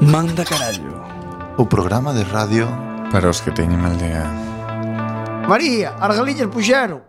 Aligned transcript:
Manda 0.00 0.46
Carallo. 0.46 1.04
O 1.58 1.66
programa 1.66 2.14
de 2.14 2.24
radio 2.24 2.66
Para 3.12 3.28
os 3.28 3.42
que 3.42 3.52
teñen 3.52 3.76
mal 3.76 3.98
día. 4.00 4.24
María, 5.46 5.92
as 6.00 6.16
galillas 6.16 6.48
puxeron 6.48 7.04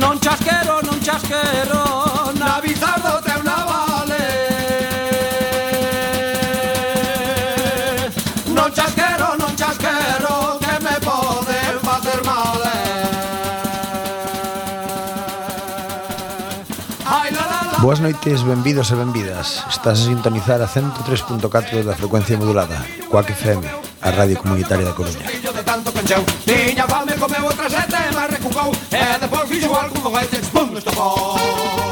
Non 0.00 0.16
chasquero, 0.16 0.80
non 0.88 0.96
chasquero. 1.04 2.07
Boas 17.80 18.00
noites, 18.00 18.42
benvidos 18.42 18.90
e 18.90 18.96
benvidas. 18.98 19.62
Estás 19.70 20.02
a 20.02 20.04
sintonizar 20.10 20.58
a 20.58 20.66
103.4 20.66 21.86
da 21.86 21.94
frecuencia 21.94 22.34
modulada, 22.34 22.74
Coac 23.06 23.30
FM, 23.30 23.62
a 24.02 24.10
radio 24.10 24.34
comunitaria 24.34 24.84
da 24.84 24.92
Coruña. 24.98 25.22
tanto 25.64 25.92
pencheu 25.92 26.24
Tiña 26.44 26.86
fame, 26.88 27.14
comeu 27.14 27.44
outra 27.44 27.70
sete, 27.70 27.96
mas 28.14 28.30
recucou 28.30 28.72
E 28.90 29.18
depois 29.20 29.48
fixo 29.48 29.72
algo 29.74 29.94
foguete, 30.00 30.38
pum, 30.50 30.76
estopou 30.76 31.87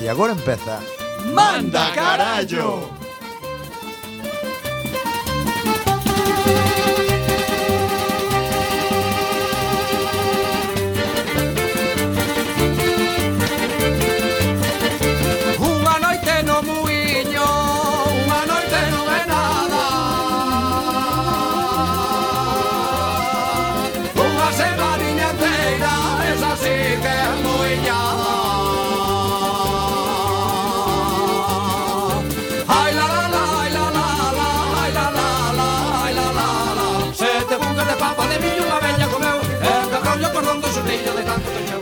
E 0.00 0.08
agora 0.08 0.32
empeza 0.32 0.80
¡Manda 1.34 1.90
carallo! 1.90 2.97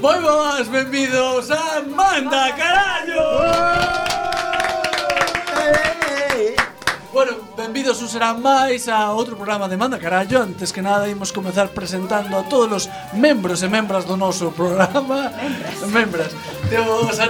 Moi 0.06 0.22
boas, 0.22 0.68
benvidos 0.68 1.50
a 1.50 1.82
Manda 1.82 2.54
Carallo! 2.54 3.26
Bueno, 7.12 7.32
benvidos 7.58 7.98
un 7.98 8.06
serán 8.06 8.38
máis 8.38 8.86
a 8.86 9.10
outro 9.10 9.34
programa 9.34 9.66
de 9.66 9.74
Manda 9.74 9.98
Carallo 9.98 10.46
Antes 10.46 10.70
que 10.70 10.78
nada, 10.78 11.10
imos 11.10 11.34
comezar 11.34 11.74
presentando 11.74 12.38
a 12.38 12.46
todos 12.46 12.86
os 12.86 13.18
membros 13.18 13.66
e 13.66 13.68
membras 13.68 14.06
do 14.06 14.14
noso 14.14 14.54
programa. 14.54 15.34
Membras. 15.42 15.90
Membras. 15.90 16.30
Temos 16.70 17.18
a 17.18 17.26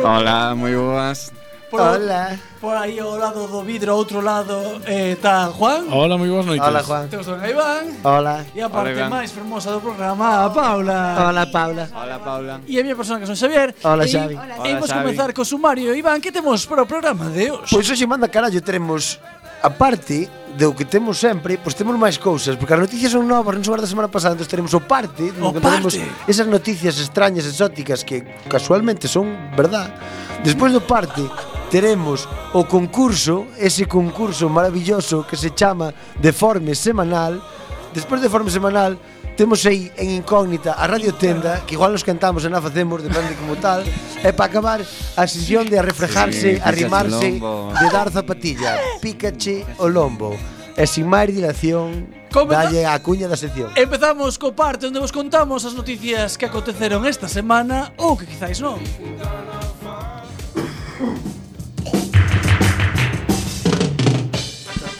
Hola, 0.00 0.56
moi 0.56 0.72
boas 0.72 1.43
por, 1.74 1.82
Hola. 1.82 2.38
por 2.62 2.76
aí 2.78 3.02
ao 3.02 3.18
lado 3.18 3.50
do 3.50 3.66
vidro, 3.66 3.98
outro 3.98 4.22
lado, 4.22 4.78
eh, 4.86 5.18
está 5.18 5.50
Juan. 5.50 5.90
Hola, 5.90 6.14
moi 6.14 6.30
boas 6.30 6.46
noites. 6.46 6.62
Hola, 6.62 6.86
Juan. 6.86 7.10
Temos 7.10 7.26
a 7.26 7.50
Iván. 7.50 7.98
Hola. 8.06 8.46
E 8.54 8.62
a 8.62 8.70
parte 8.70 8.94
Hola, 8.94 9.10
Iván. 9.10 9.10
máis 9.10 9.34
fermosa 9.34 9.74
do 9.74 9.82
programa, 9.82 10.46
a 10.46 10.50
Paula. 10.54 11.18
Hola, 11.18 11.44
Paula. 11.50 11.84
Hola, 11.90 12.16
Paula. 12.22 12.54
E 12.70 12.78
a 12.78 12.82
miña 12.86 12.94
persona 12.94 13.18
que 13.18 13.26
son 13.26 13.34
Xavier. 13.34 13.74
Hola, 13.82 14.06
Xavi. 14.06 14.38
Hola, 14.38 14.54
Xavi. 14.54 14.70
Imos 14.70 14.86
Xavi. 14.86 15.02
comezar 15.02 15.28
co 15.34 15.42
sumario. 15.42 15.90
Iván, 15.98 16.22
que 16.22 16.30
temos 16.30 16.62
para 16.62 16.82
o 16.82 16.86
programa 16.86 17.26
de 17.34 17.50
hoxe? 17.50 17.74
Pois 17.74 17.90
hoxe 17.90 18.06
manda 18.06 18.30
carallo, 18.30 18.62
teremos 18.62 19.18
aparte 19.58 20.30
do 20.54 20.70
que 20.70 20.86
temos 20.86 21.18
sempre, 21.18 21.58
pois 21.58 21.74
temos 21.74 21.98
máis 21.98 22.14
cousas, 22.14 22.54
porque 22.54 22.78
as 22.78 22.80
noticias 22.86 23.10
son 23.10 23.26
novas, 23.26 23.58
non 23.58 23.66
son 23.66 23.82
da 23.82 23.90
semana 23.90 24.06
pasada, 24.06 24.38
entón 24.38 24.46
teremos 24.46 24.70
o 24.70 24.78
parte, 24.78 25.34
o 25.42 25.50
parte. 25.58 25.98
esas 26.30 26.46
noticias 26.46 26.94
extrañas, 27.02 27.42
exóticas, 27.42 28.06
que 28.06 28.22
casualmente 28.46 29.10
son 29.10 29.34
verdad. 29.58 29.90
Despois 30.46 30.70
do 30.70 30.78
parte, 30.78 31.24
teremos 31.70 32.28
o 32.52 32.64
concurso, 32.64 33.46
ese 33.58 33.86
concurso 33.86 34.48
maravilloso 34.48 35.26
que 35.26 35.36
se 35.36 35.50
chama 35.50 35.94
Deforme 36.20 36.74
Semanal. 36.74 37.42
Despois 37.92 38.20
de 38.20 38.28
Deforme 38.28 38.50
Semanal, 38.50 38.98
temos 39.36 39.66
aí 39.66 39.90
en 39.96 40.10
incógnita 40.10 40.74
a 40.74 40.86
Radio 40.86 41.12
Tenda, 41.14 41.62
que 41.66 41.74
igual 41.74 41.92
nos 41.92 42.04
cantamos 42.04 42.44
e 42.44 42.48
na 42.48 42.62
facemos, 42.62 43.02
depende 43.02 43.34
como 43.34 43.58
tal, 43.58 43.82
e 44.22 44.30
para 44.30 44.46
acabar 44.46 44.80
a 44.80 45.24
sesión 45.26 45.66
de 45.66 45.78
arrefrejarse, 45.78 46.56
sí, 46.56 46.62
arrimarse, 46.62 47.42
de 47.42 47.86
dar 47.90 48.10
zapatilla, 48.14 48.78
pícache 49.02 49.66
o 49.78 49.90
lombo. 49.90 50.38
E 50.74 50.86
sin 50.86 51.06
máis 51.06 51.30
dilación, 51.30 52.10
Dalle 52.34 52.82
a 52.82 52.98
cuña 52.98 53.30
da 53.30 53.38
sección. 53.38 53.70
Empezamos 53.78 54.34
co 54.42 54.50
parte 54.50 54.90
onde 54.90 54.98
vos 54.98 55.14
contamos 55.14 55.62
as 55.62 55.70
noticias 55.70 56.34
que 56.34 56.50
aconteceron 56.50 57.06
esta 57.06 57.30
semana 57.30 57.94
ou 57.94 58.18
que 58.18 58.26
quizáis 58.26 58.58
non. 58.58 58.82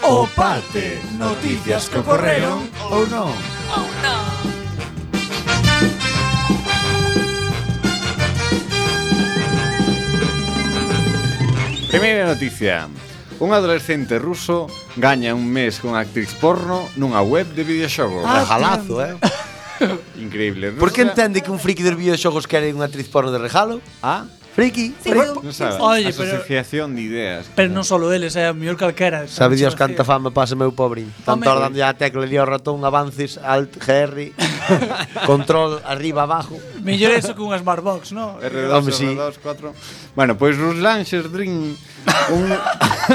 O 0.07 0.27
parte, 0.37 1.01
noticias 1.17 1.89
que 1.89 1.97
ocorreron 1.97 2.61
ou 2.93 3.09
non. 3.09 3.33
Ou 3.73 3.89
non. 4.05 4.21
Primeira 11.89 12.29
noticia. 12.29 12.93
Un 13.41 13.57
adolescente 13.57 14.21
ruso 14.21 14.69
gaña 15.01 15.33
un 15.33 15.49
mes 15.49 15.81
con 15.81 15.97
actriz 15.97 16.37
porno 16.37 16.85
nunha 17.01 17.25
web 17.25 17.49
de 17.57 17.65
videoxogos. 17.65 18.29
Ah, 18.29 18.45
Regalazo, 18.45 19.01
eh? 19.01 19.17
Increíble. 20.21 20.77
Rusia. 20.77 20.85
Por 20.85 20.93
que 20.93 21.01
entende 21.01 21.41
que 21.41 21.49
un 21.49 21.57
friki 21.57 21.81
dos 21.81 21.97
videoxogos 21.97 22.45
quere 22.45 22.69
unha 22.77 22.93
actriz 22.93 23.09
porno 23.09 23.33
de 23.33 23.41
regalo? 23.41 23.81
Ah? 24.05 24.29
Friki, 24.55 24.95
sí, 25.03 25.11
friki. 25.11 25.43
Non 25.43 25.51
sabe, 25.51 25.83
Oye, 25.83 26.15
asociación 26.15 26.95
de 26.95 27.03
ideas. 27.03 27.51
Pero 27.59 27.75
non 27.75 27.83
só 27.83 27.99
eles, 28.15 28.39
é 28.39 28.47
a 28.47 28.55
mellor 28.55 28.79
calquera. 28.79 29.27
Sabe 29.27 29.59
Dios 29.59 29.75
canta 29.75 30.07
fama 30.07 30.31
pasa 30.31 30.55
meu 30.55 30.71
pobre. 30.71 31.11
Tanto 31.27 31.51
dando 31.51 31.83
a 31.83 31.91
tecla 31.99 32.23
e 32.23 32.39
o 32.39 32.47
ratón, 32.47 32.87
avances, 32.87 33.35
alt, 33.43 33.75
GR, 33.83 34.31
control, 35.27 35.83
arriba, 35.83 36.23
abajo. 36.23 36.55
Mellor 36.85 37.13
eso 37.13 37.35
que 37.35 37.41
un 37.41 37.57
Smartbox, 37.57 38.13
no? 38.13 38.39
R2, 38.41 38.71
Home, 38.71 38.93
R2, 38.93 38.95
sí. 38.95 39.07
R2, 39.07 39.35
4. 39.43 39.75
Bueno, 40.15 40.37
pois 40.37 40.55
pues, 40.57 40.61
Ruslan 40.61 41.03
Sherdrin 41.05 41.77
un... 42.31 42.47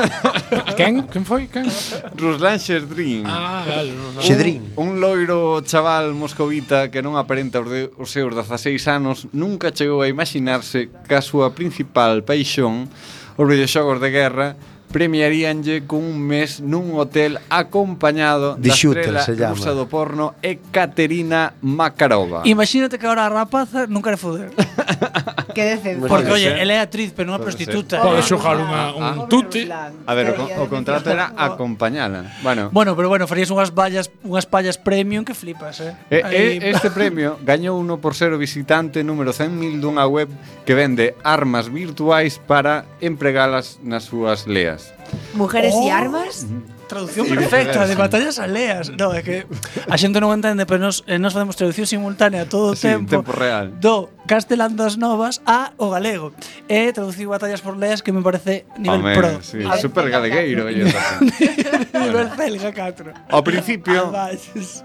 Quen? 0.78 1.06
Quen 1.08 1.26
foi? 1.26 1.48
Quen? 1.48 1.70
Ruslan 2.18 2.58
Sherdrin 2.58 3.24
Ah, 3.26 3.62
claro 3.66 3.94
no, 3.94 4.12
no. 4.14 4.22
Sherdrin 4.22 4.74
Un 4.76 5.00
loiro 5.00 5.62
chaval 5.62 6.14
moscovita 6.18 6.90
que 6.90 7.06
non 7.06 7.14
aparenta 7.14 7.62
os, 7.62 7.70
de, 7.70 7.94
os 8.02 8.10
seus 8.10 8.34
16 8.34 8.82
anos 8.90 9.30
Nunca 9.30 9.70
chegou 9.70 10.02
a 10.02 10.10
imaginarse 10.10 10.90
que 11.06 11.14
a 11.14 11.22
súa 11.22 11.54
principal 11.54 12.26
paixón 12.26 12.90
Os 13.38 13.46
videoxogos 13.46 14.02
de 14.02 14.10
guerra 14.10 14.48
premiaríanlle 14.92 15.86
cun 15.86 16.18
mes 16.18 16.60
nun 16.62 16.98
hotel 16.98 17.38
acompañado 17.50 18.58
de 18.58 18.70
da 18.70 18.76
Shooter, 18.76 19.00
estrela 19.14 19.22
se 19.22 19.36
llama. 19.38 19.56
rusa 19.56 19.72
do 19.78 19.86
porno 19.86 20.34
e 20.42 20.58
Caterina 20.74 21.54
Makarova. 21.62 22.42
Imagínate 22.46 22.98
que 22.98 23.06
agora 23.06 23.26
a 23.26 23.30
rapaza 23.30 23.86
nunca 23.86 24.10
le 24.10 24.18
foder. 24.18 24.50
que 25.60 25.66
decepción. 25.68 26.08
Porque, 26.08 26.32
oye, 26.32 26.62
ela 26.62 26.74
é 26.74 26.80
actriz, 26.80 27.12
pero 27.12 27.28
non 27.28 27.36
é 27.36 27.44
prostituta. 27.44 28.00
Pode 28.00 28.24
xogar 28.24 28.56
unha, 28.56 28.96
un 28.96 29.28
tute. 29.28 29.68
A 29.68 30.14
ver, 30.16 30.32
o, 30.32 30.64
o 30.64 30.66
contrato 30.72 31.12
era 31.12 31.36
acompañala. 31.36 32.32
Bueno, 32.40 32.72
bueno 32.72 32.96
pero 32.96 33.12
bueno, 33.12 33.28
farías 33.28 33.52
unhas 33.52 33.76
vallas, 33.76 34.08
unhas 34.24 34.48
pallas 34.48 34.80
premium 34.80 35.28
que 35.28 35.36
flipas, 35.36 35.84
eh? 35.84 35.92
eh, 36.08 36.64
este 36.64 36.88
premio 36.90 37.36
gañou 37.44 37.76
uno 37.76 38.00
por 38.00 38.16
ser 38.16 38.32
o 38.32 38.40
visitante 38.40 39.04
número 39.04 39.36
100.000 39.36 39.84
dunha 39.84 40.08
web 40.08 40.32
que 40.64 40.72
vende 40.72 41.20
armas 41.28 41.68
virtuais 41.68 42.40
para 42.40 42.88
empregalas 43.04 43.84
nas 43.84 44.08
súas 44.08 44.48
leas. 44.48 44.96
Mujeres 45.36 45.76
oh. 45.76 45.84
e 45.84 45.92
armas? 45.92 46.48
Mm 46.48 46.64
-hmm 46.64 46.79
traducción 46.90 47.30
perfecta 47.30 47.86
de 47.86 47.96
batallas 47.96 48.42
aleas. 48.42 48.90
No, 48.98 49.14
é 49.14 49.22
que 49.22 49.46
a 49.86 49.96
xente 49.96 50.18
non 50.18 50.34
entende, 50.34 50.66
pero 50.66 50.82
nos, 50.82 51.06
eh, 51.06 51.22
nos 51.22 51.38
facemos 51.38 51.54
traducción 51.54 51.86
simultánea 51.86 52.50
todo 52.50 52.74
o 52.74 52.76
sí, 52.76 52.90
tempo, 52.90 53.22
tempo 53.22 53.32
real. 53.32 53.78
do 53.78 54.10
castelán 54.26 54.74
das 54.74 54.98
novas 54.98 55.40
a 55.46 55.72
o 55.78 55.94
galego. 55.94 56.34
E 56.66 56.90
traducir 56.92 57.30
batallas 57.30 57.62
por 57.62 57.78
leas 57.78 58.02
que 58.02 58.10
me 58.10 58.26
parece 58.26 58.66
nivel 58.82 59.06
Home, 59.06 59.14
pro. 59.16 59.30
Sí, 59.46 59.62
a, 59.62 59.78
super 59.78 60.10
galegueiro. 60.10 60.66
nivel 60.74 62.28
celga 62.36 62.74
4. 62.74 63.30
Ao 63.30 63.46
principio, 63.46 64.10
ah, 64.10 64.34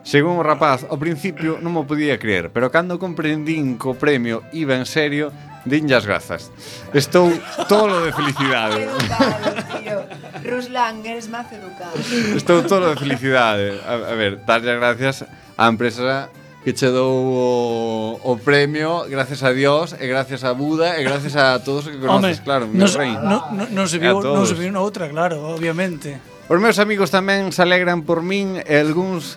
según 0.05 0.37
o 0.39 0.45
rapaz, 0.45 0.85
ao 0.85 1.01
principio 1.01 1.57
non 1.59 1.73
mo 1.73 1.89
podía 1.89 2.21
creer, 2.21 2.53
pero 2.53 2.69
cando 2.69 3.01
comprendín 3.01 3.81
co 3.81 3.97
premio 3.97 4.45
iba 4.53 4.77
en 4.77 4.85
serio, 4.85 5.33
Dinlle 5.65 5.97
as 5.97 6.05
grazas. 6.05 6.53
Estou 6.93 7.33
tolo 7.69 8.05
de 8.05 8.13
felicidade. 8.13 8.85
Educado, 8.85 10.05
Ruslan, 10.45 11.01
eres 11.05 11.27
máis 11.33 11.49
educado. 11.49 11.97
Estou 12.37 12.63
tolo 12.69 12.93
de 12.93 13.01
felicidade. 13.01 13.81
A, 13.89 14.13
a 14.13 14.15
ver, 14.15 14.45
darlle 14.45 14.77
as 14.77 14.79
gracias 14.79 15.17
á 15.57 15.65
empresa 15.69 16.29
que 16.65 16.73
che 16.73 16.89
dou 16.89 17.13
o, 17.13 18.33
o 18.33 18.33
premio 18.41 19.05
gracias 19.09 19.45
a 19.45 19.53
Dios 19.53 19.93
e 20.01 20.09
gracias 20.09 20.45
a 20.45 20.57
Buda 20.57 20.97
e 20.97 21.05
gracias 21.05 21.37
a 21.37 21.61
todos 21.61 21.89
que 21.89 22.01
conoces, 22.01 22.41
Home, 22.41 22.45
claro, 22.45 22.65
meu 22.69 22.81
nos, 22.81 22.97
rei. 22.97 23.13
Non 23.13 23.53
no, 23.53 23.65
no 23.69 23.85
se 23.85 24.01
viu, 24.01 24.21
non 24.21 24.49
se 24.49 24.57
viu 24.57 24.73
na 24.73 24.81
outra, 24.81 25.09
claro, 25.13 25.45
obviamente. 25.45 26.17
Os 26.49 26.57
meus 26.61 26.81
amigos 26.81 27.13
tamén 27.13 27.53
se 27.53 27.61
alegran 27.61 28.05
por 28.05 28.25
min 28.25 28.61
e 28.65 28.77
algúns 28.81 29.37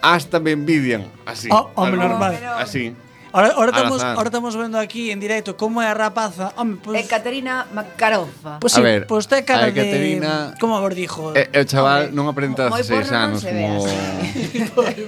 hasta 0.00 0.40
me 0.40 0.52
envidian, 0.52 1.04
así. 1.24 1.48
Oh, 1.52 1.72
home, 1.76 1.96
normal. 1.96 2.36
Así. 2.60 2.92
Ahora, 3.34 3.48
ahora, 3.56 3.70
estamos, 3.76 4.04
ahora 4.04 4.28
estamos 4.28 4.56
vendo 4.56 4.78
aquí 4.78 5.10
en 5.10 5.18
directo 5.18 5.56
como 5.56 5.82
é 5.82 5.90
a 5.90 5.94
rapaza. 5.94 6.54
Home, 6.54 6.78
pues, 6.78 7.02
eh, 7.02 7.08
Caterina 7.08 7.66
Makarova. 7.74 8.60
Pues, 8.60 8.72
sí, 8.72 8.78
a 8.78 8.84
ver, 8.84 9.08
pues 9.08 9.26
te 9.26 9.44
cara 9.44 9.62
a 9.62 9.64
ver, 9.66 9.74
Caterina, 9.74 10.52
de... 10.52 10.58
Como 10.60 10.80
vos 10.80 10.94
dijo. 10.94 11.34
Eh, 11.34 11.50
o 11.50 11.64
chaval 11.66 12.14
Hombre, 12.14 12.14
non 12.14 12.30
aprendeu 12.30 12.70
hace 12.70 12.94
seis 12.94 13.10
anos. 13.10 13.42
Non 13.42 13.42
se 13.42 13.50
ve 13.50 13.66
como... 13.66 13.82
así. 13.82 15.02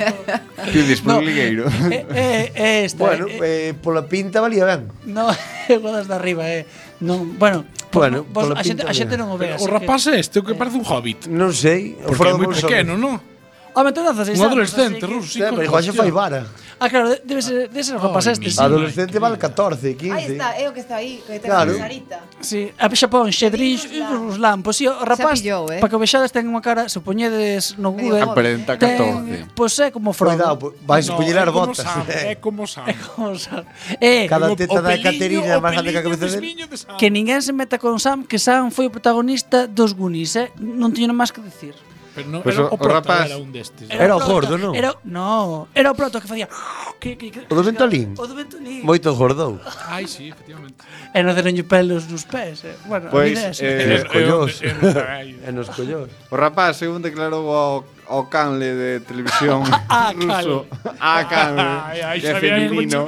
que 0.75 0.82
dispón 0.82 1.23
no, 1.23 1.23
ligueiro. 1.23 1.70
Eh, 1.87 2.02
eh, 2.19 2.50
eh 2.50 2.90
esta, 2.90 3.06
bueno, 3.06 3.31
eh, 3.31 3.70
eh, 3.70 3.78
pola 3.78 4.11
pinta 4.11 4.43
valía 4.43 4.67
ben. 4.67 4.90
No, 5.06 5.31
godas 5.87 6.11
de 6.11 6.14
arriba, 6.19 6.50
eh. 6.50 6.67
Non, 6.99 7.38
bueno, 7.38 7.62
bueno 7.94 8.26
vos, 8.26 8.50
a, 8.50 8.67
xente, 8.67 8.82
a 8.82 8.90
xente 8.90 9.14
non 9.14 9.31
o 9.31 9.38
ve. 9.38 9.55
O 9.55 9.70
rapaz 9.70 10.02
é 10.11 10.19
este, 10.19 10.43
o 10.43 10.43
que 10.43 10.58
parece 10.58 10.75
un 10.75 10.82
hobbit. 10.82 11.31
Non 11.31 11.55
sei. 11.55 11.94
Porque 12.02 12.26
é 12.26 12.34
moi 12.34 12.50
pequeno, 12.50 12.99
non? 12.99 13.23
Home, 13.70 13.94
tú 13.94 14.02
dazas 14.02 14.26
6 14.26 14.34
anos. 14.34 14.43
Un 14.43 14.46
adolescente, 14.50 15.06
ruso. 15.06 15.38
Pero 15.38 15.62
igual 15.62 15.87
se 15.87 15.94
fai 15.94 16.11
vara. 16.11 16.43
Ah, 16.78 16.90
claro, 16.90 17.17
debe 17.25 17.40
ser, 17.40 17.69
debe 17.73 17.84
ser 17.84 17.96
o 17.96 18.00
que 18.00 18.08
pasaste. 18.12 18.50
Sí. 18.50 18.61
Adolescente 18.61 19.19
val 19.19 19.38
14, 19.38 19.96
15. 19.96 20.12
Aí 20.12 20.32
está, 20.32 20.49
é 20.61 20.69
o 20.69 20.73
que 20.76 20.81
está 20.81 20.96
aí, 20.96 21.25
que 21.25 21.40
ten 21.40 21.49
claro. 21.49 21.73
Sarita. 21.73 22.20
Sí, 22.40 22.69
a 22.76 22.84
Xapón, 22.93 23.32
Xedrix, 23.32 23.88
os 24.28 24.37
lampos. 24.37 24.64
Pois 24.67 24.76
sí, 24.76 24.84
o 24.84 24.93
rapaz, 25.00 25.40
pillou, 25.40 25.73
eh? 25.73 25.81
para 25.81 25.88
que 25.88 25.96
o 25.96 26.00
vexades 26.00 26.28
ten 26.28 26.44
unha 26.44 26.61
cara, 26.61 26.93
se 26.93 27.00
poñedes 27.00 27.81
no 27.81 27.96
Google. 27.96 28.20
Aparenta 28.20 28.76
14. 28.76 29.56
Pois 29.56 29.73
é 29.81 29.88
como 29.88 30.12
Frodo. 30.12 30.37
Cuidado, 30.37 30.76
vais 30.84 31.08
no, 31.08 31.17
poñer 31.17 31.40
as 31.40 31.49
botas. 31.49 31.81
É 32.12 32.37
como 32.44 32.69
Sam. 32.69 32.84
É 32.84 32.93
como 32.93 33.32
Sam. 33.40 33.64
Eh, 33.96 34.28
Cada 34.28 34.52
teta 34.52 34.84
da 34.84 35.00
Caterina 35.00 35.56
máis 35.64 35.81
grande 35.81 35.96
que 35.96 36.00
a 36.00 36.05
cabeza 36.05 36.28
dele. 36.28 36.69
Que 37.00 37.08
ninguén 37.08 37.40
se 37.40 37.56
meta 37.56 37.81
con 37.81 37.96
Sam, 37.96 38.28
que 38.28 38.37
Sam 38.37 38.69
foi 38.69 38.88
o 38.88 38.93
protagonista 38.93 39.64
dos 39.64 39.96
Goonies, 39.96 40.37
eh? 40.37 40.52
Non 40.61 40.93
teño 40.93 41.17
máis 41.17 41.32
que 41.32 41.40
dicir. 41.40 41.86
Pero 42.17 42.29
no, 42.33 42.41
pues 42.41 42.57
era 42.57 42.65
o, 42.65 42.75
o 42.75 42.79
prota, 42.79 42.95
rapaz, 42.95 43.27
era 43.29 43.37
un 43.37 43.53
destes. 43.53 43.91
Era, 43.91 44.05
era 44.09 44.17
o 44.17 44.21
gordo, 44.25 44.57
non? 44.57 44.73
Era, 44.73 44.97
no, 45.05 45.69
era 45.77 45.93
o 45.93 45.95
proto 45.95 46.17
que 46.17 46.25
facía... 46.25 46.49
Que, 46.97 47.21
que, 47.21 47.29
que, 47.29 47.45
o 47.45 47.53
do 47.53 47.61
ventolín? 47.61 48.17
O 48.17 48.25
do 48.25 48.33
ventolín. 48.33 48.81
Moito 48.81 49.13
gordou. 49.13 49.61
Ai, 49.85 50.09
sí, 50.09 50.33
efectivamente. 50.33 50.81
E 51.13 51.21
non 51.21 51.37
deronlle 51.37 51.61
pelos 51.69 52.09
nos 52.09 52.25
pés. 52.25 52.65
Eh. 52.65 52.73
Bueno, 52.89 53.13
pois, 53.13 53.37
pues, 53.37 53.61
eh, 53.61 53.85
nos 53.85 54.09
collós. 54.09 54.65
e 54.65 55.51
nos 55.53 55.69
collós. 55.69 56.09
O 56.33 56.41
rapaz, 56.41 56.81
según 56.81 57.05
declarou 57.05 57.53
ao 57.53 57.85
o 58.09 58.27
canle 58.31 58.75
de 58.75 59.01
televisión 59.01 59.62
a 59.67 59.83
ah, 59.89 60.12
ruso 60.15 60.67
a 61.01 61.25
canle 61.27 61.61
ah, 61.61 61.91
ai, 61.91 62.21
que 62.21 62.29
é 62.29 62.35
feminino 62.39 63.07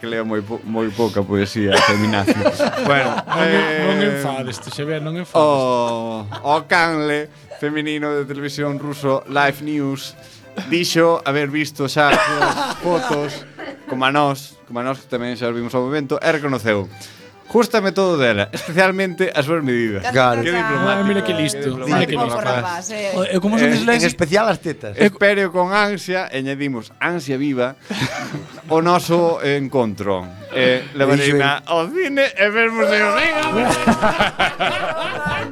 que 0.00 0.06
leo 0.06 0.24
moi, 0.24 0.40
po, 0.40 0.60
moi 0.64 0.88
pouca 0.88 1.22
poesía 1.22 1.76
feminazi 1.84 2.32
bueno, 2.88 3.12
non, 3.28 3.44
eh, 3.44 3.84
non 3.84 3.96
enfades, 4.00 4.56
Xavier, 4.72 5.04
non 5.04 5.20
enfades 5.20 5.36
o, 5.36 6.24
o 6.24 6.54
canle 6.64 7.28
feminino 7.64 8.12
de 8.12 8.26
televisión 8.26 8.78
ruso 8.78 9.24
Live 9.26 9.64
News 9.64 10.12
dixo 10.68 11.24
haber 11.24 11.48
visto 11.48 11.88
xa 11.88 12.12
as 12.12 12.76
fotos 12.84 13.48
como 13.88 14.04
a 14.04 14.12
nós, 14.12 14.60
como 14.68 14.80
a 14.80 14.84
nós 14.84 15.00
que 15.00 15.08
tamén 15.08 15.32
xa 15.40 15.48
vimos 15.48 15.72
ao 15.72 15.80
momento, 15.80 16.20
e 16.20 16.28
reconoceu. 16.28 16.84
Gústame 17.48 17.92
todo 17.92 18.20
dela, 18.20 18.52
especialmente 18.52 19.32
as 19.32 19.48
súas 19.48 19.64
medidas. 19.64 20.04
Claro. 20.12 20.44
Que 20.44 20.52
diplomático. 20.52 21.00
Ah, 21.00 21.08
mira 21.08 21.24
que 21.24 21.32
listo. 21.32 21.72
Que 21.72 21.88
mira 21.88 22.04
que 22.04 22.20
listo. 22.20 22.40
Rapaz, 22.40 22.90
eh. 22.92 23.40
como 23.40 23.56
son 23.56 23.72
eh, 23.72 23.96
En 23.96 24.04
especial 24.04 24.44
as 24.52 24.60
tetas. 24.60 24.92
Espero 25.00 25.48
con 25.48 25.72
ansia, 25.72 26.28
añadimos 26.28 26.92
ansia 27.00 27.40
viva, 27.40 27.80
o 28.68 28.84
noso 28.84 29.40
encontro. 29.40 30.28
Eh, 30.52 30.84
levarina 30.92 31.64
ao 31.64 31.88
cine 31.88 32.28
e 32.36 32.44
vermos 32.52 32.92
de 32.92 32.98
Venga. 33.00 33.72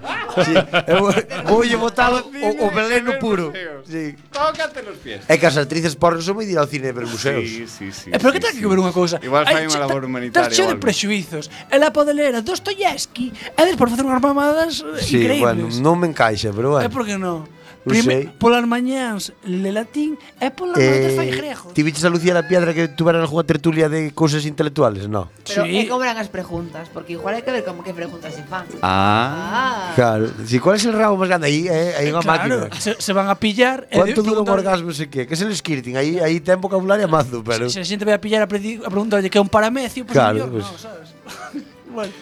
Sí. 0.33 0.55
Eu, 0.89 1.13
voulle 1.45 1.77
botar 1.77 2.13
o, 2.13 2.21
o 2.23 2.67
veleno 2.71 3.19
puro. 3.21 3.53
Sí. 3.85 4.17
Tócate 4.33 4.83
los 4.83 4.97
pies. 4.99 5.25
É 5.29 5.37
que 5.37 5.47
as 5.47 5.57
actrices 5.57 5.95
porno 5.95 6.23
son 6.25 6.41
moi 6.41 6.49
dir 6.49 6.57
ao 6.57 6.67
cine 6.67 6.89
e 6.89 6.95
ver 6.97 7.05
museos. 7.05 7.45
Sí, 7.45 7.69
sí, 7.69 7.93
sí. 7.93 8.09
Eh, 8.09 8.19
pero 8.19 8.33
que 8.33 8.41
ten 8.41 8.57
que 8.57 8.65
ver 8.65 8.81
unha 8.81 8.95
cousa? 8.95 9.21
Igual 9.21 9.45
fai 9.45 9.69
unha 9.69 9.81
labor 9.81 10.09
humanitaria. 10.09 10.49
Estás 10.49 10.57
cheo 10.57 10.73
de 10.73 10.81
prexuizos. 10.81 11.53
Ela 11.69 11.93
pode 11.93 12.17
ler 12.17 12.33
a 12.33 12.41
Dostoyevsky 12.41 13.33
e 13.33 13.61
despois 13.69 13.93
facer 13.93 14.05
unhas 14.09 14.23
mamadas 14.23 14.81
sí, 15.05 15.21
increíbles. 15.21 15.77
Sí, 15.77 15.83
bueno, 15.83 15.85
non 15.85 15.97
me 16.01 16.09
encaixa, 16.09 16.51
pero 16.55 16.77
bueno. 16.79 16.87
É 16.87 16.89
porque 16.89 17.21
non. 17.21 17.45
Prime, 17.85 18.31
polas 18.39 18.63
mañáns 18.63 19.35
le 19.43 19.75
latín 19.75 20.15
e 20.39 20.55
polas 20.55 20.79
eh, 20.79 20.87
noites 20.87 21.13
fai 21.19 21.31
grego. 21.35 21.75
Ti 21.75 21.83
viches 21.83 22.07
a 22.07 22.11
Lucía 22.15 22.31
la 22.31 22.47
Piedra 22.47 22.71
que 22.71 22.87
tuveran 22.87 23.27
algunha 23.27 23.43
tertulia 23.43 23.91
de 23.91 24.15
cousas 24.15 24.47
intelectuales, 24.47 25.11
no? 25.11 25.27
Pero 25.43 25.67
sí. 25.67 25.83
e 25.83 25.91
como 25.91 26.07
eran 26.07 26.15
as 26.15 26.31
preguntas? 26.31 26.87
Porque 26.95 27.19
igual 27.19 27.35
hai 27.35 27.43
que 27.43 27.51
ver 27.51 27.67
como 27.67 27.83
que 27.83 27.91
preguntas 27.91 28.31
se 28.39 28.47
fan. 28.47 28.71
Ah. 28.87 29.91
ah. 29.91 29.99
Claro. 29.99 30.31
Si, 30.47 30.63
cual 30.63 30.79
é 30.79 30.87
o 30.87 30.95
rabo 30.95 31.19
máis 31.19 31.27
grande? 31.27 31.51
Aí 31.51 31.67
eh, 31.67 31.99
hai 31.99 32.07
unha 32.15 32.23
claro, 32.23 32.71
máquina. 32.71 32.79
Se, 32.79 32.95
se, 32.95 33.11
van 33.11 33.27
a 33.27 33.35
pillar... 33.35 33.91
Eh, 33.91 33.99
Quanto 33.99 34.23
dura 34.23 34.47
un 34.47 34.51
orgasmo 34.51 34.95
se 34.95 35.11
que? 35.11 35.27
Que 35.27 35.35
se 35.35 35.43
el 35.43 35.51
skirting? 35.51 35.99
Aí, 35.99 36.23
aí 36.23 36.39
ten 36.39 36.63
vocabulario 36.63 37.11
mazo, 37.11 37.43
pero... 37.43 37.67
Se, 37.67 37.83
se 37.83 37.83
a 37.83 37.87
xente 37.87 38.07
vai 38.07 38.15
a 38.15 38.23
pillar 38.23 38.47
a, 38.47 38.49
predi, 38.49 38.79
a 38.79 38.91
preguntarlle 38.95 39.27
que 39.27 39.39
é 39.39 39.43
un 39.43 39.51
paramecio, 39.51 40.07
pues 40.07 40.15
claro, 40.15 40.47
mellor, 40.47 40.55
pues... 40.55 40.67
no, 40.71 40.79
sabes? 40.79 41.09
bueno. 41.97 42.13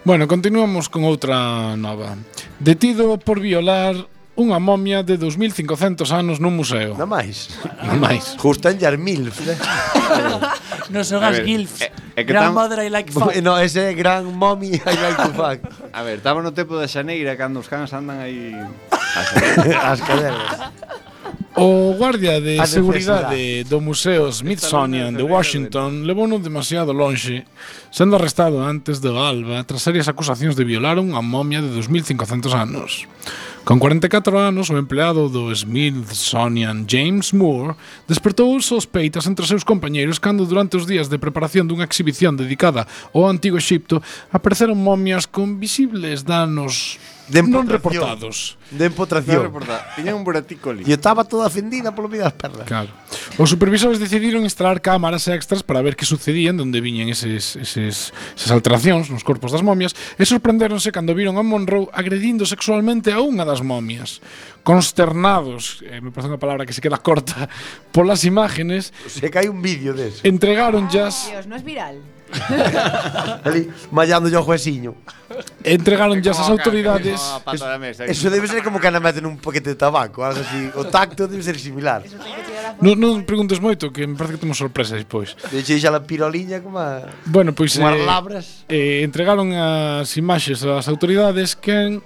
bueno, 0.00 0.24
continuamos 0.24 0.88
con 0.88 1.04
outra 1.04 1.76
nova. 1.76 2.16
Detido 2.56 3.20
por 3.20 3.36
violar 3.36 4.00
unha 4.40 4.56
momia 4.56 5.04
de 5.04 5.20
2500 5.20 6.08
anos 6.16 6.40
nun 6.40 6.56
museo. 6.56 6.96
Non 6.96 7.12
máis. 7.12 7.52
Non 7.84 8.00
máis. 8.00 8.40
Gustan 8.40 8.80
en 8.80 8.80
Yarmil. 8.80 9.28
non 10.94 11.04
son 11.04 11.20
as 11.20 11.44
gilfs. 11.44 11.84
Eh, 11.84 11.92
eh, 12.16 12.24
Grandmother 12.24 12.80
tam... 12.80 12.88
I 12.88 12.90
like 12.90 13.12
fuck. 13.12 13.36
No, 13.44 13.60
ese 13.60 13.92
é 13.92 13.94
gran 13.94 14.24
mommy 14.32 14.80
I 14.80 14.94
like 14.96 15.18
to 15.20 15.32
fuck. 15.36 15.60
A 15.92 16.00
ver, 16.00 16.24
estaba 16.24 16.40
no 16.40 16.56
tempo 16.56 16.80
da 16.80 16.88
Xaneira 16.88 17.36
cando 17.36 17.60
os 17.60 17.68
cans 17.68 17.92
andan 17.92 18.24
aí... 18.24 18.56
As 19.84 20.00
caderas. 20.00 20.72
O 21.56 21.94
guardia 21.98 22.40
de 22.40 22.64
seguridade 22.64 23.64
do 23.64 23.80
Museo 23.80 24.30
Smithsonian 24.30 25.12
de 25.12 25.22
Washington 25.22 26.06
levou 26.06 26.30
demasiado 26.38 26.92
lonxe, 26.92 27.44
sendo 27.90 28.14
arrestado 28.14 28.62
antes 28.62 29.00
do 29.02 29.18
alba 29.18 29.64
tras 29.66 29.82
serias 29.82 30.06
acusacións 30.06 30.54
de 30.54 30.62
violar 30.62 31.02
unha 31.02 31.18
momia 31.18 31.58
de 31.58 31.68
2500 31.74 32.54
anos. 32.54 33.04
Con 33.64 33.78
44 33.78 34.40
anos, 34.40 34.70
o 34.70 34.78
empleado 34.78 35.28
do 35.28 35.52
Smithsonian 35.54 36.88
James 36.88 37.32
Moore 37.36 37.76
despertou 38.08 38.56
sospeitas 38.64 39.28
entre 39.28 39.46
seus 39.46 39.68
compañeiros 39.68 40.18
cando 40.18 40.48
durante 40.48 40.80
os 40.80 40.88
días 40.88 41.12
de 41.12 41.20
preparación 41.20 41.68
dunha 41.68 41.84
exhibición 41.84 42.40
dedicada 42.40 42.88
ao 43.12 43.28
Antigo 43.28 43.60
Egipto 43.60 44.00
apareceron 44.32 44.80
momias 44.80 45.28
con 45.28 45.60
visibles 45.60 46.24
danos 46.24 46.96
de 47.30 47.46
non 47.46 47.70
reportados. 47.70 48.58
De 48.74 48.90
empotración. 48.90 49.46
Non. 49.46 49.62
Tiña 49.94 50.18
un 50.18 50.26
buratico 50.26 50.74
ali. 50.74 50.82
E 50.82 50.92
estaba 50.94 51.22
toda 51.22 51.46
ofendida 51.46 51.94
polo 51.94 52.10
medio 52.10 52.26
das 52.26 52.34
pernas. 52.34 52.66
Claro. 52.66 52.90
Os 53.38 53.48
supervisores 53.48 54.02
decidiron 54.02 54.42
instalar 54.42 54.82
cámaras 54.82 55.30
extras 55.30 55.62
para 55.62 55.78
ver 55.80 55.94
que 55.94 56.02
sucedían 56.04 56.58
onde 56.58 56.82
viñen 56.82 57.06
eses, 57.08 57.54
eses, 57.54 58.10
esas 58.34 58.50
alteracións 58.50 59.08
nos 59.08 59.22
corpos 59.22 59.54
das 59.54 59.62
momias 59.62 59.94
e 60.18 60.26
sorprendéronse 60.26 60.90
cando 60.90 61.14
viron 61.14 61.38
a 61.38 61.46
Monroe 61.46 61.86
agredindo 61.94 62.42
sexualmente 62.42 63.14
a 63.14 63.22
unha 63.22 63.46
das 63.46 63.62
momias. 63.62 64.18
Consternados, 64.66 65.80
eh, 65.86 66.02
me 66.02 66.10
parece 66.10 66.34
unha 66.34 66.42
palabra 66.42 66.66
que 66.66 66.74
se 66.74 66.82
queda 66.82 66.98
corta, 66.98 67.46
polas 67.94 68.26
imágenes. 68.26 68.90
Se 69.06 69.30
cae 69.30 69.46
un 69.46 69.62
vídeo 69.62 69.94
deso. 69.94 70.20
Entregaron 70.26 70.90
jazz. 70.90 71.30
Dios, 71.30 71.46
no 71.46 71.54
es 71.54 71.64
viral. 71.64 72.19
Ali, 73.44 73.70
mallando 73.90 74.28
yo 74.28 74.42
juesiño. 74.42 74.94
Entregaron 75.62 76.18
as 76.18 76.48
autoridades. 76.48 77.20
Eso, 77.52 78.04
eso 78.04 78.30
debe 78.30 78.48
ser 78.48 78.62
como 78.62 78.80
cando 78.80 79.00
meten 79.00 79.26
un 79.26 79.38
paquete 79.38 79.70
de 79.70 79.76
tabaco, 79.76 80.24
algo 80.24 80.40
así. 80.40 80.70
O 80.74 80.84
tacto 80.84 81.28
debe 81.28 81.42
ser 81.42 81.58
similar. 81.58 82.02
Non, 82.80 82.96
non 82.96 83.26
preguntes 83.28 83.60
moito, 83.60 83.92
que 83.92 84.06
me 84.08 84.16
parece 84.16 84.38
que 84.38 84.42
temos 84.46 84.56
sorpresa 84.56 84.96
despois. 84.96 85.36
Deixei 85.52 85.76
xa 85.76 85.92
la 85.92 86.00
piroliña 86.00 86.64
como 86.64 86.80
a... 86.80 87.12
Bueno, 87.28 87.52
pois... 87.52 87.76
Pues, 87.76 87.84
eh, 87.84 88.06
labras. 88.06 88.46
Eh, 88.72 89.04
entregaron 89.04 89.52
as 89.52 90.08
imaxes 90.16 90.64
ás 90.64 90.88
autoridades 90.88 91.52
que 91.54 92.00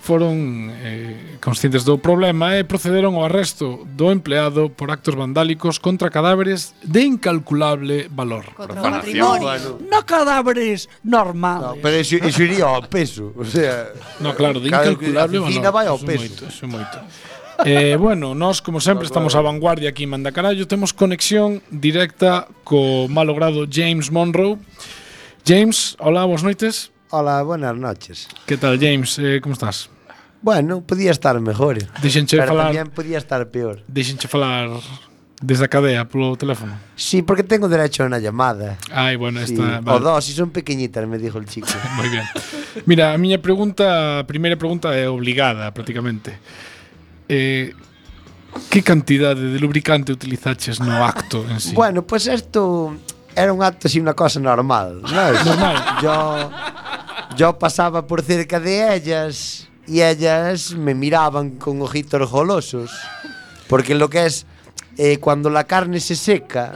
foron 0.00 0.72
eh, 0.80 1.36
conscientes 1.44 1.84
do 1.84 2.00
problema 2.00 2.56
e 2.56 2.64
procederon 2.64 3.20
ao 3.20 3.28
arresto 3.28 3.84
do 3.84 4.08
empleado 4.08 4.72
por 4.72 4.88
actos 4.88 5.12
vandálicos 5.12 5.76
contra 5.76 6.08
cadáveres 6.08 6.72
de 6.80 7.04
incalculable 7.04 8.08
valor. 8.08 8.48
Contra 8.56 8.80
o 8.80 8.90
matrimonio. 8.90 9.44
Bueno. 9.44 9.70
No 9.84 10.00
cadáveres 10.08 10.88
normales. 11.04 11.76
No, 11.76 11.82
pero 11.84 12.00
iso, 12.00 12.16
iso 12.16 12.40
iría 12.42 12.64
ao 12.64 12.88
peso. 12.88 13.36
O 13.36 13.44
sea, 13.44 13.92
no, 14.24 14.32
claro, 14.32 14.58
de 14.58 14.72
incalculable 14.72 15.38
valor. 15.38 15.72
vai 15.72 15.86
ao 15.86 16.00
peso. 16.00 16.24
Moito, 16.24 16.42
iso 16.48 16.66
moito. 16.66 16.96
eh, 17.68 17.96
bueno, 18.00 18.32
nós, 18.34 18.64
como 18.64 18.80
sempre, 18.80 19.04
estamos 19.04 19.36
a 19.36 19.44
vanguardia 19.44 19.92
aquí 19.92 20.08
en 20.08 20.16
Mandacarallo. 20.16 20.64
Temos 20.64 20.96
conexión 20.96 21.60
directa 21.68 22.48
co 22.64 23.04
malogrado 23.12 23.68
James 23.68 24.08
Monroe. 24.08 24.56
James, 25.44 25.96
hola, 26.00 26.24
boas 26.24 26.42
noites. 26.42 26.88
Hola, 27.12 27.42
buenas 27.42 27.76
noches. 27.76 28.28
Que 28.46 28.56
tal, 28.56 28.78
James? 28.78 29.18
Eh, 29.18 29.40
como 29.42 29.54
estás? 29.54 29.90
Bueno, 30.42 30.80
podía 30.80 31.10
estar 31.10 31.40
mejor. 31.40 31.78
Deixenche 32.00 32.38
pero 32.38 32.54
falar... 32.54 32.70
tamén 32.70 32.86
podía 32.94 33.18
estar 33.18 33.42
peor. 33.50 33.82
Deixenche 33.90 34.30
falar 34.30 34.70
desde 35.42 35.66
a 35.66 35.68
cadea 35.68 36.06
polo 36.06 36.38
teléfono. 36.38 36.78
Sí, 36.94 37.26
porque 37.26 37.42
tengo 37.42 37.66
derecho 37.66 38.06
a 38.06 38.06
una 38.06 38.22
llamada. 38.22 38.78
Ai, 38.94 39.18
bueno, 39.18 39.42
sí. 39.42 39.58
esta... 39.58 39.82
Vale. 39.82 39.90
O 39.90 39.98
dos, 39.98 40.22
si 40.22 40.38
son 40.38 40.54
pequeñitas, 40.54 41.02
me 41.10 41.18
dijo 41.18 41.42
el 41.42 41.50
chico. 41.50 41.66
Moi 41.98 42.06
bien. 42.06 42.22
Mira, 42.86 43.10
a 43.10 43.18
miña 43.18 43.42
pregunta, 43.42 44.22
a 44.22 44.24
primeira 44.24 44.54
pregunta 44.54 44.94
é 44.94 45.10
obligada, 45.10 45.74
prácticamente. 45.74 46.38
Eh, 47.26 47.74
que 48.70 48.86
cantidade 48.86 49.50
de 49.50 49.58
lubricante 49.58 50.14
utilizaches 50.14 50.78
no 50.78 51.02
acto 51.02 51.42
en 51.50 51.58
sí? 51.58 51.74
Bueno, 51.74 52.06
pois 52.06 52.30
pues 52.30 52.38
esto 52.38 52.94
era 53.34 53.50
un 53.50 53.66
acto 53.66 53.90
así, 53.90 53.98
una 53.98 54.14
cosa 54.14 54.38
normal. 54.38 55.02
¿no? 55.02 55.10
Normal. 55.10 55.76
Yo 56.02 56.50
Yo 57.36 57.58
pasaba 57.58 58.06
por 58.06 58.22
cerca 58.22 58.58
de 58.60 58.94
ellas 58.94 59.68
y 59.86 60.02
ellas 60.02 60.72
me 60.72 60.94
miraban 60.94 61.50
con 61.50 61.80
ojitos 61.80 62.30
golosos. 62.30 62.90
Porque 63.68 63.94
lo 63.94 64.10
que 64.10 64.26
es 64.26 64.46
eh, 64.98 65.18
cuando 65.18 65.48
la 65.48 65.64
carne 65.64 66.00
se 66.00 66.16
seca, 66.16 66.74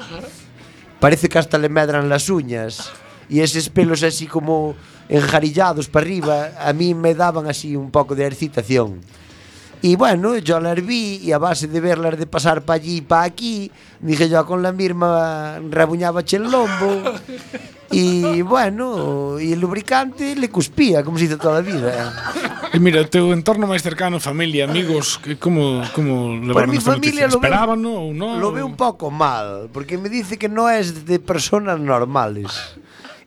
parece 1.00 1.28
que 1.28 1.38
hasta 1.38 1.58
le 1.58 1.68
medran 1.68 2.08
las 2.08 2.30
uñas. 2.30 2.92
Y 3.28 3.40
esos 3.40 3.68
pelos 3.68 4.02
así 4.02 4.26
como 4.26 4.76
enjarillados 5.08 5.88
para 5.88 6.06
arriba, 6.06 6.50
a 6.58 6.72
mí 6.72 6.94
me 6.94 7.14
daban 7.14 7.48
así 7.48 7.76
un 7.76 7.90
poco 7.90 8.14
de 8.14 8.26
excitación. 8.26 9.00
Y 9.84 9.96
bueno, 9.96 10.38
yo 10.38 10.60
las 10.60 10.82
vi 10.82 11.16
y 11.16 11.32
a 11.32 11.36
base 11.36 11.68
de 11.68 11.78
verlas 11.78 12.18
de 12.18 12.26
pasar 12.26 12.62
para 12.62 12.80
allí 12.80 12.96
y 12.96 13.00
para 13.02 13.24
aquí, 13.24 13.70
dije 14.00 14.30
yo 14.30 14.46
con 14.46 14.62
la 14.62 14.72
misma 14.72 15.60
rabuñaba 15.70 16.22
el 16.26 16.42
lombo. 16.44 17.12
Y 17.90 18.40
bueno, 18.40 19.38
y 19.38 19.52
el 19.52 19.60
lubricante 19.60 20.34
le 20.34 20.48
cuspía, 20.48 21.04
como 21.04 21.18
se 21.18 21.26
hizo 21.26 21.36
toda 21.36 21.60
la 21.60 21.60
vida. 21.60 22.32
E 22.72 22.80
mira, 22.80 23.04
teu 23.06 23.30
entorno 23.30 23.68
máis 23.68 23.84
cercano, 23.84 24.18
familia, 24.18 24.64
amigos, 24.64 25.20
que 25.22 25.36
como 25.38 25.84
como 25.94 26.34
levaron 26.42 26.74
mi 26.74 26.80
esta 26.80 26.96
familia 26.96 27.28
lo 27.28 27.38
Esperaban 27.38 27.84
ou 27.86 28.10
non? 28.10 28.40
Lo 28.40 28.50
veo 28.50 28.66
un 28.66 28.74
poco 28.74 29.12
mal, 29.12 29.68
porque 29.70 29.94
me 29.94 30.08
dice 30.08 30.40
que 30.40 30.48
no 30.48 30.66
es 30.66 31.06
de 31.06 31.20
personas 31.20 31.78
normales. 31.78 32.50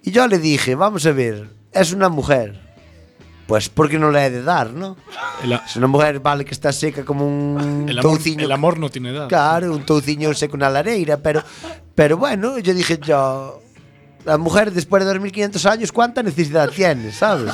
Y 0.03 0.11
yo 0.11 0.27
le 0.27 0.41
dije, 0.41 0.75
vamos 0.75 1.05
a 1.05 1.13
ver, 1.13 1.47
es 1.71 1.93
una 1.93 2.09
mujer. 2.09 2.66
Pues 3.47 3.69
porque 3.69 3.97
no 3.97 4.11
le 4.11 4.25
he 4.25 4.29
de 4.29 4.43
dar, 4.43 4.71
¿no? 4.71 4.97
El, 5.41 5.53
Es 5.53 5.75
una 5.77 5.87
mujer, 5.87 6.19
vale, 6.19 6.43
que 6.43 6.51
está 6.51 6.73
seca 6.73 7.05
como 7.05 7.25
un 7.25 7.85
el, 7.89 7.99
amor, 7.99 8.11
touciño 8.11 8.45
el 8.45 8.51
amor 8.51 8.77
no 8.77 8.89
tiene 8.89 9.09
edad. 9.09 9.29
Claro, 9.29 9.73
un 9.73 9.85
touciño 9.85 10.33
seco 10.33 10.57
na 10.57 10.69
lareira, 10.69 11.17
pero 11.17 11.41
pero 11.95 12.17
bueno, 12.17 12.59
yo 12.59 12.73
dije 12.73 12.99
yo 13.01 13.61
la 14.25 14.37
mujer 14.37 14.71
después 14.71 15.01
de 15.01 15.07
2500 15.07 15.65
años 15.65 15.91
cuánta 15.91 16.21
necesidad 16.21 16.69
tiene, 16.69 17.11
¿sabes? 17.11 17.53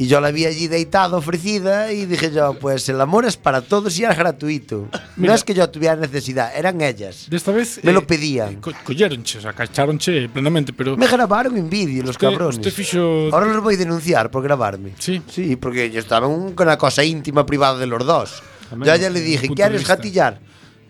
Y 0.00 0.06
yo 0.06 0.20
la 0.20 0.30
vi 0.30 0.46
allí 0.46 0.68
deitada, 0.68 1.16
ofrecida, 1.16 1.92
y 1.92 2.06
dije 2.06 2.30
yo, 2.30 2.54
pues 2.54 2.88
el 2.88 3.00
amor 3.00 3.24
es 3.26 3.36
para 3.36 3.62
todos 3.62 3.98
y 3.98 4.04
es 4.04 4.16
gratuito. 4.16 4.88
No 4.92 5.00
Mira. 5.16 5.34
es 5.34 5.42
que 5.42 5.54
yo 5.54 5.68
tuviera 5.68 5.96
necesidad, 5.96 6.52
eran 6.56 6.80
ellas. 6.80 7.26
Desta 7.28 7.50
vez 7.50 7.80
Me 7.82 7.92
lo 7.92 8.00
eh, 8.00 8.06
pedían. 8.06 8.60
co 8.60 8.70
colleronche, 8.84 9.38
o 9.38 9.40
sea, 9.40 9.52
cacharonche 9.52 10.28
plenamente, 10.28 10.72
pero 10.72 10.96
Me 10.96 11.08
grabaron 11.08 11.56
en 11.56 11.68
vídeo 11.68 12.04
los 12.04 12.16
cabrones. 12.16 12.58
usted 12.58 12.72
fixo- 12.72 13.28
Ahora 13.32 13.46
los 13.52 13.60
voy 13.60 13.74
a 13.74 13.78
denunciar 13.78 14.30
por 14.30 14.44
grabarme. 14.44 14.92
Sí. 15.00 15.20
Sí, 15.28 15.56
porque 15.56 15.90
yo 15.90 15.98
estaba 15.98 16.28
en 16.28 16.54
una 16.56 16.78
cosa 16.78 17.02
íntima 17.02 17.44
privada 17.44 17.76
de 17.78 17.86
los 17.86 18.06
dos. 18.06 18.40
También, 18.70 18.86
yo 18.86 18.92
a 18.92 18.96
ella 18.96 19.10
le 19.10 19.20
dije, 19.20 19.48
de 19.48 19.54
¿quieres 19.54 19.78
vista. 19.80 19.96
jatillar? 19.96 20.38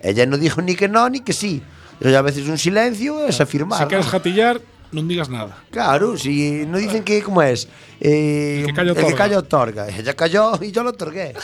Ella 0.00 0.26
no 0.26 0.36
dijo 0.36 0.60
ni 0.60 0.74
que 0.74 0.86
no 0.86 1.08
ni 1.08 1.20
que 1.20 1.32
sí. 1.32 1.62
Yo 2.00 2.16
a 2.16 2.22
veces 2.22 2.46
un 2.46 2.58
silencio 2.58 3.26
es 3.26 3.40
afirmar. 3.40 3.78
se 3.78 3.84
¿no? 3.84 3.88
queres 3.88 4.06
jatillar, 4.06 4.60
non 4.92 5.04
digas 5.06 5.28
nada. 5.28 5.52
Claro, 5.70 6.16
si 6.16 6.64
no 6.64 6.78
dicen 6.80 7.04
que, 7.04 7.20
¿cómo 7.22 7.42
es? 7.44 7.68
Eh, 8.00 8.64
El 8.64 8.66
que 8.66 8.74
calla 8.74 8.90
el 8.92 8.96
que 8.96 9.02
otorga. 9.04 9.16
calla 9.18 9.38
otorga. 9.38 9.82
Ella 9.92 10.14
cayó 10.16 10.56
y 10.64 10.72
yo 10.72 10.82
lo 10.82 10.90
otorgué. 10.96 11.34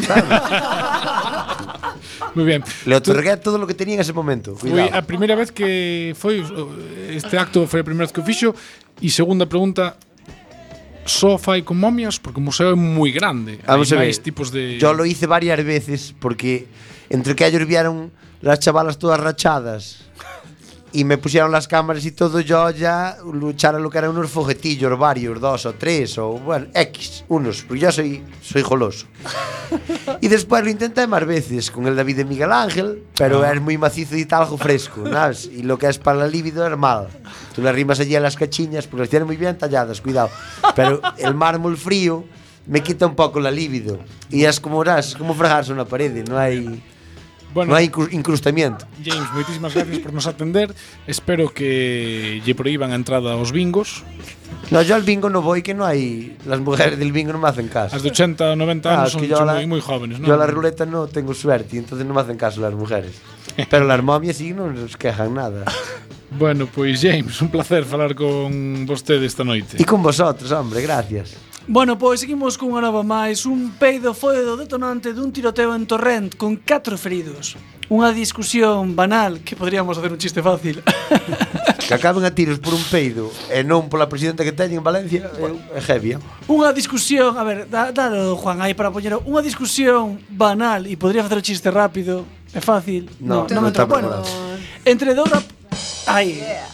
Moi 2.35 2.45
ben. 2.45 2.63
Le 2.87 2.97
otorgué 2.97 3.37
todo 3.39 3.59
lo 3.59 3.67
que 3.67 3.75
tenía 3.75 3.95
en 3.97 4.01
ese 4.03 4.13
momento. 4.13 4.57
Foi 4.57 4.71
Cuidado. 4.71 4.91
a 4.97 5.03
primeira 5.03 5.35
vez 5.37 5.51
que 5.53 6.13
foi 6.19 6.43
este 7.15 7.37
acto 7.39 7.67
foi 7.67 7.81
a 7.81 7.87
primeira 7.87 8.07
vez 8.09 8.13
que 8.13 8.21
o 8.21 8.27
fixo 8.27 8.55
e 9.01 9.09
segunda 9.11 9.47
pregunta 9.47 9.95
só 11.07 11.37
fai 11.39 11.63
con 11.63 11.77
momias 11.79 12.19
porque 12.19 12.41
o 12.41 12.45
museo 12.45 12.73
é 12.73 12.79
moi 12.79 13.13
grande. 13.13 13.61
Vamos 13.67 13.93
Hai 13.93 13.99
a 13.99 14.01
ver. 14.09 14.17
tipos 14.19 14.51
de 14.51 14.79
Yo 14.81 14.93
lo 14.97 15.05
hice 15.07 15.27
varias 15.29 15.61
veces 15.63 16.15
porque 16.19 16.67
entre 17.11 17.35
que 17.37 17.47
ellos 17.47 17.67
vieron 17.69 18.11
las 18.43 18.59
chavalas 18.59 18.99
todas 18.99 19.21
rachadas 19.21 20.03
y 20.95 21.03
me 21.03 21.19
pusieron 21.19 21.51
las 21.51 21.67
cámaras 21.67 22.07
y 22.07 22.13
todo, 22.13 22.39
yo 22.39 22.71
ya 22.71 23.17
luchara 23.25 23.81
lo 23.81 23.91
que 23.91 23.99
eran 23.99 24.11
unos 24.11 24.31
foguetillos 24.31 24.97
varios, 24.97 25.41
dos 25.41 25.67
o 25.67 25.75
tres, 25.75 26.17
o 26.19 26.35
bueno, 26.39 26.69
X, 26.73 27.25
unos, 27.27 27.63
porque 27.63 27.81
yo 27.81 27.91
soy, 27.91 28.23
soy 28.41 28.63
goloso. 28.63 29.07
y 30.21 30.29
después 30.29 30.63
lo 30.63 30.71
intenté 30.71 31.09
más 31.09 31.27
veces 31.27 31.73
con 31.73 31.89
el 31.89 31.97
David 31.97 32.19
de 32.19 32.25
Miguel 32.25 32.53
Ángel, 32.53 33.03
pero 33.19 33.45
es 33.45 33.61
muy 33.61 33.77
macizo 33.77 34.17
y 34.17 34.25
talgo 34.25 34.57
fresco, 34.57 35.05
¿sabes? 35.11 35.51
Y 35.53 35.65
lo 35.65 35.77
que 35.79 35.89
es 35.89 35.99
para 35.99 36.19
la 36.19 36.29
libido 36.29 36.65
es 36.65 36.79
mal. 36.79 37.09
Tú 37.57 37.61
le 37.61 37.73
rimas 37.73 37.99
allí 37.99 38.15
a 38.15 38.21
las 38.21 38.37
cachiñas 38.37 38.87
porque 38.87 39.01
las 39.01 39.11
tienen 39.11 39.27
muy 39.27 39.37
bien 39.37 39.59
talladas, 39.59 40.01
cuidado. 40.01 40.31
Pero 40.77 41.01
el 41.19 41.35
mármol 41.35 41.77
frío 41.77 42.25
me 42.67 42.85
quita 42.85 43.05
un 43.07 43.17
poco 43.17 43.41
la 43.41 43.51
libido. 43.51 43.99
Y 44.31 44.45
es 44.45 44.61
como, 44.61 44.85
es 44.85 45.17
como 45.17 45.35
fregarse 45.35 45.73
una 45.73 45.87
pared, 45.87 46.25
no 46.29 46.39
hay, 46.39 46.81
Bueno, 47.54 47.70
non 47.70 47.78
hai 47.78 47.87
incrustamiento. 48.11 48.82
James, 48.99 49.30
moitísimas 49.30 49.70
gracias 49.78 50.02
por 50.02 50.11
nos 50.11 50.26
atender. 50.26 50.75
Espero 51.06 51.54
que 51.54 52.42
lle 52.42 52.54
proíban 52.58 52.90
a 52.90 52.99
entrada 52.99 53.38
aos 53.38 53.54
bingos. 53.54 54.02
No, 54.75 54.82
yo 54.82 54.99
al 54.99 55.06
bingo 55.06 55.30
no 55.30 55.40
voy 55.40 55.62
que 55.62 55.75
no 55.75 55.84
hay 55.84 56.37
Las 56.46 56.61
mujeres 56.61 56.99
del 56.99 57.12
bingo 57.12 57.32
no 57.32 57.38
me 57.38 57.49
hacen 57.49 57.68
caso 57.68 57.96
Las 57.96 58.02
de 58.02 58.11
80 58.11 58.56
90 58.56 58.88
años 58.88 59.02
ah, 59.02 59.11
son, 59.11 59.23
yo 59.23 59.37
son 59.37 59.46
la, 59.46 59.54
muy, 59.54 59.66
muy, 59.66 59.80
jóvenes 59.80 60.20
¿no? 60.20 60.28
Yo 60.28 60.34
a 60.34 60.37
la 60.37 60.46
ruleta 60.46 60.87
no 60.87 61.06
tengo 61.06 61.34
suerte 61.34 61.76
Entonces 61.76 62.06
no 62.06 62.14
me 62.14 62.20
hacen 62.20 62.37
caso 62.37 62.61
las 62.61 62.73
mujeres 62.73 63.20
Pero 63.70 63.84
las 63.84 64.02
momias 64.02 64.37
sí 64.37 64.54
no 64.54 64.70
nos 64.70 64.96
quejan 64.96 65.34
nada 65.34 65.64
Bueno, 66.38 66.66
pois 66.66 67.00
pues, 67.00 67.12
James, 67.12 67.42
un 67.42 67.49
placer 67.49 67.84
falar 67.84 68.14
con 68.14 68.87
vostede 68.87 69.26
esta 69.26 69.44
noite 69.44 69.76
E 69.76 69.84
con 69.84 70.02
vosotros, 70.02 70.50
hombre, 70.52 70.80
gracias 70.80 71.37
Bueno, 71.66 71.97
pois 71.99 72.21
seguimos 72.21 72.59
cunha 72.61 72.80
nova 72.85 73.00
máis 73.00 73.49
Un 73.49 73.73
peido 73.80 74.12
foi 74.12 74.37
o 74.44 74.56
detonante 74.61 75.16
dun 75.16 75.33
tiroteo 75.33 75.73
en 75.73 75.88
Torrent 75.88 76.37
Con 76.37 76.61
4 76.61 77.00
feridos. 77.00 77.56
Unha 77.88 78.12
discusión 78.12 78.92
banal 78.92 79.40
Que 79.40 79.56
poderíamos 79.56 79.97
hacer 79.97 80.12
un 80.12 80.21
chiste 80.21 80.44
fácil. 80.44 80.85
Que 81.88 81.92
acaben 81.97 82.25
a 82.25 82.33
tiros 82.37 82.61
por 82.61 82.76
un 82.76 82.85
peido 82.92 83.33
E 83.49 83.64
non 83.64 83.88
pola 83.88 84.12
presidenta 84.12 84.44
que 84.44 84.52
teñen 84.52 84.80
en 84.80 84.85
Valencia 84.85 85.25
É 85.73 85.80
heavy 85.80 86.16
eh. 86.16 86.21
Unha 86.52 86.68
discusión, 86.76 87.33
a 87.40 87.44
ver, 87.49 87.64
dá- 87.73 87.97
dalo 87.97 88.37
Juan 88.37 88.61
aí 88.61 88.76
para 88.76 88.92
poñer 88.92 89.16
Unha 89.25 89.40
discusión 89.40 90.21
banal 90.28 90.85
E 90.85 91.00
podería 91.00 91.25
facer 91.25 91.40
o 91.40 91.44
chiste 91.44 91.73
rápido 91.73 92.28
É 92.52 92.61
fácil? 92.61 93.09
No, 93.25 93.49
non 93.49 93.64
entra- 93.73 93.88
está 93.88 93.88
bueno, 93.88 94.12
preparado. 94.21 94.28
entre 94.85 95.16
dous 95.16 95.33
Ai. 96.07 96.40
Yeah. 96.40 96.69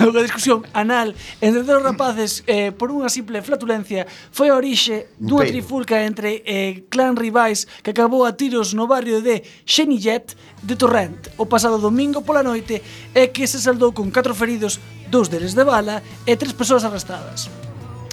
Unha 0.10 0.24
discusión 0.24 0.66
anal 0.74 1.14
entre 1.38 1.62
dous 1.62 1.82
rapaces 1.82 2.42
eh, 2.50 2.74
por 2.74 2.90
unha 2.90 3.06
simple 3.06 3.38
flatulencia 3.44 4.08
foi 4.34 4.50
a 4.50 4.58
orixe 4.58 5.12
dunha 5.20 5.46
trifulca 5.46 6.02
entre 6.02 6.42
eh, 6.42 6.88
clan 6.90 7.14
rivais 7.14 7.70
que 7.84 7.94
acabou 7.94 8.26
a 8.26 8.34
tiros 8.34 8.74
no 8.74 8.90
barrio 8.90 9.22
de 9.22 9.46
Xenillet 9.62 10.34
de 10.66 10.74
Torrent 10.74 11.30
o 11.38 11.46
pasado 11.46 11.78
domingo 11.78 12.26
pola 12.26 12.42
noite 12.42 12.82
e 13.14 13.30
que 13.30 13.46
se 13.46 13.62
saldou 13.62 13.94
con 13.94 14.10
catro 14.10 14.34
feridos, 14.34 14.82
dous 15.06 15.30
deles 15.30 15.54
de 15.54 15.62
bala 15.62 16.02
e 16.26 16.34
tres 16.34 16.56
persoas 16.56 16.82
arrestadas. 16.82 17.69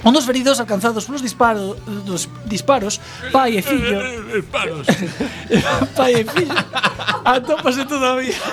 Un 0.07 0.13
dos 0.15 0.23
feridos 0.23 0.55
alcanzados 0.63 1.03
polos 1.03 1.19
disparo, 1.19 1.75
dos 2.07 2.31
disparos, 2.47 3.03
pai 3.35 3.59
e 3.59 3.61
fillo... 3.61 3.99
pai 5.99 6.13
e 6.15 6.23
fillo. 6.23 6.55
Atópase 7.27 7.83
todavía. 7.83 8.39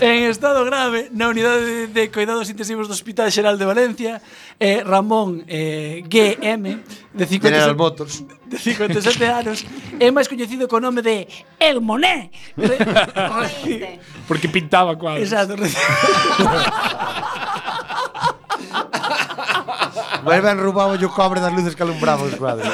En 0.00 0.30
estado 0.30 0.62
grave 0.62 1.10
na 1.10 1.26
unidade 1.26 1.90
de 1.90 2.06
cuidados 2.14 2.46
intensivos 2.46 2.86
do 2.86 2.94
Hospital 2.94 3.34
Xeral 3.34 3.58
de 3.58 3.66
Valencia 3.66 4.22
eh, 4.62 4.86
Ramón 4.86 5.42
eh, 5.50 6.06
GM 6.06 6.86
de 7.10 7.24
57, 7.26 7.74
Motors. 7.74 8.22
de 8.46 8.58
57 8.62 9.26
anos 9.26 9.66
é 9.98 10.06
máis 10.14 10.30
coñecido 10.30 10.70
co 10.70 10.78
nome 10.78 11.02
de 11.02 11.26
El 11.58 11.82
Moné. 11.82 12.30
Re, 12.54 12.78
porque 14.30 14.46
pintaba 14.46 14.94
cuadros. 14.94 15.26
Exacto 15.26 15.58
Mas 20.28 20.44
ben 20.44 20.60
roubaba 20.60 20.92
o 20.92 21.08
cobre 21.08 21.40
das 21.40 21.52
luces 21.56 21.72
que 21.72 21.82
alumbraba 21.82 22.28
os 22.28 22.36
cuadros. 22.36 22.68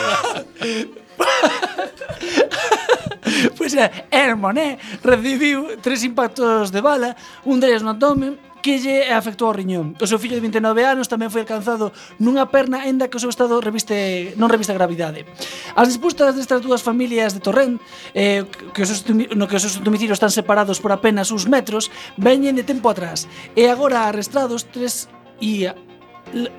pois 3.54 3.70
pues, 3.74 3.74
é, 3.78 4.10
Herman, 4.10 4.58
eh, 4.58 4.78
recibiu 5.06 5.78
tres 5.78 6.02
impactos 6.02 6.74
de 6.74 6.80
bala, 6.82 7.14
un 7.46 7.62
deles 7.62 7.86
no 7.86 7.94
abdomen, 7.94 8.34
que 8.64 8.80
lle 8.80 9.12
afectou 9.12 9.52
ao 9.52 9.54
riñón. 9.54 9.94
O 10.00 10.06
seu 10.08 10.18
fillo 10.18 10.34
de 10.34 10.42
29 10.42 10.82
anos 10.82 11.06
tamén 11.06 11.28
foi 11.28 11.44
alcanzado 11.44 11.92
nunha 12.16 12.48
perna 12.48 12.88
enda 12.88 13.12
que 13.12 13.20
o 13.20 13.22
seu 13.22 13.28
estado 13.28 13.60
reviste, 13.60 14.32
non 14.40 14.48
reviste 14.48 14.72
gravidade. 14.72 15.28
As 15.76 15.86
disputas 15.92 16.32
destas 16.32 16.64
dúas 16.64 16.80
familias 16.80 17.36
de 17.36 17.44
Torrent, 17.44 17.78
eh, 18.16 18.42
que 18.72 18.82
os 18.82 18.88
seus, 18.88 19.04
no 19.36 19.44
que 19.46 19.60
os 19.60 19.62
seus 19.62 19.78
domicilios 19.84 20.16
están 20.16 20.32
separados 20.32 20.80
por 20.80 20.96
apenas 20.96 21.28
uns 21.28 21.44
metros, 21.44 21.92
veñen 22.18 22.56
de 22.56 22.64
tempo 22.64 22.88
atrás. 22.88 23.28
E 23.52 23.68
agora 23.68 24.08
arrestados 24.08 24.64
tres 24.66 25.12
e 25.44 25.68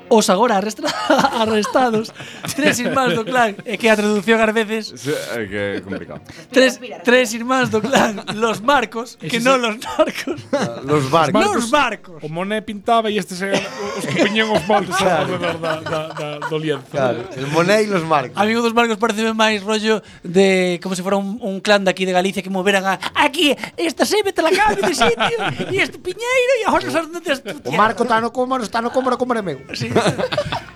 os 0.10 0.29
agora 0.29 0.57
arrestra, 0.57 0.88
arrestados. 1.41 2.13
Tres 2.55 2.79
irmáns 2.79 3.15
do 3.15 3.25
clan. 3.25 3.55
É 3.65 3.77
que 3.77 3.89
a 3.89 3.95
traducción 3.95 4.39
ás 4.39 4.53
veces 4.53 5.07
é 5.36 5.45
que 5.45 5.57
é 5.57 5.81
complicado. 5.81 6.22
Tres, 6.51 6.79
tres 7.03 7.34
irmáns 7.34 7.69
do 7.69 7.81
clan. 7.81 8.24
Los 8.36 8.62
marcos 8.62 9.17
que 9.19 9.39
non 9.39 9.60
los 9.60 9.75
narcos 9.81 10.39
los 10.86 11.10
barcos 11.10 11.41
los 11.41 11.69
barcos 11.69 12.17
o 12.24 12.27
moné 12.29 12.62
pintaba 12.62 13.10
e 13.12 13.17
estes 13.19 13.41
eran 13.41 13.62
os 13.98 14.05
que 14.05 14.15
peñen 14.24 14.48
os 14.48 14.63
moldes 14.69 14.95
claro. 14.95 15.36
alrededor 15.36 15.57
da, 15.60 15.74
da, 15.81 16.01
da, 16.13 16.29
do 16.48 16.57
lienzo. 16.60 16.88
Claro. 16.91 17.27
el 17.36 17.48
Monet 17.48 17.86
e 17.86 17.88
los 17.91 18.03
marcos. 18.03 18.38
Amigo 18.38 18.62
dos 18.62 18.74
marcos 18.74 18.98
parece 18.98 19.25
máis 19.34 19.60
rollo 19.60 20.00
de 20.24 20.79
como 20.79 20.95
se 20.95 21.03
fora 21.03 21.17
un, 21.17 21.41
un 21.41 21.60
clan 21.60 21.84
daqui 21.84 22.05
de 22.05 22.13
Galicia 22.15 22.39
que 22.39 22.53
moveran 22.53 22.86
a 22.86 23.00
aquí 23.15 23.51
esta 23.75 24.05
sebe 24.05 24.31
te 24.31 24.41
la 24.41 24.51
cambio 24.51 24.86
de 24.86 24.95
sitio 24.95 25.38
e 25.72 25.75
este 25.81 26.00
piñeiro 26.00 26.53
e 26.60 26.69
agora 26.69 26.86
non 26.88 26.93
sabes 26.93 27.10
onde 27.12 27.31
o 27.65 27.72
marco 27.75 28.07
está 28.07 28.22
no 28.22 28.31
cómoro 28.31 28.63
está 28.63 28.79
no 28.79 28.93
cómoro 28.93 29.17
cómoro 29.19 29.41
eu. 29.55 29.59
Sí. 29.75 29.88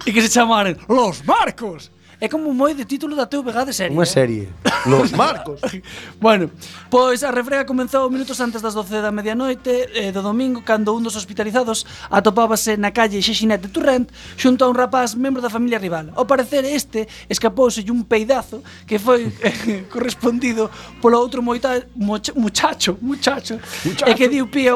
e 0.08 0.10
que 0.16 0.22
se 0.24 0.32
chamaran 0.32 0.80
Los 0.88 1.22
Marcos. 1.28 1.92
É 2.22 2.28
como 2.28 2.52
moi 2.52 2.76
de 2.76 2.84
título 2.84 3.16
da 3.16 3.32
TVG 3.32 3.58
de 3.64 3.72
serie. 3.72 3.96
Unha 3.96 4.04
¿eh? 4.04 4.12
serie. 4.12 4.44
Eh? 4.52 4.92
Los 4.92 5.16
Marcos. 5.16 5.64
bueno, 6.20 6.52
pois 6.92 7.24
a 7.24 7.32
refrega 7.32 7.64
comenzou 7.64 8.12
minutos 8.12 8.36
antes 8.44 8.60
das 8.60 8.76
12 8.76 9.00
da 9.00 9.08
medianoite 9.08 9.88
eh, 9.96 10.12
do 10.12 10.20
domingo 10.20 10.60
cando 10.60 10.92
un 10.92 11.00
dos 11.00 11.16
hospitalizados 11.16 11.88
atopábase 12.12 12.76
na 12.76 12.92
calle 12.92 13.24
Xexinete 13.24 13.72
Turrent 13.72 14.12
xunto 14.36 14.68
a 14.68 14.72
un 14.72 14.76
rapaz 14.76 15.16
membro 15.16 15.40
da 15.40 15.48
familia 15.48 15.80
rival. 15.80 16.12
Ao 16.12 16.28
parecer 16.28 16.68
este 16.68 17.08
escapouse 17.32 17.88
un 17.88 18.04
peidazo 18.04 18.68
que 18.84 19.00
foi 19.00 19.32
eh, 19.40 19.88
correspondido 19.94 20.68
polo 21.00 21.16
outro 21.24 21.40
moita, 21.40 21.88
mocha, 21.96 22.36
muchacho, 22.36 23.00
muchacho, 23.00 23.64
muchacho, 23.88 24.12
e 24.12 24.14
que 24.20 24.28
diu 24.28 24.52
pé 24.52 24.76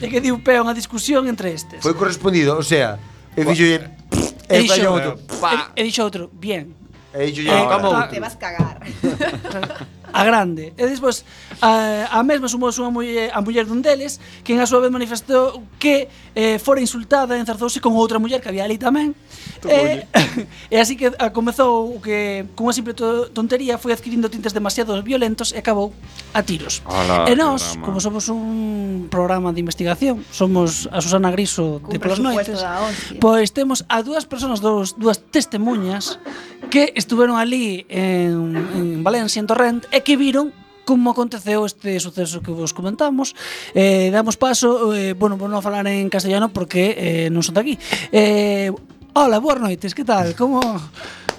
e 0.00 0.08
que 0.08 0.24
diu 0.24 0.40
pé 0.40 0.56
a 0.56 0.64
unha 0.64 0.72
discusión 0.72 1.28
entre 1.28 1.52
estes. 1.52 1.84
Foi 1.84 1.92
correspondido, 1.92 2.56
o 2.56 2.64
sea, 2.64 2.96
He 3.36 3.44
dicho 3.44 3.62
bien. 3.62 3.96
He 4.48 4.58
dicho 4.58 4.92
otro. 4.92 5.18
He 5.74 5.82
dicho 5.82 6.04
otro. 6.04 6.30
Bien. 6.32 6.74
He 7.14 7.26
dicho 7.26 7.40
eh, 7.40 7.44
bien. 7.44 8.10
Te 8.10 8.20
vas 8.20 8.34
a 8.34 8.38
cagar. 8.38 8.80
a 10.12 10.22
grande. 10.24 10.72
E 10.76 10.84
despois 10.86 11.24
a, 11.60 12.08
a 12.12 12.20
mesma 12.22 12.48
sumouse 12.48 12.78
unha 12.80 12.92
muller, 12.92 13.32
a 13.32 13.40
muller 13.40 13.64
dun 13.64 13.80
deles, 13.80 14.20
quen 14.44 14.60
a 14.60 14.68
súa 14.68 14.84
vez 14.84 14.92
manifestou 14.92 15.64
que 15.80 16.06
eh, 16.36 16.60
fora 16.60 16.80
insultada 16.80 17.36
e 17.36 17.40
enzarzouse 17.40 17.80
con 17.80 17.96
outra 17.96 18.20
muller 18.20 18.44
que 18.44 18.52
había 18.52 18.64
ali 18.68 18.76
tamén. 18.76 19.16
E, 19.64 20.04
eh, 20.04 20.46
e 20.74 20.76
así 20.76 21.00
que 21.00 21.10
a, 21.16 21.32
comezou 21.32 21.96
que 22.04 22.44
cunha 22.52 22.76
simple 22.76 22.92
to, 22.92 23.32
tontería 23.32 23.80
foi 23.80 23.96
adquirindo 23.96 24.28
tintes 24.28 24.52
demasiado 24.52 25.00
violentos 25.00 25.56
e 25.56 25.58
acabou 25.58 25.96
a 26.36 26.44
tiros. 26.44 26.84
Hola, 26.84 27.24
e 27.28 27.32
nós, 27.32 27.80
como 27.80 27.96
somos 27.96 28.28
un 28.28 29.08
programa 29.08 29.52
de 29.56 29.64
investigación, 29.64 30.24
somos 30.28 30.88
a 30.92 31.00
Susana 31.00 31.32
Griso 31.32 31.80
de 31.88 31.96
Polas 31.96 32.20
Noites, 32.20 32.60
pois 33.16 33.56
temos 33.56 33.88
a 33.88 34.04
dúas 34.04 34.28
persoas, 34.28 34.60
dous, 34.60 34.94
dúas 35.00 35.24
testemunhas 35.32 36.20
que 36.68 36.92
estuveron 36.96 37.36
ali 37.36 37.84
en, 37.88 38.56
en 38.76 39.04
Valencia, 39.04 39.40
en 39.40 39.46
Torrent, 39.46 39.82
e 39.90 40.01
que 40.02 40.18
viron 40.18 40.52
como 40.84 41.14
aconteceu 41.14 41.62
este 41.64 41.98
suceso 42.02 42.42
que 42.42 42.50
vos 42.50 42.74
comentamos 42.74 43.34
eh, 43.74 44.10
damos 44.10 44.36
paso 44.36 44.90
eh, 44.94 45.14
bueno, 45.14 45.38
vou 45.38 45.46
non 45.46 45.62
falar 45.62 45.86
en 45.86 46.10
castellano 46.10 46.50
porque 46.50 46.94
eh, 46.98 47.28
non 47.30 47.46
son 47.46 47.54
de 47.54 47.60
aquí 47.62 47.74
eh, 48.10 48.74
hola, 49.14 49.38
boas 49.38 49.60
noites, 49.60 49.94
que 49.94 50.04
tal? 50.04 50.34
como, 50.34 50.60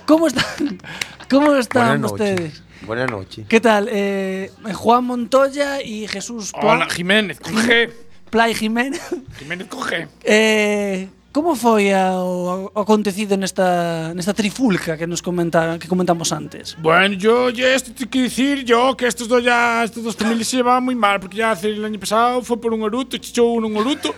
como 0.07 0.27
están 0.27 0.79
como 1.31 1.55
están 1.55 1.99
Buenas 2.01 2.11
noches. 2.11 2.63
Buenas 2.83 3.09
noches. 3.09 3.47
Que 3.47 3.61
tal? 3.63 3.87
Eh, 3.89 4.51
Juan 4.75 5.05
Montoya 5.05 5.81
y 5.81 6.05
Jesús 6.07 6.51
Pla, 6.51 6.73
Hola, 6.73 6.89
Jiménez, 6.89 7.39
con 7.39 7.55
G. 7.55 7.89
Pla 8.29 8.49
y 8.49 8.55
Jiménez 8.55 9.01
Jiménez 9.39 9.67
con 9.67 9.81
G. 9.81 10.07
Eh, 10.23 11.07
como 11.33 11.55
foi 11.55 11.91
a, 11.91 12.13
o, 12.21 12.69
o 12.73 12.79
acontecido 12.79 13.35
nesta 13.35 14.13
nesta 14.13 14.33
trifulca 14.33 14.95
que 14.95 15.07
nos 15.07 15.21
comenta, 15.21 15.77
que 15.79 15.87
comentamos 15.89 16.31
antes? 16.31 16.77
Bueno, 16.79 17.15
yo 17.15 17.49
ya 17.49 17.73
esto 17.73 17.91
te 17.91 18.07
quiero 18.07 18.29
decir 18.29 18.63
yo 18.63 18.95
que 18.95 19.07
estos 19.07 19.27
dos 19.27 19.43
ya, 19.43 19.83
estas 19.83 20.03
dos 20.03 20.15
familias 20.15 20.47
se 20.47 20.57
llevaban 20.57 20.83
muy 20.85 20.95
mal, 20.95 21.19
porque 21.19 21.37
ya 21.37 21.51
hace 21.51 21.67
el 21.69 21.83
año 21.83 21.99
pasado 21.99 22.41
fue 22.43 22.61
por 22.61 22.71
un 22.73 22.83
oruto, 22.83 23.17
chichó 23.17 23.45
uno 23.45 23.67
un 23.67 23.77
oruto. 23.77 24.13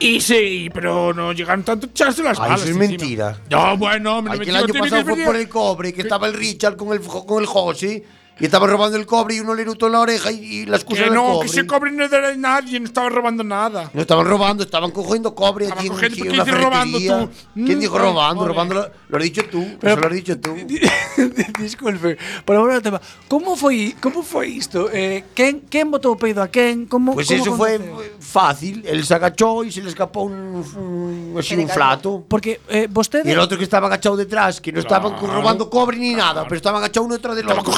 Y 0.00 0.20
sí, 0.20 0.68
pero 0.74 1.14
no 1.14 1.32
llegaron 1.32 1.62
tanto 1.64 1.86
a 1.86 1.90
echarse 1.90 2.22
las 2.22 2.36
Ay, 2.38 2.50
balas. 2.50 2.60
eso 2.62 2.70
es 2.70 2.76
encima. 2.76 2.88
mentira. 2.98 3.40
No, 3.48 3.78
bueno, 3.78 4.20
me 4.20 4.32
Ay, 4.32 4.38
lo 4.38 4.44
que 4.44 4.50
el 4.50 4.56
año 4.56 4.74
pasado 4.74 5.04
que 5.04 5.14
fue 5.14 5.24
por 5.24 5.36
el 5.36 5.48
cobre, 5.48 5.92
que 5.94 6.02
estaba 6.02 6.26
el 6.26 6.34
Richard 6.34 6.76
con 6.76 6.92
el, 6.92 7.00
con 7.00 7.40
el 7.40 7.46
José 7.46 8.02
y 8.40 8.44
estaba 8.46 8.66
robando 8.66 8.96
el 8.96 9.06
cobre 9.06 9.36
y 9.36 9.40
uno 9.40 9.54
le 9.54 9.62
erutó 9.62 9.86
en 9.86 9.92
la 9.92 10.00
oreja 10.00 10.32
y, 10.32 10.36
y 10.62 10.66
la 10.66 10.76
excusa 10.76 11.02
Que 11.04 11.10
del 11.10 11.14
no, 11.14 11.24
cobre. 11.24 11.46
que 11.48 11.52
ese 11.52 11.66
cobre 11.66 11.90
no 11.92 12.04
era 12.04 12.28
de 12.30 12.36
nadie, 12.36 12.80
no 12.80 12.86
estaba 12.86 13.08
robando 13.08 13.44
nada. 13.44 13.90
No 13.94 14.00
estaban 14.00 14.26
robando, 14.26 14.64
estaban 14.64 14.90
cogiendo 14.90 15.34
cobre 15.34 15.66
Estaban 15.66 15.78
allí 15.84 15.86
en, 15.88 15.92
cogiendo, 15.94 16.16
en 16.16 16.30
¿quién 16.30 16.40
una 16.42 16.64
robando 16.64 16.98
tú? 16.98 17.30
¿Quién 17.54 17.78
Mm, 17.78 17.80
dijo 17.80 17.96
ay, 17.96 18.02
robando? 18.02 18.48
Robando 18.48 18.74
lo, 18.74 18.90
lo 19.08 19.16
has 19.18 19.22
dicho 19.22 19.44
tú, 19.50 19.62
eso 19.80 19.96
lo 19.96 20.06
has 20.08 20.12
dicho 20.12 20.38
tú. 20.40 20.54
Disculpe, 21.60 22.18
por 22.44 22.56
volver 22.58 22.76
ao 22.76 22.82
tema. 22.82 23.00
Como 23.28 23.56
foi, 23.56 23.94
como 24.00 24.22
foi 24.22 24.48
isto? 24.58 24.88
Eh, 24.92 25.24
quen, 25.34 25.60
quen 25.70 25.90
botou 25.90 26.12
o 26.12 26.16
peido 26.16 26.42
a 26.42 26.48
quen? 26.48 26.86
Como, 26.86 27.14
Pues 27.14 27.28
como 27.28 27.40
eso 27.42 27.56
fue 27.56 27.78
fácil. 28.20 28.82
Él 28.86 29.04
se 29.04 29.14
agachó 29.14 29.64
y 29.64 29.72
se 29.72 29.82
le 29.82 29.88
escapó 29.88 30.22
un, 30.22 30.34
un, 30.76 31.34
así 31.38 31.54
flato. 31.66 32.24
Porque 32.28 32.60
eh, 32.68 32.88
vostede 32.90 33.28
Y 33.28 33.32
el 33.32 33.38
otro 33.38 33.56
que 33.58 33.64
estaba 33.64 33.86
agachado 33.86 34.16
detrás, 34.16 34.60
que 34.60 34.72
no 34.72 34.80
estaban 34.80 35.14
Claro. 35.14 35.34
robando 35.34 35.70
cobre 35.70 35.96
ni 35.96 36.14
nada, 36.14 36.44
pero 36.44 36.56
estaba 36.56 36.78
agachado 36.78 37.06
uno 37.06 37.14
detrás 37.14 37.36
del 37.36 37.44
Estaba 37.44 37.60
otro. 37.60 37.72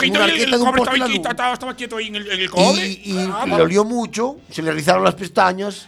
El 0.47 0.61
de 0.61 0.65
un 0.65 0.75
poste 0.75 0.97
estaba, 0.97 1.31
estaba, 1.31 1.53
estaba 1.53 1.75
quieto 1.77 1.97
ahí 1.97 2.09
en 2.09 2.17
el, 2.17 2.31
en 2.31 2.41
el 2.41 2.51
cobre. 2.51 2.87
Y, 2.87 3.13
y 3.13 3.31
Ah, 3.33 3.47
le 3.47 3.63
olió 3.63 3.85
mucho, 3.85 4.37
se 4.51 4.63
le 4.63 4.73
rizaron 4.73 5.05
las 5.05 5.15
pestañas. 5.15 5.87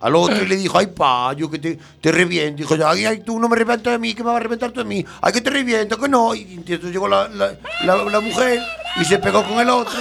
Al 0.00 0.14
otro 0.14 0.40
y 0.44 0.46
le 0.46 0.54
dijo, 0.56 0.78
ay, 0.78 0.86
pa, 0.86 1.32
yo 1.32 1.50
que 1.50 1.58
te, 1.58 1.76
te 2.00 2.12
reviento. 2.12 2.58
Dijo, 2.62 2.76
ay, 2.86 3.04
ay, 3.04 3.20
tú 3.24 3.40
no 3.40 3.48
me 3.48 3.56
revientas 3.56 3.92
de 3.92 3.98
mí, 3.98 4.14
que 4.14 4.22
me 4.22 4.28
vas 4.30 4.36
a 4.36 4.40
reventar 4.44 4.70
tú 4.70 4.78
de 4.78 4.86
mí. 4.86 5.04
Ay, 5.20 5.32
que 5.32 5.40
te 5.40 5.50
reviento, 5.50 5.98
que 5.98 6.08
no. 6.08 6.36
Y 6.36 6.42
entonces 6.54 6.92
llegó 6.92 7.08
la, 7.08 7.26
la, 7.28 7.56
la, 7.84 7.96
la 8.04 8.20
mujer 8.20 8.62
y 9.00 9.04
se 9.04 9.18
pegó 9.18 9.42
con 9.44 9.58
el 9.58 9.68
otro 9.68 9.98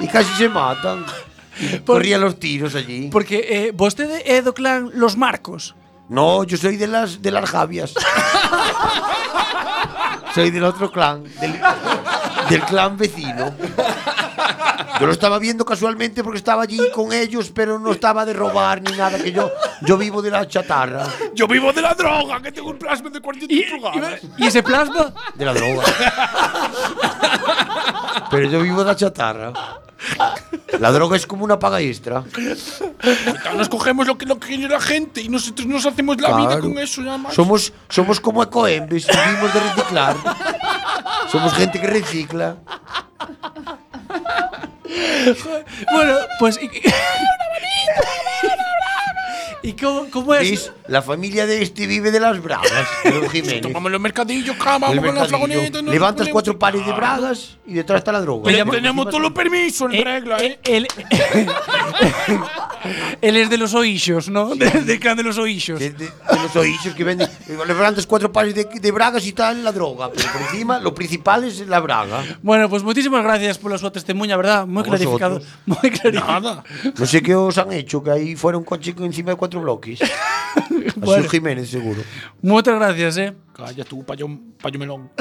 y 0.00 0.08
casi 0.08 0.32
se 0.34 0.48
matan. 0.48 1.04
Corrían 1.86 2.20
los 2.20 2.38
tiros 2.40 2.74
allí. 2.74 3.10
porque 3.10 3.46
eh, 3.48 3.72
vostede 3.72 4.22
é 4.24 4.42
do 4.42 4.52
clan 4.52 4.90
Los 4.94 5.16
Marcos. 5.16 5.74
No, 6.08 6.42
yo 6.44 6.56
soy 6.56 6.76
de 6.76 6.86
las, 6.88 7.20
de 7.20 7.30
las 7.30 7.50
javias. 7.50 7.92
soy 10.34 10.50
del 10.50 10.64
otro 10.64 10.90
clan, 10.90 11.24
del, 11.40 11.60
del 12.48 12.62
clan 12.62 12.96
vecino. 12.96 13.54
Yo 15.00 15.06
lo 15.06 15.12
estaba 15.12 15.38
viendo 15.38 15.64
casualmente 15.64 16.22
porque 16.24 16.38
estaba 16.38 16.62
allí 16.62 16.78
con 16.94 17.12
ellos, 17.12 17.50
pero 17.54 17.78
no 17.78 17.92
estaba 17.92 18.24
de 18.24 18.32
robar 18.32 18.82
ni 18.82 18.92
nada, 18.96 19.18
que 19.18 19.32
yo, 19.32 19.50
yo 19.82 19.96
vivo 19.96 20.20
de 20.22 20.30
la 20.30 20.46
chatarra, 20.48 21.04
Yo 21.34 21.46
vivo 21.46 21.72
de 21.72 21.82
la 21.82 21.94
droga, 21.94 22.40
que 22.42 22.52
tengo 22.52 22.70
un 22.70 22.78
plasma 22.78 23.10
de 23.10 23.20
40 23.20 23.46
Y, 23.52 23.62
pulgadas. 23.64 24.20
y, 24.38 24.44
y 24.44 24.46
ese 24.48 24.62
plasma 24.62 25.12
de 25.34 25.44
la 25.44 25.54
droga. 25.54 25.84
Pero 28.30 28.48
yo 28.50 28.60
vivo 28.62 28.80
de 28.80 28.86
la 28.86 28.96
chatarra. 28.96 29.52
La 30.78 30.92
droga 30.92 31.16
es 31.16 31.26
como 31.26 31.44
una 31.44 31.58
paga 31.58 31.80
extra. 31.80 32.22
Nos 33.56 33.68
cogemos 33.68 34.06
lo 34.06 34.16
que, 34.16 34.26
lo 34.26 34.38
que 34.38 34.48
quiere 34.48 34.68
la 34.68 34.80
gente 34.80 35.20
y 35.22 35.28
nosotros 35.28 35.66
nos 35.66 35.84
hacemos 35.86 36.20
la 36.20 36.36
vida 36.36 36.46
Claro. 36.48 36.62
con 36.62 36.78
eso. 36.78 37.02
Ya 37.02 37.16
más. 37.18 37.34
Somos, 37.34 37.72
somos 37.88 38.20
como 38.20 38.42
Ecoembes, 38.42 39.06
vivimos 39.06 39.52
de 39.54 39.60
reciclar. 39.60 40.16
Somos 41.30 41.52
gente 41.54 41.80
que 41.80 41.86
recicla. 41.86 42.56
Bueno, 45.92 46.18
pues. 46.38 46.58
¿Y, 49.62 49.68
¿Y 49.68 49.72
cómo, 49.74 50.06
cómo 50.10 50.34
es? 50.34 50.50
¿Ves? 50.50 50.72
La 50.88 51.02
familia 51.02 51.46
de 51.46 51.62
este 51.62 51.86
vive 51.86 52.10
de 52.10 52.20
las 52.20 52.40
bragas, 52.42 52.70
de 53.04 53.10
Don 53.12 53.28
Jiménez. 53.30 53.60
Tomamos 53.62 53.90
los 53.92 54.00
mercadillos, 54.00 54.56
cama, 54.56 54.88
vamos 54.88 54.96
con 54.96 54.96
la 54.96 55.12
mercadillo. 55.12 55.28
flagoneta. 55.28 55.82
nos 55.82 55.92
Levantas 55.92 56.28
cuatro 56.28 56.58
pares 56.58 56.84
de 56.86 56.92
bragas 56.92 57.56
y 57.66 57.74
detrás 57.74 57.98
está 57.98 58.12
la 58.12 58.20
droga. 58.20 58.42
Pero 58.44 58.70
tenemos 58.70 59.06
todos 59.06 59.20
los 59.20 59.32
permisos 59.32 59.92
en 59.92 60.04
regla, 60.04 60.38
¿eh? 60.42 60.58
Él, 60.64 60.86
él 63.20 63.36
es 63.36 63.50
de 63.50 63.58
los 63.58 63.74
oixos, 63.74 64.28
¿no? 64.28 64.54
De- 64.54 64.70
Del 64.70 65.00
clan 65.00 65.16
de 65.16 65.22
los 65.22 65.38
oixos. 65.38 65.78
De, 65.78 65.90
de- 65.90 66.06
de 66.06 66.42
los 66.42 66.54
oídos 66.56 66.94
que 66.96 67.04
venden. 67.04 67.28
Levantas 67.66 68.06
cuatro 68.06 68.32
pares 68.32 68.54
de, 68.54 68.64
de 68.64 68.90
bragas 68.92 69.26
y 69.26 69.32
tal 69.32 69.62
la 69.64 69.72
droga. 69.72 70.10
Pero 70.14 70.30
por 70.32 70.42
encima, 70.42 70.78
lo 70.78 70.94
principal 70.94 71.44
es 71.44 71.66
la 71.66 71.80
braga. 71.80 72.24
Bueno, 72.42 72.68
pues 72.68 72.82
muchísimas 72.82 73.22
gracias 73.24 73.58
por 73.58 73.70
la 73.72 73.78
su 73.78 73.90
testimonio, 73.90 74.36
¿verdad? 74.36 74.66
Muy 74.66 74.82
clarificado. 74.82 75.34
vosotros. 75.40 75.58
Muy 75.66 75.90
clarificado. 75.90 76.40
Nada. 76.40 76.64
No 76.96 77.06
sé 77.06 77.22
qué 77.22 77.34
os 77.34 77.58
han 77.58 77.72
hecho, 77.72 78.02
que 78.02 78.10
ahí 78.10 78.36
fuera 78.36 78.56
un 78.58 78.64
coche 78.64 78.94
con 78.94 79.04
encima 79.04 79.30
de 79.32 79.36
cuatro 79.36 79.47
cuatro 79.48 79.60
bloques. 79.62 79.98
bueno. 80.96 81.12
Azul 81.12 81.30
Jiménez, 81.30 81.70
seguro. 81.70 82.02
Muchas 82.42 82.74
gracias, 82.74 83.16
eh. 83.16 83.34
Calla 83.54 83.84
tú, 83.84 84.04
payo, 84.04 84.28
payo 84.60 84.78
melón. 84.78 85.10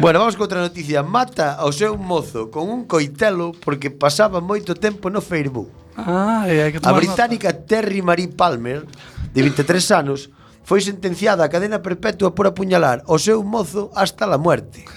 Bueno, 0.00 0.20
vamos 0.20 0.34
con 0.34 0.48
outra 0.48 0.62
noticia. 0.64 1.02
Mata 1.04 1.52
ao 1.52 1.76
seu 1.76 1.92
mozo 2.00 2.48
con 2.48 2.72
un 2.72 2.88
coitelo 2.88 3.52
porque 3.52 3.92
pasaba 3.92 4.40
moito 4.40 4.72
tempo 4.72 5.12
no 5.12 5.20
Facebook. 5.20 5.68
Ah, 5.92 6.48
hai 6.48 6.72
que 6.72 6.80
tomar 6.80 6.96
A 6.96 7.04
británica 7.04 7.52
nota. 7.52 7.68
Terry 7.68 8.00
Marie 8.00 8.32
Palmer, 8.32 8.88
de 9.28 9.40
23 9.44 9.84
anos, 9.92 10.32
foi 10.64 10.80
sentenciada 10.80 11.44
a 11.44 11.52
cadena 11.52 11.84
perpetua 11.84 12.32
por 12.32 12.48
apuñalar 12.48 13.04
ao 13.04 13.20
seu 13.20 13.44
mozo 13.44 13.92
hasta 13.92 14.24
la 14.24 14.40
muerte. 14.40 14.88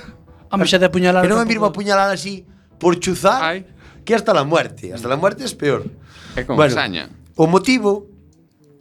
Ah, 0.48 0.56
a 0.56 0.58
mí 0.58 0.64
xa 0.64 0.80
de 0.80 0.88
apuñalar... 0.88 1.20
Que 1.20 1.28
non 1.28 1.44
é 1.44 1.48
mesmo 1.52 1.68
apuñalar 1.68 2.08
así 2.08 2.48
por 2.80 2.96
chuzar 2.96 3.44
Ai. 3.44 3.68
que 4.08 4.16
hasta 4.16 4.32
la 4.32 4.48
muerte. 4.48 4.96
Hasta 4.96 5.12
la 5.12 5.20
muerte 5.20 5.44
é 5.44 5.52
peor. 5.52 5.84
É 6.36 6.44
con 6.44 6.56
bueno, 6.56 6.74
lasaña. 6.74 7.10
O 7.36 7.48
motivo 7.48 8.08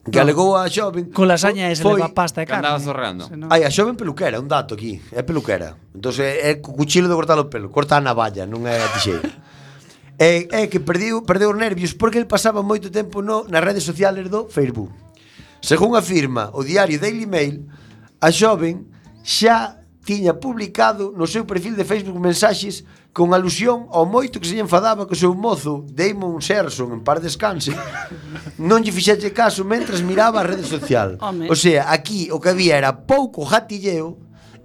que 0.04 0.18
no. 0.18 0.22
alegou 0.24 0.56
a 0.56 0.64
xoven 0.68 1.12
Con 1.12 1.28
lasaña 1.28 1.68
é 1.68 1.74
se 1.76 1.82
foi... 1.84 2.00
leva 2.00 2.10
pasta 2.14 2.42
e 2.42 2.46
carne 2.48 2.66
Andaba 2.66 2.80
zorrando 2.80 3.28
senón... 3.28 3.52
Ai, 3.52 3.62
a 3.64 3.70
xoven 3.70 3.94
peluquera, 3.94 4.40
un 4.40 4.48
dato 4.48 4.74
aquí 4.74 4.98
É 5.12 5.22
peluquera. 5.22 5.76
Entón 5.92 6.14
é, 6.20 6.50
é 6.50 6.62
cuchillo 6.62 7.08
de 7.10 7.16
cortar 7.16 7.38
o 7.38 7.52
pelo 7.52 7.68
Corta 7.68 7.96
a 7.96 8.02
navalla, 8.02 8.48
non 8.48 8.64
é 8.64 8.80
a 8.80 8.88
tixeira. 8.96 9.28
É, 10.16 10.48
é 10.64 10.70
que 10.70 10.80
perdiu, 10.80 11.22
perdeu 11.22 11.52
os 11.52 11.58
nervios 11.58 11.92
porque 11.94 12.16
el 12.16 12.28
pasaba 12.28 12.64
moito 12.64 12.88
tempo 12.88 13.20
no, 13.20 13.44
nas 13.46 13.62
redes 13.62 13.84
sociales 13.84 14.26
do 14.30 14.48
Facebook. 14.48 14.90
Según 15.60 15.92
afirma 15.92 16.48
o 16.56 16.64
diario 16.64 16.96
Daily 16.96 17.28
Mail 17.28 17.68
A 18.20 18.28
xoven 18.28 18.84
xa 19.24 19.79
tiña 20.04 20.34
publicado 20.34 21.12
no 21.16 21.26
seu 21.26 21.44
perfil 21.44 21.76
de 21.76 21.84
Facebook 21.84 22.18
mensaxes 22.18 22.84
con 23.12 23.34
alusión 23.34 23.86
ao 23.90 24.06
moito 24.06 24.40
que 24.40 24.46
se 24.46 24.54
lle 24.54 24.64
enfadaba 24.64 25.06
que 25.06 25.12
o 25.12 25.18
seu 25.18 25.34
mozo, 25.34 25.84
Damon 25.90 26.40
Serson, 26.40 26.92
en 26.94 27.00
par 27.02 27.20
descanse, 27.20 27.74
non 28.58 28.80
lle 28.80 28.94
fixete 28.94 29.30
caso 29.34 29.64
mentras 29.64 30.00
miraba 30.00 30.40
a 30.40 30.46
rede 30.46 30.64
social. 30.64 31.18
Home. 31.20 31.50
O 31.50 31.56
sea, 31.56 31.90
aquí 31.90 32.30
o 32.30 32.38
que 32.38 32.50
había 32.50 32.78
era 32.78 32.92
pouco 32.94 33.44
jatilleo 33.44 34.16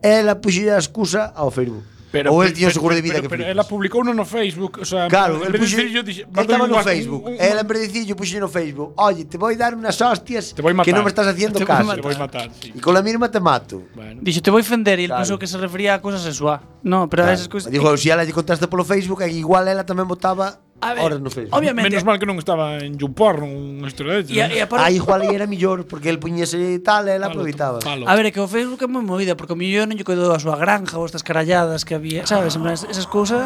e 0.03 0.21
ela 0.21 0.37
puxía 0.37 0.77
a 0.77 0.81
excusa 0.81 1.33
ao 1.33 1.49
Facebook. 1.49 1.94
Pero, 2.15 2.31
ou 2.31 2.47
el 2.47 2.55
tiña 2.55 2.71
seguro 2.71 2.95
de 2.95 3.03
vida 3.03 3.19
pero, 3.19 3.27
que 3.27 3.29
pero, 3.29 3.43
flipas. 3.43 3.59
ela 3.59 3.63
publicou 3.67 3.99
uno 3.99 4.15
no 4.15 4.23
Facebook, 4.23 4.79
o 4.79 4.87
sea, 4.87 5.11
claro, 5.11 5.43
en 5.43 5.51
vez 5.51 5.59
puxo, 5.59 5.75
decir, 5.75 5.91
yo 5.91 5.99
dije, 5.99 6.23
estaba 6.23 6.63
no 6.63 6.79
Facebook. 6.79 7.27
Un, 7.27 7.35
un, 7.35 7.41
ela 7.43 7.59
en 7.59 7.67
vez 7.67 7.77
de 7.79 7.87
decir, 7.91 8.03
yo 8.07 8.15
no 8.39 8.47
Facebook, 8.47 8.93
oye, 8.95 9.27
te 9.27 9.35
voy 9.35 9.55
a 9.55 9.57
dar 9.57 9.75
unas 9.75 9.99
hostias 9.99 10.55
te 10.55 10.61
voy 10.61 10.71
matar, 10.71 10.87
que 10.87 10.95
no 10.95 11.03
me 11.03 11.11
estás 11.11 11.27
haciendo 11.27 11.59
te 11.63 11.65
caso. 11.67 11.91
Te 11.91 11.99
voy 11.99 12.15
a 12.15 12.19
matar, 12.19 12.49
sí. 12.55 12.71
Y 12.73 12.79
con 12.79 12.93
la 12.93 13.03
misma 13.03 13.29
te 13.29 13.39
mato. 13.43 13.83
Bueno. 13.93 14.21
Dixo, 14.23 14.39
te 14.39 14.47
voy 14.47 14.61
a 14.61 14.63
ofender, 14.63 14.95
e 14.99 15.11
claro. 15.11 15.19
pensou 15.19 15.35
que 15.35 15.47
se 15.47 15.59
refería 15.59 15.95
a 15.95 15.99
cosas 15.99 16.23
sexual. 16.23 16.63
No, 16.87 17.11
pero 17.11 17.27
claro. 17.27 17.35
esas 17.35 17.51
cousas. 17.51 17.67
Digo, 17.67 17.91
se 17.99 18.07
si 18.07 18.09
ela 18.15 18.23
lle 18.23 18.31
contaste 18.31 18.63
polo 18.71 18.87
Facebook, 18.87 19.27
eh, 19.27 19.35
igual 19.35 19.67
ela 19.67 19.83
tamén 19.83 20.07
votaba 20.07 20.55
A 20.85 20.93
ver, 20.93 21.03
horas 21.03 21.19
no 21.19 21.31
Facebook. 21.31 21.57
Obviamente. 21.57 21.89
Menos 21.89 22.05
mal 22.05 22.21
que 22.21 22.29
non 22.29 22.37
estaba 22.37 22.77
en 22.77 23.01
Jumpor, 23.01 23.41
un 23.41 23.81
estrelete. 23.89 24.29
E, 24.29 24.37
e 24.37 24.61
aparte... 24.61 24.85
Ah, 24.85 24.93
igual 24.93 25.25
era 25.25 25.49
mellor, 25.49 25.89
porque 25.89 26.13
el 26.13 26.21
puñese 26.21 26.77
tal, 26.85 27.09
ela 27.09 27.33
aproveitaba. 27.33 27.81
A 27.81 28.13
ver, 28.13 28.29
é 28.29 28.31
que 28.31 28.37
o 28.37 28.45
Facebook 28.45 28.85
é 28.85 28.85
moi 28.85 29.01
movida, 29.01 29.33
porque 29.33 29.57
o 29.57 29.59
millón 29.59 29.89
non 29.89 29.97
lle 29.97 30.05
quedou 30.05 30.29
a 30.29 30.37
súa 30.37 30.53
granja 30.61 31.01
ou 31.01 31.09
estas 31.09 31.25
caralladas 31.25 31.81
que 31.81 31.97
había, 31.97 32.29
sabes, 32.29 32.53
ah, 32.61 32.69
esas 32.69 33.09
cousas 33.09 33.41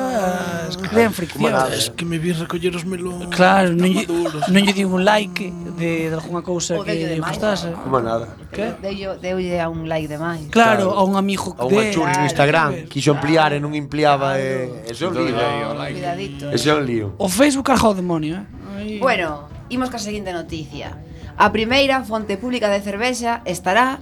crean 0.91 1.15
ah. 1.56 1.71
Es 1.71 1.88
que 1.95 2.04
me 2.04 2.19
vi 2.19 2.36
recoller 2.36 2.75
os 2.75 2.84
melóns. 2.84 3.32
Claro, 3.32 3.71
non 3.71 3.88
lle, 3.88 4.04
non 4.04 4.60
lle 4.60 4.75
di 4.75 4.84
un 4.84 5.08
like 5.08 5.47
de, 5.80 6.12
de 6.12 6.15
alguna 6.19 6.43
cousa 6.43 6.75
que 6.84 6.91
lle 6.91 7.23
gustase. 7.23 7.71
Como 7.71 8.04
nada. 8.04 8.36
Que? 8.52 8.75
Deulle 8.84 9.15
deulle 9.23 9.63
a 9.63 9.71
un 9.71 9.88
like 9.88 10.12
de 10.12 10.19
máis. 10.19 10.43
Claro, 10.52 10.91
claro, 10.91 10.99
a 10.99 11.08
un 11.08 11.15
amigo 11.15 11.56
de 11.56 11.63
a 11.63 11.71
unha 11.71 11.88
churri 11.88 12.12
no 12.19 12.28
Instagram, 12.28 12.91
quiso 12.91 13.15
ampliar 13.15 13.56
e 13.56 13.63
non 13.63 13.71
ampliaba 13.71 14.36
e, 14.36 14.67
e, 14.84 14.91
e, 14.91 14.91
e, 14.91 15.08
e, 15.08 15.32
e, 15.32 16.19
e, 16.19 16.60
e, 16.60 17.08
e, 17.08 17.29
O 17.30 17.32
Facebook 17.32 17.68
carga 17.68 17.89
o 17.89 17.94
demonio, 17.94 18.42
eh? 18.42 18.46
Aí... 18.76 18.98
Bueno, 18.98 19.46
imos 19.70 19.94
ca 19.94 20.02
seguinte 20.02 20.34
noticia. 20.34 20.98
A 21.38 21.54
primeira 21.54 22.02
fonte 22.02 22.42
pública 22.42 22.74
de 22.74 22.82
cervexa 22.82 23.46
estará 23.46 24.02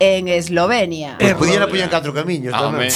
en 0.00 0.32
Eslovenia. 0.32 1.20
Pois 1.20 1.36
pues 1.36 1.52
pudiera 1.52 1.68
poñer 1.68 1.92
catro 1.92 2.16
camiños, 2.16 2.56
ah, 2.56 2.72
Home. 2.72 2.88
tamén. 2.88 2.92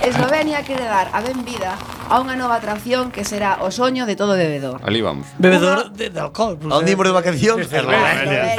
Eslovenia 0.00 0.64
quere 0.64 0.88
dar 0.88 1.12
a 1.12 1.20
benvida 1.20 1.76
a 2.08 2.16
unha 2.24 2.40
nova 2.40 2.56
atracción 2.56 3.12
que 3.12 3.20
será 3.20 3.60
o 3.60 3.68
soño 3.68 4.08
de 4.08 4.16
todo 4.16 4.32
bebedor. 4.32 4.80
Ali 4.80 5.04
vamos. 5.04 5.28
Bebedor 5.36 5.92
de, 5.92 6.08
de 6.08 6.20
alcohol. 6.24 6.56
A 6.72 6.80
un 6.80 6.88
dimos 6.88 7.04
de 7.04 7.12
vacación, 7.12 7.60
Eslovenia. 7.60 8.56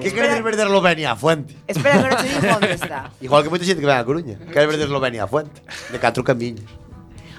Que 0.00 0.16
queres 0.16 0.40
ver 0.40 0.56
de 0.56 0.64
Eslovenia, 0.64 1.12
a 1.12 1.16
fuente? 1.20 1.60
Espera 1.68 2.00
que 2.00 2.08
non 2.08 2.16
te 2.16 2.24
digo 2.24 2.56
onde 2.56 2.72
está. 2.72 3.12
Igual 3.20 3.44
que 3.44 3.52
moita 3.52 3.68
xente 3.68 3.84
que 3.84 3.90
vai 3.92 4.00
a 4.00 4.06
Coruña. 4.08 4.40
Queres 4.48 4.64
ver 4.64 4.80
de 4.80 4.88
Eslovenia, 4.88 5.28
a 5.28 5.30
fuente. 5.30 5.60
De 5.92 6.00
catro 6.00 6.24
camiños. 6.24 6.64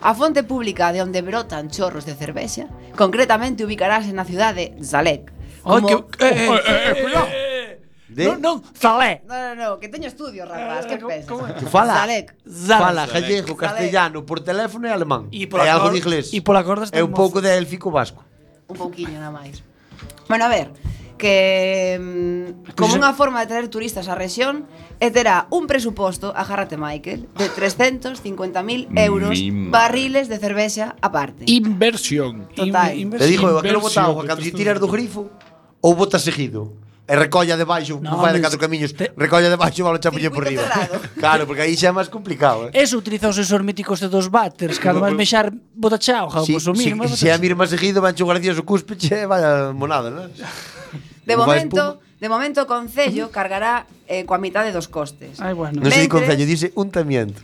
A 0.04 0.12
fonte 0.14 0.44
pública 0.44 0.92
de 0.92 1.00
onde 1.00 1.24
brotan 1.24 1.72
chorros 1.72 2.04
de 2.04 2.12
cervexa, 2.12 2.68
concretamente 3.00 3.64
ubicarase 3.64 4.12
na 4.12 4.28
cidade 4.28 4.76
de 4.76 4.84
Zalec. 4.84 5.32
Como... 5.64 5.88
Que... 6.12 6.28
Eh, 6.28 6.44
eh, 6.44 6.50
oh, 6.52 6.60
eh, 6.60 6.64
eh, 6.68 6.92
eh 6.92 6.96
cuidado. 7.00 7.28
Eh, 7.32 7.80
de... 8.12 8.24
Non, 8.28 8.38
non, 8.44 8.56
Zalé. 8.76 9.24
Non, 9.24 9.40
no, 9.40 9.52
no, 9.56 9.70
que 9.80 9.88
teño 9.88 10.12
estudios, 10.12 10.44
rapaz, 10.44 10.92
que 10.92 11.00
pensas? 11.00 11.24
Como, 11.24 11.48
como... 11.48 11.72
Fala, 11.72 12.04
Zalec. 12.04 12.36
Fala 12.68 13.08
gallego, 13.08 13.56
castellano, 13.56 14.28
por 14.28 14.44
teléfono 14.44 14.86
e 14.86 14.92
alemán. 14.92 15.32
E, 15.32 15.48
por 15.48 15.64
e 15.64 15.72
algo 15.72 15.88
de 15.88 16.04
inglés. 16.04 16.36
E 16.36 16.44
pola 16.44 16.68
corda 16.68 16.92
É 16.92 17.00
un 17.00 17.16
pouco 17.16 17.40
de 17.40 17.56
élfico 17.56 17.88
vasco. 17.88 18.28
Un 18.68 18.76
pouquiño, 18.76 19.24
nada 19.24 19.32
máis. 19.32 19.64
Bueno, 20.28 20.44
a 20.46 20.52
ver, 20.52 20.68
que 21.18 22.00
mm, 22.00 22.76
como 22.76 22.96
unha 22.98 23.14
forma 23.14 23.42
de 23.44 23.48
traer 23.52 23.68
turistas 23.70 24.10
á 24.10 24.16
rexión 24.18 24.66
e 25.00 25.08
terá 25.12 25.48
un 25.52 25.68
presuposto, 25.68 26.32
agárrate 26.32 26.76
Michael, 26.80 27.30
de 27.36 27.48
ah. 27.48 27.56
350.000 27.56 28.92
euros 28.98 29.36
Mima. 29.36 29.72
barriles 29.72 30.28
de 30.28 30.38
cervexa 30.40 30.96
aparte. 31.00 31.46
Inversión. 31.48 32.50
Total. 32.56 32.98
In, 32.98 33.12
Te 33.12 33.28
digo, 33.28 33.60
aquilo 33.60 33.82
botado, 33.82 34.20
cando 34.24 34.44
se 34.44 34.52
tiras 34.52 34.80
do 34.80 34.88
grifo 34.88 35.30
ou 35.84 35.92
botas 35.96 36.24
seguido. 36.24 36.84
E 37.04 37.20
recolla 37.20 37.60
debaixo, 37.60 38.00
no, 38.00 38.16
non 38.16 38.24
fai 38.24 38.32
de 38.32 38.40
catro 38.40 38.56
camiños, 38.56 38.96
te... 38.96 39.12
recolla 39.20 39.52
debaixo 39.52 39.84
e 39.84 39.84
vale 39.84 40.00
chapulle 40.00 40.32
por 40.32 40.48
riba. 40.48 40.64
claro, 41.20 41.44
porque 41.44 41.68
aí 41.68 41.76
xa 41.76 41.92
é 41.92 41.94
máis 41.94 42.08
complicado, 42.08 42.72
eh. 42.72 42.80
Eso 42.80 42.96
utilizaos 42.96 43.36
esos 43.36 43.60
míticos 43.60 44.00
de 44.00 44.08
dos 44.08 44.32
váteres, 44.32 44.80
que 44.80 44.88
además 44.88 45.12
mexar 45.12 45.52
bota 45.76 46.00
chao, 46.00 46.32
ja, 46.32 46.48
sí, 46.48 46.56
pois 46.56 46.64
o 46.64 46.72
mínimo. 46.72 47.04
Se, 47.12 47.28
se 47.28 47.36
a 47.36 47.36
mirma 47.36 47.68
seguido, 47.68 48.00
vancho 48.00 48.24
gracias 48.24 48.56
o 48.56 48.64
cúspeche, 48.64 49.28
vaya 49.28 49.76
monada, 49.76 50.08
non? 50.08 50.32
De 51.26 51.36
momento, 51.40 52.00
de 52.20 52.28
momento 52.28 52.64
o 52.64 52.68
Concello 52.68 53.32
cargará 53.32 53.88
eh, 54.08 54.24
coa 54.28 54.40
mitade 54.40 54.72
dos 54.76 54.88
costes. 54.92 55.40
Ai, 55.40 55.56
bueno. 55.56 55.80
Non 55.80 55.88
sei 55.92 56.06
se 56.06 56.12
Mentres- 56.12 56.12
Concello 56.12 56.46
dice 56.48 56.68
untamiento. 56.76 57.40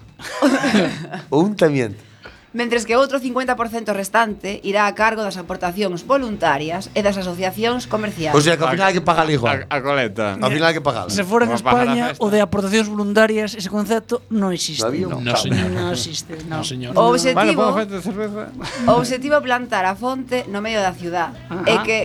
o 1.30 1.40
untamiento. 1.48 2.08
Mentres 2.50 2.82
que 2.90 2.98
outro 2.98 3.22
50% 3.22 3.94
restante 3.94 4.58
irá 4.66 4.90
a 4.90 4.98
cargo 4.98 5.22
das 5.22 5.38
aportacións 5.38 6.02
voluntarias 6.02 6.90
e 6.98 7.06
das 7.06 7.14
asociacións 7.14 7.86
comerciais. 7.86 8.34
O 8.34 8.42
sea, 8.42 8.58
que 8.58 8.66
ao 8.66 8.74
final 8.74 8.90
hai 8.90 8.98
que 8.98 9.06
pagar 9.06 9.30
igual. 9.30 9.70
A, 9.70 9.78
a 9.78 9.86
coleta. 9.86 10.34
Ao 10.42 10.50
final 10.50 10.74
hai 10.74 10.74
que 10.74 10.82
pagar. 10.82 11.14
Se 11.14 11.22
fora 11.22 11.46
en 11.46 11.54
a 11.54 11.62
España, 11.62 12.04
festa. 12.18 12.26
o 12.26 12.34
de 12.34 12.42
aportacións 12.42 12.90
voluntarias, 12.90 13.54
ese 13.54 13.70
concepto 13.70 14.26
non 14.34 14.50
existe. 14.50 14.82
Todavía 14.82 15.06
non. 15.14 15.22
No, 15.22 15.38
señor. 15.38 15.70
Non 15.70 15.94
existe, 15.94 16.42
non. 16.50 16.60
No, 16.60 16.66
señor. 16.66 16.92
o 16.98 17.14
Vale, 17.14 17.22
objetivo, 17.22 17.62
¿puedo 17.70 18.02
cerveza? 18.02 18.50
o 18.90 18.92
objetivo 18.98 19.38
é 19.38 19.42
plantar 19.46 19.86
a 19.86 19.94
fonte 19.94 20.50
no 20.50 20.58
medio 20.66 20.82
da 20.82 20.90
ciudad. 20.98 21.30
Ajá. 21.54 21.70
e 21.70 21.76
que 21.86 21.98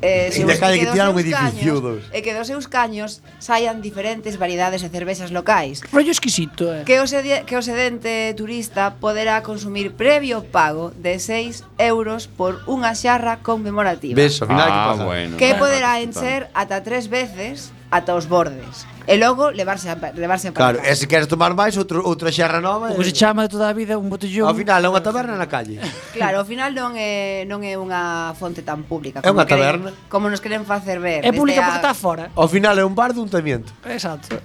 Eh, 0.00 0.30
se 0.30 0.44
busca 0.44 0.70
que, 0.70 0.80
que 0.80 0.86
tiraron 0.86 1.16
o 1.16 1.20
edificio 1.20 1.80
dos. 1.82 2.06
E 2.14 2.18
eh, 2.18 2.22
que 2.22 2.30
dos 2.30 2.46
seus 2.46 2.70
caños 2.70 3.18
saian 3.42 3.82
diferentes 3.82 4.38
variedades 4.38 4.78
de 4.78 4.88
cervexas 4.94 5.34
locais. 5.34 5.82
Rollo 5.90 6.14
exquisito, 6.14 6.70
eh. 6.70 6.86
Que 6.86 7.02
o, 7.02 7.06
que 7.46 7.54
o 7.58 7.62
sedente 7.62 8.30
turista 8.38 8.94
poderá 9.02 9.42
consumir 9.42 9.98
previo 9.98 10.46
pago 10.46 10.94
de 10.94 11.18
6 11.18 11.66
euros 11.82 12.30
por 12.30 12.62
unha 12.70 12.94
xarra 12.94 13.42
conmemorativa. 13.42 14.14
Ves, 14.14 14.38
ao 14.38 14.46
final 14.46 14.70
ah, 14.70 14.70
que 14.70 14.82
pasa. 14.94 15.04
Bueno. 15.04 15.34
Que 15.34 15.50
poderá 15.58 15.98
encher 15.98 16.46
ata 16.54 16.78
tres 16.86 17.10
veces 17.10 17.74
ata 17.90 18.12
os 18.14 18.26
bordes. 18.28 18.84
E 19.08 19.16
logo 19.16 19.48
levarse 19.48 19.88
a, 19.88 19.96
levarse 20.12 20.48
a 20.48 20.52
Claro, 20.52 20.84
e 20.84 20.92
se 20.92 21.08
queres 21.08 21.24
tomar 21.24 21.56
máis 21.56 21.72
outro, 21.80 22.04
outra 22.04 22.28
xerra 22.28 22.60
nova, 22.60 22.92
O 22.92 23.00
que 23.00 23.08
se 23.08 23.16
eh, 23.16 23.20
chama 23.24 23.48
de 23.48 23.56
toda 23.56 23.64
a 23.64 23.72
vida 23.72 23.96
un 23.96 24.12
botellón. 24.12 24.44
Ao 24.44 24.52
final 24.52 24.84
é 24.84 24.88
unha 24.92 25.00
taberna 25.00 25.32
na 25.40 25.48
calle. 25.48 25.80
Claro, 26.12 26.40
ao 26.40 26.46
final 26.46 26.76
non 26.76 26.92
é 26.92 27.48
non 27.48 27.64
é 27.64 27.72
unha 27.80 28.36
fonte 28.36 28.60
tan 28.60 28.84
pública 28.84 29.24
É 29.24 29.32
unha 29.32 29.48
queren- 29.48 29.88
taberna. 29.88 29.90
como 30.12 30.28
nos 30.28 30.44
queren 30.44 30.68
facer 30.68 31.00
ver. 31.00 31.24
É 31.24 31.32
desde 31.32 31.40
pública 31.40 31.64
porque 31.64 31.80
está 31.80 31.96
fora. 31.96 32.28
Ao 32.36 32.44
final 32.52 32.76
é 32.76 32.84
un 32.84 32.92
bar 32.92 33.16
de 33.16 33.24
untamiento. 33.24 33.72
Exacto. 33.88 34.36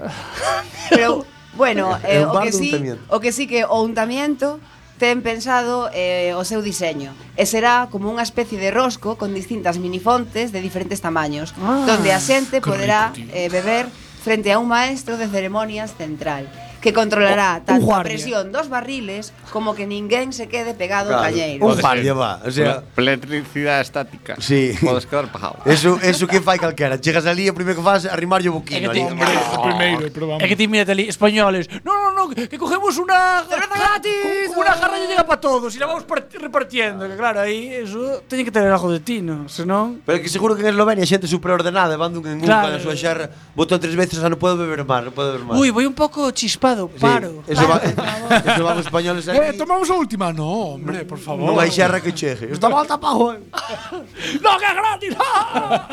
Pero 0.89 1.25
bueno, 1.59 1.99
É 1.99 2.17
eh, 2.17 2.23
un 2.23 2.31
o 2.31 2.33
bar 2.33 2.47
que 2.47 2.51
de 2.51 2.57
sí, 2.57 2.67
untamiento. 2.71 3.03
o 3.11 3.17
que 3.19 3.31
sí 3.35 3.43
que 3.47 3.67
o 3.67 3.83
untamiento 3.83 4.63
ten 4.97 5.25
pensado 5.25 5.89
eh, 5.93 6.33
o 6.37 6.45
seu 6.45 6.61
diseño 6.61 7.11
e 7.33 7.49
será 7.49 7.89
como 7.89 8.09
unha 8.13 8.21
especie 8.21 8.61
de 8.61 8.69
rosco 8.69 9.17
con 9.17 9.33
distintas 9.33 9.81
minifontes 9.81 10.53
de 10.53 10.61
diferentes 10.61 11.01
tamaños 11.01 11.51
ah, 11.57 11.83
donde 11.89 12.13
a 12.13 12.21
xente 12.21 12.61
poderá 12.61 13.09
rico, 13.13 13.29
eh, 13.33 13.49
beber 13.49 13.89
frente 14.23 14.53
a 14.53 14.59
un 14.61 14.71
maestro 14.71 15.17
de 15.17 15.27
ceremonias 15.27 15.97
central. 15.99 16.47
Que 16.83 16.91
controlará 16.91 17.55
O- 17.55 17.59
un 17.59 17.65
tanto 17.65 17.83
a 17.87 17.87
guardia. 17.87 18.11
presión 18.11 18.51
dos 18.51 18.67
barriles 18.67 19.31
como 19.55 19.71
que 19.73 19.87
ninguén 19.87 20.35
se 20.35 20.51
quede 20.51 20.75
pegado 20.75 21.15
Claro, 21.15 21.23
cañeiro. 21.23 21.63
un 21.65 21.79
guardia 21.79 22.11
va, 22.13 22.43
o 22.43 22.51
sea, 22.51 22.83
Electricidade 22.99 23.81
estática. 23.81 24.35
Sí. 24.39 24.75
Podes 24.83 25.05
quedar 25.07 25.31
pagado. 25.31 25.57
eso 25.65 25.95
eso 26.03 26.27
que 26.27 26.41
fai 26.41 26.59
calquera. 26.59 26.99
Chegas 26.99 27.23
ali 27.25 27.47
e 27.47 27.51
o 27.51 27.55
primeiro 27.55 27.79
que 27.79 27.85
faz 27.87 28.03
é 28.03 28.09
arrimarlle 28.11 28.49
o 28.51 28.59
boquino 28.59 28.91
que 28.91 28.99
ali. 28.99 28.99
ti- 28.99 29.07
Hombre, 29.13 29.31
o 29.55 29.61
primeiro, 29.63 30.03
pero 30.11 30.25
vamos. 30.27 30.43
É 30.43 30.47
que 30.51 30.57
ti 30.59 30.67
mírate 30.67 30.91
ali, 30.91 31.07
españoles. 31.07 31.69
No, 31.87 31.93
no, 32.03 32.09
no, 32.11 32.23
que 32.33 32.57
cogemos 32.59 32.97
una 32.99 33.45
cerveza 33.47 33.75
gratis. 33.79 34.51
Una 34.57 34.73
jarra 34.75 34.97
ya 34.99 35.07
llega 35.07 35.23
para 35.25 35.39
todos 35.39 35.69
y 35.75 35.79
la 35.79 35.85
vamos 35.87 36.03
part- 36.09 36.27
repartiendo. 36.35 37.07
Que 37.07 37.15
claro, 37.15 37.39
aí 37.45 37.69
eso 37.85 38.23
tiene 38.27 38.43
que 38.43 38.51
tener 38.51 38.71
algo 38.73 38.89
de 38.91 38.99
tino, 38.99 39.47
senón 39.47 40.01
Pero 40.05 40.19
que 40.21 40.27
seguro 40.29 40.55
que 40.55 40.61
en 40.65 40.73
Eslovenia 40.73 41.05
xente 41.05 41.27
superordenada, 41.29 41.95
van 41.95 42.11
dun 42.13 42.25
en 42.27 42.41
un 42.41 42.45
Claro. 42.49 42.73
claro. 42.73 42.81
a 42.81 42.83
súa 42.83 42.95
xerra, 42.97 43.29
botou 43.53 43.77
tres 43.77 43.93
veces, 43.95 44.17
xa 44.17 44.27
non 44.27 44.39
podo 44.41 44.57
beber 44.57 44.81
máis, 44.87 45.05
non 45.05 45.13
podo 45.13 45.37
beber 45.37 45.45
máis. 45.45 45.57
Uy, 45.61 45.69
voy 45.69 45.85
un 45.85 45.93
poco 45.93 46.25
chispado, 46.33 46.72
Cuidado, 46.73 46.89
paro. 46.99 47.43
Sí, 47.45 47.53
eso, 47.53 47.67
va, 47.67 47.77
eso 47.77 48.63
vamos 48.63 48.85
españoles 48.85 49.27
aquí. 49.27 49.57
Tomamos 49.57 49.89
a 49.89 49.93
última. 49.93 50.33
No, 50.33 50.75
hombre, 50.75 51.05
por 51.05 51.19
favor. 51.19 51.45
Non 51.45 51.61
hai 51.61 51.69
xerra 51.69 52.01
que 52.01 52.11
chegue. 52.11 52.49
Esta 52.49 52.67
volta 52.67 52.97
tapado. 52.97 53.19
hoy. 53.21 53.37
Eh. 53.37 54.41
no, 54.43 54.51
que 54.57 54.65
é 54.65 54.73
gratis. 54.73 55.11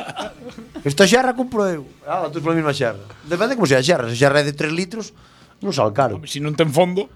Esta 0.88 1.04
xerra 1.04 1.36
compro 1.36 1.68
eu. 1.68 1.84
Ah, 2.08 2.28
tú 2.32 2.40
pola 2.40 2.56
mesma 2.56 2.72
xerra. 2.72 3.04
Depende 3.28 3.54
como 3.54 3.68
sea 3.68 3.78
a 3.78 3.84
xerra. 3.84 4.08
Se 4.08 4.16
xerra 4.16 4.40
é 4.40 4.44
de 4.48 4.56
3 4.56 4.72
litros, 4.72 5.12
non 5.60 5.76
sal 5.76 5.92
caro. 5.92 6.16
Hombre, 6.16 6.32
si 6.32 6.40
non 6.40 6.56
ten 6.56 6.72
fondo. 6.72 7.12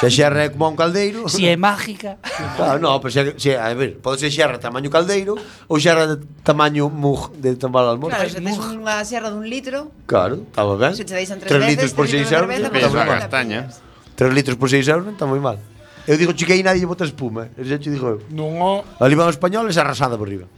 Se 0.00 0.06
a 0.06 0.10
xerra 0.10 0.44
é 0.44 0.48
como 0.50 0.68
un 0.68 0.76
caldeiro. 0.76 1.26
Si 1.32 1.48
é 1.48 1.56
mágica. 1.56 2.18
Claro, 2.56 2.78
no, 2.78 3.00
pero 3.00 3.10
se, 3.10 3.20
se, 3.38 3.56
a 3.56 3.72
ver, 3.74 3.98
pode 3.98 4.18
ser 4.20 4.30
xerra 4.30 4.58
tamaño 4.58 4.90
caldeiro 4.90 5.34
Ou 5.66 5.78
xerra 5.80 6.06
de 6.06 6.16
tamaño 6.44 6.86
mug 6.90 7.34
de 7.38 7.56
tomar 7.56 7.84
almorzo. 7.88 8.14
Claro, 8.14 8.30
se 8.30 8.40
tes 8.40 8.58
unha 8.58 9.02
xerra 9.02 9.32
dun 9.32 9.48
litro 9.48 9.90
Claro, 10.06 10.44
estaba 10.46 10.76
ben. 10.76 10.94
Se 10.94 11.04
te 11.08 11.16
deixan 11.16 11.40
tres, 11.40 11.50
tres 11.50 11.60
veces, 11.64 11.72
litros 11.72 11.92
por 11.96 12.06
6 12.06 12.32
euros 12.32 12.48
Tres 14.14 14.30
litros 14.34 14.56
por 14.60 14.68
6 14.68 14.86
euros 14.92 15.04
non 15.08 15.16
está 15.16 15.24
moi 15.26 15.40
mal. 15.40 15.56
Eu 16.06 16.16
digo, 16.18 16.34
chiquei 16.34 16.58
e 16.58 16.62
nadie 16.62 16.80
lle 16.80 16.86
bota 16.86 17.04
espuma. 17.04 17.48
E 17.56 17.62
xa 17.62 17.78
digo 17.78 18.06
eu. 18.06 18.18
Non 18.34 18.58
o... 18.58 18.82
Ali 18.98 19.14
van 19.14 19.30
os 19.30 19.38
españoles 19.38 19.78
arrasada 19.78 20.18
por 20.18 20.26
riba. 20.26 20.50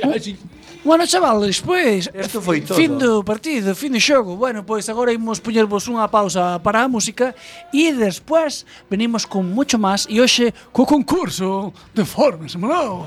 bueno, 0.84 1.04
chavales, 1.04 1.60
pois... 1.60 2.08
Pues, 2.08 2.26
Isto 2.26 2.40
foi 2.40 2.64
todo. 2.64 2.80
Fin 2.80 2.96
do 2.96 3.20
partido, 3.20 3.76
fin 3.76 3.92
do 3.92 4.00
xogo. 4.00 4.40
Bueno, 4.40 4.64
pois 4.64 4.88
pues, 4.88 4.88
agora 4.88 5.12
imos 5.12 5.44
poñervos 5.44 5.84
unha 5.92 6.08
pausa 6.08 6.56
para 6.64 6.80
a 6.80 6.88
música 6.88 7.36
e 7.76 7.92
despois 7.92 8.64
venimos 8.88 9.28
con 9.28 9.44
moito 9.52 9.76
máis 9.76 10.08
e 10.08 10.16
hoxe 10.16 10.56
co 10.72 10.88
concurso 10.88 11.76
de 11.92 12.08
forma 12.08 12.48
semanal. 12.48 13.04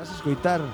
Vas 0.00 0.08
a 0.08 0.16
escoitar... 0.16 0.64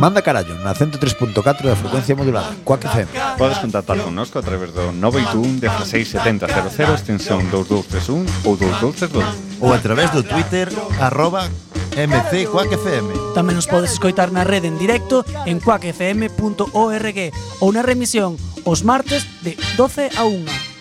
Manda 0.00 0.24
carallo 0.24 0.56
na 0.64 0.72
103.4 0.72 1.36
da 1.68 1.76
frecuencia 1.76 2.16
modulada 2.16 2.56
Coac 2.64 2.80
FM 2.88 3.36
Podes 3.36 3.60
contactar 3.60 4.00
connosco 4.00 4.40
a 4.40 4.42
través 4.42 4.72
do 4.72 4.88
981 4.88 5.60
167000 5.60 6.96
extensión 6.96 7.44
2231 7.52 8.24
ou 8.48 8.56
2232 8.56 9.51
ou 9.62 9.70
a 9.72 9.78
través 9.78 10.10
do 10.10 10.26
Twitter 10.26 10.68
arroba 10.98 11.46
MC 11.94 12.50
FM. 12.50 13.38
Tamén 13.38 13.54
nos 13.54 13.70
podes 13.70 13.94
escoitar 13.94 14.34
na 14.34 14.42
rede 14.42 14.66
en 14.66 14.76
directo 14.76 15.22
en 15.46 15.62
cuacfm.org 15.62 17.18
ou 17.62 17.68
na 17.70 17.86
remisión 17.86 18.34
os 18.66 18.82
martes 18.82 19.24
de 19.46 19.54
12 19.78 20.12
a 20.18 20.26
1. 20.26 20.72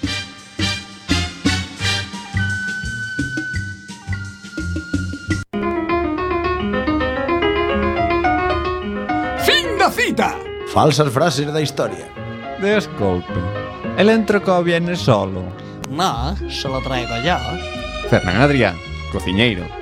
cita. 9.91 10.38
Falsas 10.74 11.12
frases 11.12 11.52
da 11.52 11.62
historia. 11.62 12.08
Desculpe, 12.60 13.39
el 13.98 14.10
entrecó 14.10 14.63
viene 14.63 14.96
solo. 14.96 15.44
No, 15.89 16.36
se 16.50 16.67
lo 16.70 16.80
traigo 16.82 17.15
yo. 17.24 17.81
Fernán 18.12 18.41
Adrián, 18.41 18.76
cociñeiro. 19.13 19.81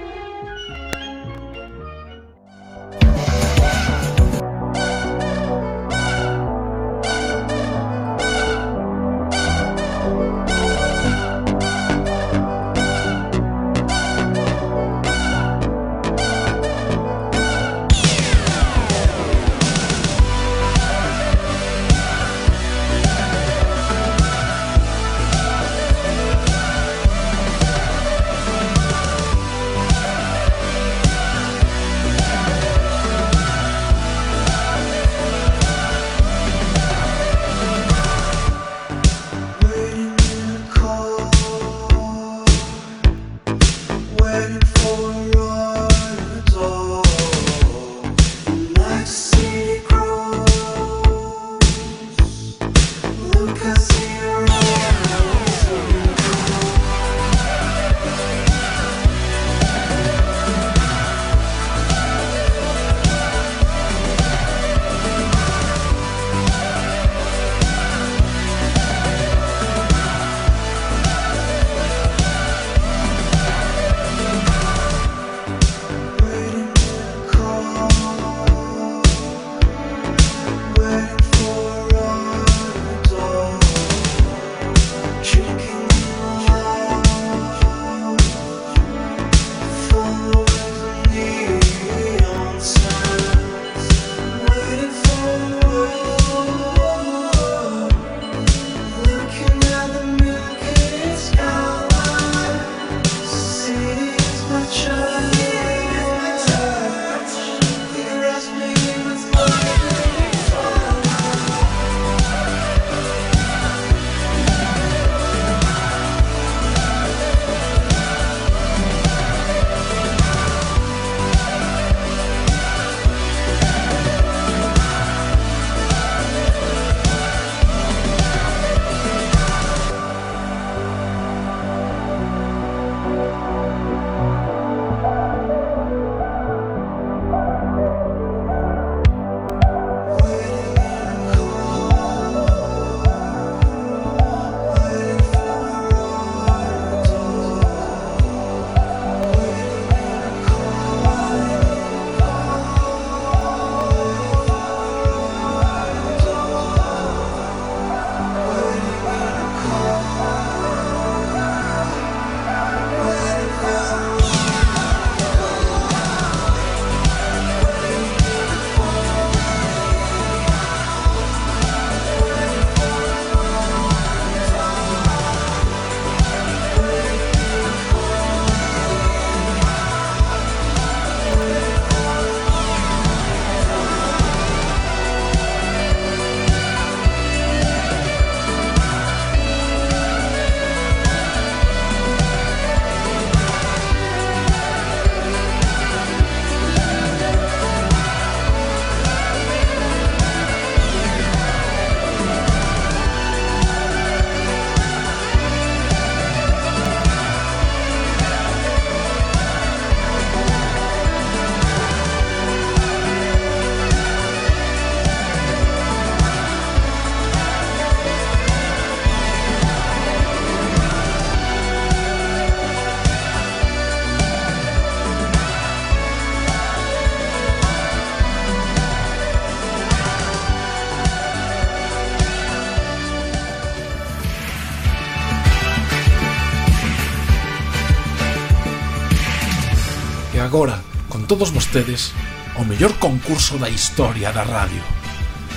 Todos 241.30 241.52
vostedes, 241.52 242.12
o 242.58 242.66
mellor 242.66 242.98
concurso 242.98 243.60
da 243.60 243.70
historia 243.70 244.32
da 244.32 244.42
radio. 244.42 244.82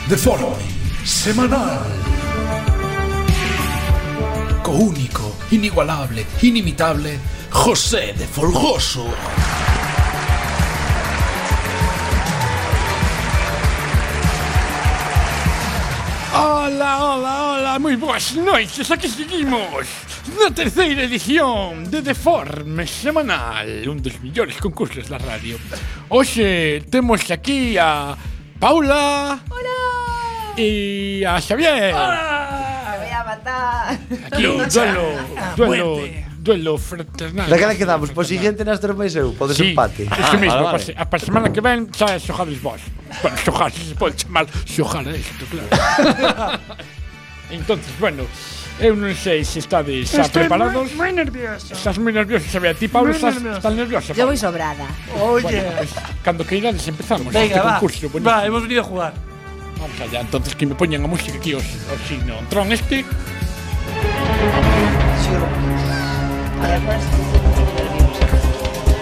De 0.07 0.19
forma 0.19 0.59
semanal. 1.03 1.87
Co 4.63 4.73
único, 4.73 5.35
inigualable, 5.51 6.27
inimitable, 6.43 7.19
José 7.51 8.13
de 8.13 8.27
Folgoso. 8.27 9.09
Hola, 16.35 16.93
hola, 17.03 17.35
hola, 17.49 17.79
moi 17.79 17.97
boas 17.97 18.33
noites, 18.33 18.91
aquí 18.91 19.09
seguimos 19.09 20.12
na 20.39 20.51
terceira 20.51 21.03
edición 21.05 21.85
de 21.91 22.03
Deforme 22.03 22.87
Semanal 22.87 23.69
Un 23.89 23.99
dos 24.03 24.17
millores 24.23 24.57
concursos 24.59 25.09
da 25.09 25.19
radio. 25.19 25.59
Hoxe 26.09 26.83
temos 26.91 27.29
aquí 27.31 27.77
a 27.79 28.17
Paula. 28.59 29.41
Hola. 29.51 29.79
E 30.57 31.25
a 31.25 31.41
Xavier 31.41 31.93
Me 31.93 32.97
voy 33.01 33.13
a 33.13 33.23
matar. 33.25 33.99
Aquí, 34.31 34.43
duelo, 34.73 35.07
duelo, 35.57 35.91
duelo 36.39 36.73
fraternal. 36.79 37.49
Daquela 37.49 37.75
quedamos, 37.75 38.11
po 38.13 38.23
siguiente 38.25 38.65
nas 38.65 38.79
máis 38.95 39.17
eu, 39.17 39.33
po 39.33 39.49
desempate. 39.49 40.05
Isto 40.07 40.37
mesmo, 40.39 40.61
vale, 40.61 40.77
para, 40.77 40.83
se- 40.85 40.95
para 40.95 41.17
a 41.17 41.25
semana 41.25 41.49
que 41.51 41.61
ven 41.65 41.89
xa 41.93 42.19
xojades 42.21 42.61
vos. 42.61 42.81
Bueno, 43.23 43.37
xojar, 43.41 43.71
se 43.73 43.95
pode 43.97 44.15
chamar 44.17 44.47
xojar 44.69 45.05
a 45.09 45.17
isto, 45.17 45.45
claro. 45.49 45.69
Entonces, 47.53 47.93
bueno, 48.01 48.25
Eu 48.81 48.97
non 48.97 49.13
sei 49.15 49.45
se 49.45 49.61
estades 49.61 50.09
xa 50.11 50.25
Estoy 50.27 50.49
preparados. 50.49 50.91
Moi, 50.97 51.13
moi 51.13 51.13
nervioso. 51.13 51.77
Estás 51.77 52.01
moi 52.01 52.11
nervioso, 52.11 52.49
se 52.49 52.59
ve 52.59 52.73
a 52.73 52.75
ti, 52.75 52.89
Pablo, 52.89 53.13
moi 53.13 53.21
estás, 53.21 53.37
nervioso. 53.37 53.59
estás 53.61 53.75
nervioso. 53.77 54.11
Yo 54.17 54.25
voy 54.27 54.39
sobrada. 54.41 54.87
Oye. 55.21 55.43
Bueno, 55.45 55.71
pues, 55.77 55.91
cando 56.25 56.43
queirades 56.47 56.83
empezamos 56.89 57.31
Venga, 57.33 57.47
este 57.47 57.61
va. 57.61 57.73
concurso. 57.79 58.09
Bueno, 58.09 58.27
va, 58.27 58.47
hemos 58.47 58.63
venido 58.63 58.81
a 58.83 58.85
jugar. 58.85 59.13
Vamos 59.79 59.99
allá, 60.01 60.21
entonces 60.21 60.55
que 60.57 60.67
me 60.67 60.75
poñan 60.75 61.05
a 61.05 61.09
música 61.09 61.37
aquí 61.37 61.55
os, 61.55 61.63
os 61.63 62.01
signo. 62.09 62.35
Tron 62.49 62.73
este. 62.73 63.05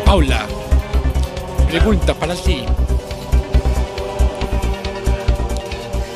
Paula, 0.05 0.47
pregunta 1.69 2.13
para 2.15 2.35
ti. 2.35 2.65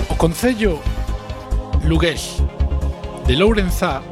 O 0.08 0.14
Concello 0.16 0.80
Lugués 1.84 2.42
de 3.26 3.36
Lourenzá 3.36 4.02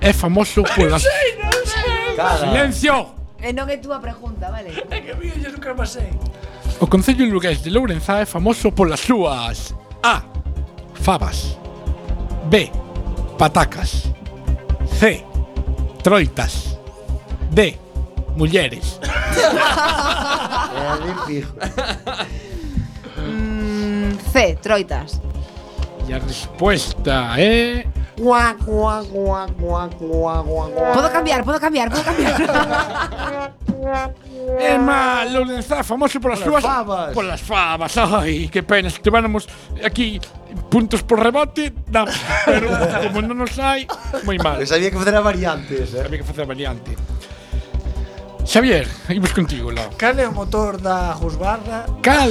é 0.00 0.12
famoso 0.12 0.62
polas... 0.64 1.02
Sei, 1.02 1.38
sei. 1.64 2.38
¡Silencio! 2.40 3.14
E 3.40 3.52
non 3.52 3.68
é 3.68 3.76
túa 3.76 4.00
pregunta, 4.00 4.50
vale? 4.50 4.72
É 4.90 4.98
que 5.00 5.14
mía, 5.14 5.36
yo 5.36 5.52
nunca 5.52 5.76
máis 5.76 5.94
sei. 5.94 6.10
O 6.80 6.86
Concello 6.88 7.24
Lugués 7.28 7.62
de 7.62 7.70
Lourenzá 7.70 8.20
é 8.20 8.26
famoso 8.26 8.72
polas 8.72 9.00
súas 9.00 9.74
A. 10.02 10.24
Fabas 10.96 11.58
B. 12.50 12.72
Patacas 13.38 14.10
C. 14.88 15.22
Troitas 16.02 16.78
D. 17.50 17.78
Mulleres 18.34 18.98
É 20.74 20.88
ali 20.90 21.14
fijo. 21.26 21.54
Mm, 23.16 24.18
C. 24.32 24.58
Troitas 24.60 25.20
Respuesta, 26.08 27.34
¿eh? 27.38 27.86
Puedo 30.94 31.10
cambiar, 31.10 31.44
puedo 31.44 31.58
cambiar, 31.58 31.90
puedo 31.90 32.04
cambiar. 32.04 33.54
Emma 34.60 35.24
Lorenzá, 35.24 35.82
famoso 35.82 36.20
por 36.20 36.32
las, 36.32 36.40
por 36.40 36.52
las 36.52 36.62
favas. 36.62 37.14
Por 37.14 37.24
las 37.24 37.40
favas. 37.42 37.96
Ay, 37.96 38.48
qué 38.48 38.62
pena. 38.62 38.90
Si 38.90 39.00
tuviéramos 39.00 39.48
aquí 39.84 40.20
puntos 40.70 41.02
por 41.02 41.20
rebote. 41.20 41.72
Pero 42.46 42.68
como 43.02 43.22
no 43.22 43.34
nos 43.34 43.58
hay, 43.58 43.86
muy 44.24 44.38
mal. 44.38 44.56
Pues 44.56 44.72
había 44.72 44.90
que 44.90 44.98
hacer 44.98 45.20
variantes. 45.22 45.94
¿eh? 45.94 46.02
Había 46.04 46.22
que 46.22 46.30
hacer 46.30 46.46
variantes. 46.46 46.96
Xavier, 48.44 48.86
imos 49.08 49.32
contigo 49.32 49.72
Lau. 49.72 49.88
Cal 49.96 50.20
é 50.20 50.28
o 50.28 50.32
motor 50.32 50.76
da 50.76 51.16
Husqvarna? 51.16 51.88
Cal 52.04 52.28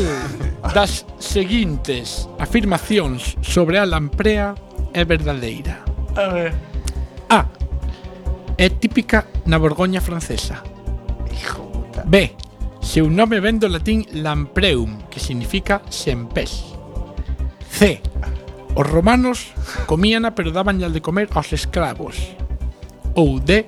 das 0.69 1.09
seguintes 1.17 2.29
afirmacións 2.37 3.33
sobre 3.41 3.81
a 3.81 3.85
lamprea 3.85 4.53
é 4.93 5.03
verdadeira? 5.03 5.81
A 6.15 6.29
ver. 6.29 6.53
A. 7.33 7.49
É 8.61 8.69
típica 8.69 9.25
na 9.49 9.57
Borgoña 9.57 10.05
francesa. 10.05 10.61
Hijo 11.33 11.65
puta. 11.73 12.05
B. 12.05 12.37
Seu 12.77 13.09
nome 13.09 13.41
ven 13.41 13.57
do 13.57 13.65
latín 13.65 14.05
lampreum, 14.13 15.09
que 15.09 15.17
significa 15.17 15.81
sen 15.89 16.29
pés. 16.29 16.77
C. 17.73 18.05
Os 18.77 18.85
romanos 18.85 19.49
comíana 19.89 20.37
pero 20.37 20.53
dabanlle 20.53 20.93
de 20.93 21.01
comer 21.01 21.33
aos 21.33 21.49
escravos. 21.57 22.37
Ou 23.17 23.41
D 23.41 23.65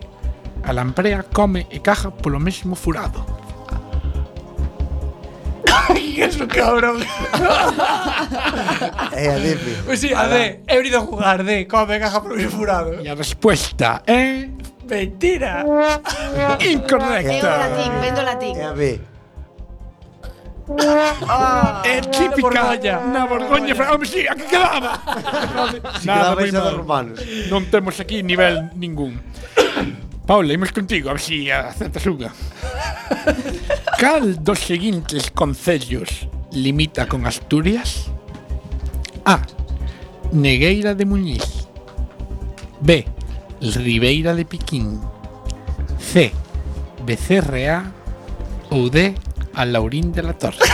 A 0.65 0.73
lamprea 0.73 1.23
come 1.23 1.67
e 1.69 1.79
caja 1.79 2.09
polo 2.09 2.39
mesmo 2.39 2.75
furado. 2.75 3.25
Es 6.15 6.39
un 6.39 6.47
cabrón. 6.47 7.03
É 9.11 9.29
a 9.29 9.37
de 9.37 9.55
fijo. 9.57 9.83
Pues 9.85 9.99
sí, 9.99 10.13
a 10.13 10.27
D, 10.27 10.63
he 10.65 10.77
venido 10.77 10.99
a 10.99 11.01
jugar, 11.01 11.43
D, 11.43 11.67
come 11.67 11.99
caja 11.99 12.23
por 12.23 12.35
mi 12.35 12.45
furado. 12.45 13.03
E 13.03 13.09
a 13.09 13.15
resposta 13.15 14.01
é 14.07 14.47
Mentira. 14.87 15.65
É 15.65 16.55
o 16.55 16.63
incorrecta. 16.63 17.57
latín, 17.57 17.91
vendo 18.01 18.21
latín. 18.23 18.55
É 18.55 18.65
a 18.65 18.73
B. 18.73 19.01
É 21.85 22.01
típica 22.01 22.41
Borgoña. 22.41 22.95
na 23.05 23.25
Borgoña 23.27 23.75
Francesa. 23.75 23.93
Home, 23.93 24.05
sí, 24.07 24.27
aquí 24.27 24.43
quedaba. 24.49 24.97
Nada, 26.05 26.33
quedaba 26.33 26.41
esa 26.41 26.59
dos 26.59 26.73
mal. 26.73 26.77
romanos. 26.81 27.19
Non 27.51 27.69
temos 27.69 27.99
aquí 28.01 28.23
nivel 28.23 28.71
ningún. 28.73 29.21
Paula, 30.25 30.53
imos 30.53 30.71
contigo, 30.71 31.09
a 31.09 31.13
ver 31.13 31.21
si 31.21 31.51
acertas 31.51 32.05
unha. 32.09 32.33
Cal 34.01 34.41
dos 34.41 34.59
seguintes 34.65 35.29
concellos 35.29 36.25
limita 36.49 37.05
con 37.05 37.29
Asturias? 37.29 38.09
A. 39.21 39.45
Negueira 40.33 40.97
de 40.97 41.05
Muñiz. 41.05 41.69
B. 42.81 43.05
Ribeira 43.61 44.33
de 44.33 44.45
Piquín. 44.45 44.99
C. 46.01 46.33
Becerrea 47.05 47.85
ou 48.73 48.89
D. 48.89 49.13
A 49.53 49.63
Laurín 49.63 50.11
de 50.11 50.21
la 50.25 50.33
Torre. 50.33 50.65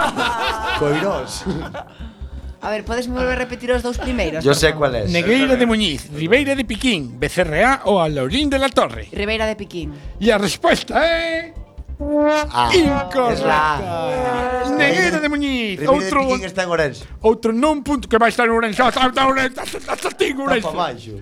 Coirós. 0.80 1.44
A 2.60 2.70
ver, 2.70 2.84
podes 2.84 3.06
volver 3.06 3.36
a 3.36 3.38
repetir 3.38 3.70
os 3.70 3.82
dous 3.82 3.98
primeiros? 3.98 4.42
Yo 4.42 4.54
sé 4.54 4.72
cuál 4.72 4.96
es. 4.96 5.10
Negreira 5.10 5.56
de 5.56 5.66
Muñiz, 5.66 6.08
Ribeira 6.12 6.56
de 6.56 6.64
Piquín, 6.64 7.18
Becerreá 7.18 7.82
ou 7.84 8.00
Alorín 8.00 8.48
de 8.48 8.58
la 8.58 8.68
Torre. 8.68 9.08
Ribeira 9.12 9.46
de 9.46 9.56
Piquín. 9.56 9.92
E 10.20 10.32
a 10.32 10.38
resposta 10.38 10.96
é... 10.98 11.52
Eh? 11.52 11.65
Ah, 11.98 12.70
Incorrecta. 12.74 14.66
Negueira 14.76 15.18
de 15.18 15.28
Muñiz. 15.28 15.80
Outro 15.88 16.36
está 16.44 16.64
en 16.64 16.68
Orense. 16.68 17.04
Outro 17.24 17.52
non 17.56 17.80
punto 17.80 18.04
que 18.04 18.20
vai 18.20 18.28
estar 18.28 18.44
en 18.44 18.52
Ourense. 18.52 18.82
Ah, 18.84 18.92
está 18.92 19.08
en 19.08 19.16
Ourense. 19.24 19.56
Está 19.56 20.12
en 20.20 20.36
Ourense. 20.36 20.68
Está 20.68 20.72
para 20.72 20.92
baixo. 20.92 21.16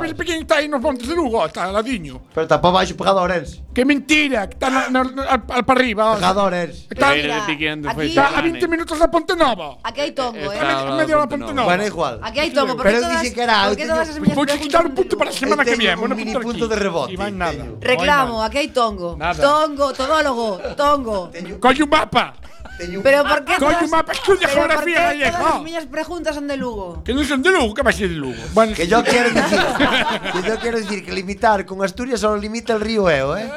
Ribeira 0.00 0.16
Piquín 0.16 0.40
está 0.48 0.56
aí 0.64 0.68
nos 0.68 0.80
montes 0.80 1.04
de 1.04 1.14
Lugo. 1.14 1.44
Está 1.44 1.68
ladiño. 1.68 2.24
Pero 2.32 2.48
está 2.48 2.56
para 2.56 2.72
baixo 2.72 2.96
pegado 2.96 3.20
a 3.20 3.22
Orense. 3.28 3.60
Que 3.74 3.84
mentira. 3.84 4.44
Está 4.44 4.70
na, 4.70 4.88
na, 4.88 5.00
al, 5.28 5.64
para 5.64 5.80
arriba. 5.80 6.16
Pegado 6.16 6.40
a 6.40 6.44
Orense. 6.44 6.86
Está, 6.88 7.12
está 7.14 8.38
a 8.38 8.40
20 8.40 8.68
minutos 8.68 8.98
da 8.98 9.08
Ponte 9.12 9.36
Nova. 9.36 9.76
Aquí 9.84 10.00
hai 10.00 10.12
tongo, 10.16 10.40
eh. 10.40 10.56
Está 10.56 10.88
A 10.88 10.96
medio 10.96 11.20
da 11.20 11.28
Ponte 11.28 11.52
Nova. 11.52 11.68
Bueno, 11.68 11.84
igual. 11.84 12.16
Aquí 12.24 12.40
hai 12.40 12.50
tombo. 12.50 12.80
Pero 12.80 12.96
dixen 13.12 13.34
que 13.36 13.42
era 13.44 13.68
alto. 13.68 13.84
Vou 14.32 14.46
quitar 14.48 14.88
un 14.88 14.96
punto 14.96 15.20
para 15.20 15.28
a 15.28 15.36
semana 15.36 15.64
que 15.68 15.76
viene. 15.76 16.00
Un 16.00 16.16
mini 16.16 16.32
punto 16.32 16.64
de 16.64 16.76
rebote. 16.80 17.12
Reclamo. 17.80 18.40
Aquí 18.40 18.56
hai 18.56 18.68
tongo. 18.72 19.20
Tongo. 19.36 19.81
Tongo, 19.82 19.92
todólogo, 19.92 20.58
tongo. 20.76 21.28
Teño... 21.30 21.58
Colle 21.58 21.82
un 21.82 21.90
mapa. 21.90 22.34
Teño... 22.78 23.00
Pero 23.02 23.24
por 23.24 23.44
que 23.44 23.56
Colle 23.56 23.84
un 23.84 23.90
mapa, 23.90 24.12
estudia 24.12 24.46
geografía 24.46 25.02
gallega. 25.10 25.38
Todas 25.38 25.54
as 25.54 25.62
miñas 25.62 25.84
oh. 25.86 25.90
preguntas 25.90 26.34
son 26.34 26.46
de 26.46 26.56
Lugo. 26.56 27.02
Que 27.02 27.10
non 27.10 27.26
son 27.26 27.42
de 27.42 27.50
Lugo, 27.50 27.74
que 27.74 27.82
vai 27.82 27.90
ser 27.90 28.06
de 28.06 28.14
Lugo. 28.14 28.38
Bueno, 28.54 28.78
que 28.78 28.86
yo 28.86 29.02
quero 29.02 29.26
decir, 29.34 29.58
que 29.58 30.40
yo 30.46 30.54
quero 30.62 30.76
decir 30.78 31.02
que 31.02 31.10
limitar 31.10 31.66
con 31.66 31.82
Asturias 31.82 32.22
só 32.22 32.38
limita 32.38 32.78
el 32.78 32.80
río 32.80 33.10
Eo, 33.10 33.34
eh? 33.34 33.50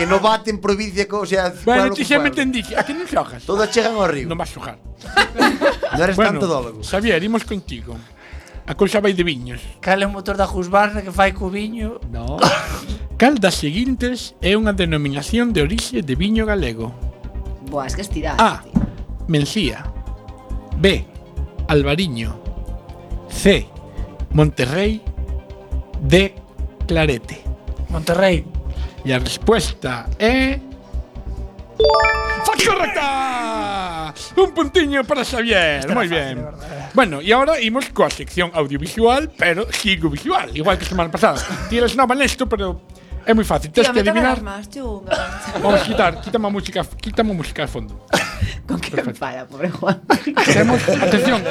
Que 0.00 0.08
non 0.08 0.24
en 0.24 0.56
provincia, 0.64 1.04
o 1.12 1.28
sea, 1.28 1.52
Bueno, 1.68 1.92
ti 1.92 2.08
xa 2.08 2.16
me 2.16 2.32
entendí, 2.32 2.64
a 2.72 2.80
que 2.80 2.96
non 2.96 3.04
xojas? 3.04 3.44
Todas 3.44 3.68
chegan 3.68 4.00
ao 4.00 4.08
río. 4.08 4.24
Non 4.24 4.40
vas 4.40 4.48
xojar. 4.48 4.80
non 4.80 6.00
eres 6.00 6.16
bueno, 6.16 6.40
tanto 6.40 6.48
dólogo. 6.48 6.80
Xavier, 6.80 7.20
imos 7.20 7.44
contigo. 7.44 7.92
A 8.64 8.72
cousa 8.72 9.04
vai 9.04 9.12
de 9.12 9.22
viños. 9.22 9.60
Cal 9.84 10.00
é 10.00 10.06
o 10.08 10.10
motor 10.10 10.40
da 10.40 10.48
Husqvarna 10.48 11.04
que 11.04 11.12
fai 11.12 11.36
co 11.36 11.52
viño? 11.52 12.00
No. 12.08 12.40
Cal 13.16 13.40
das 13.40 13.56
seguintes 13.56 14.36
é 14.44 14.60
unha 14.60 14.76
denominación 14.76 15.56
de 15.56 15.64
orixe 15.64 16.04
de 16.04 16.14
viño 16.20 16.44
galego? 16.44 16.92
Buah, 17.72 17.88
es 17.88 17.96
que. 17.96 18.04
A. 18.28 18.60
Mencía. 19.24 19.88
B. 20.76 21.00
Albariño. 21.64 22.36
C. 23.32 23.64
Monterrey. 24.36 25.00
D. 26.04 26.36
Clarete. 26.84 27.40
Monterrey. 27.88 28.44
E 29.00 29.08
a 29.16 29.18
resposta 29.18 30.12
é 30.20 30.60
¡Correcta! 32.66 34.12
Un 34.36 34.50
puntiño 34.52 35.04
para 35.04 35.24
Xavier. 35.24 35.88
Muy 35.94 36.08
bien. 36.08 36.44
Bueno, 36.92 37.22
y 37.22 37.32
ahora 37.32 37.60
imos 37.60 37.88
coa 37.96 38.10
sección 38.10 38.50
audiovisual, 38.52 39.30
pero 39.36 39.70
sigo 39.72 40.10
visual, 40.10 40.50
igual 40.52 40.76
que 40.76 40.84
semana 40.84 41.08
pasada. 41.10 41.40
Tienes 41.70 41.96
nova 41.96 42.14
nesto, 42.14 42.48
pero 42.48 42.82
É 43.26 43.34
moi 43.34 43.44
fácil, 43.44 43.74
tens 43.74 43.90
que 43.90 43.98
adivinar. 43.98 44.38
Más, 44.40 44.70
Vamos 45.60 45.82
quitar, 45.82 46.20
quítame 46.22 46.46
a 46.46 46.50
música, 46.50 46.86
quítame 47.02 47.32
a 47.32 47.34
música 47.34 47.66
de 47.66 47.68
fondo. 47.68 48.06
Con 48.66 48.78
que 48.78 48.90
Perfecto. 48.90 49.10
enfada, 49.10 49.46
pobre 49.46 49.70
Juan. 49.70 50.00
Temos, 50.46 50.80
atención, 50.88 51.42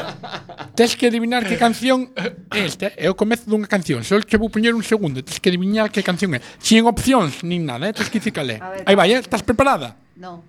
tens 0.73 0.95
que 0.95 1.07
adivinar 1.07 1.43
que 1.43 1.57
canción 1.57 2.11
é 2.15 2.63
esta. 2.63 2.91
É 2.95 3.11
o 3.11 3.15
comezo 3.15 3.51
dunha 3.51 3.67
canción. 3.67 4.03
Só 4.07 4.23
che 4.23 4.39
vou 4.39 4.47
poñer 4.47 4.71
un 4.71 4.84
segundo. 4.88 5.19
Tens 5.19 5.43
que 5.43 5.51
adivinar 5.51 5.91
que 5.91 5.99
canción 5.99 6.32
é. 6.36 6.39
Sin 6.63 6.88
opcións, 6.88 7.43
nin 7.43 7.67
nada, 7.67 7.91
eh? 7.91 7.93
tens 7.93 8.07
que 8.07 8.23
dicir 8.23 8.32
cal 8.32 8.47
é. 8.47 8.63
Aí 8.88 8.95
vai, 8.95 9.11
eh? 9.11 9.19
estás 9.19 9.43
preparada? 9.43 9.99
Non. 10.15 10.43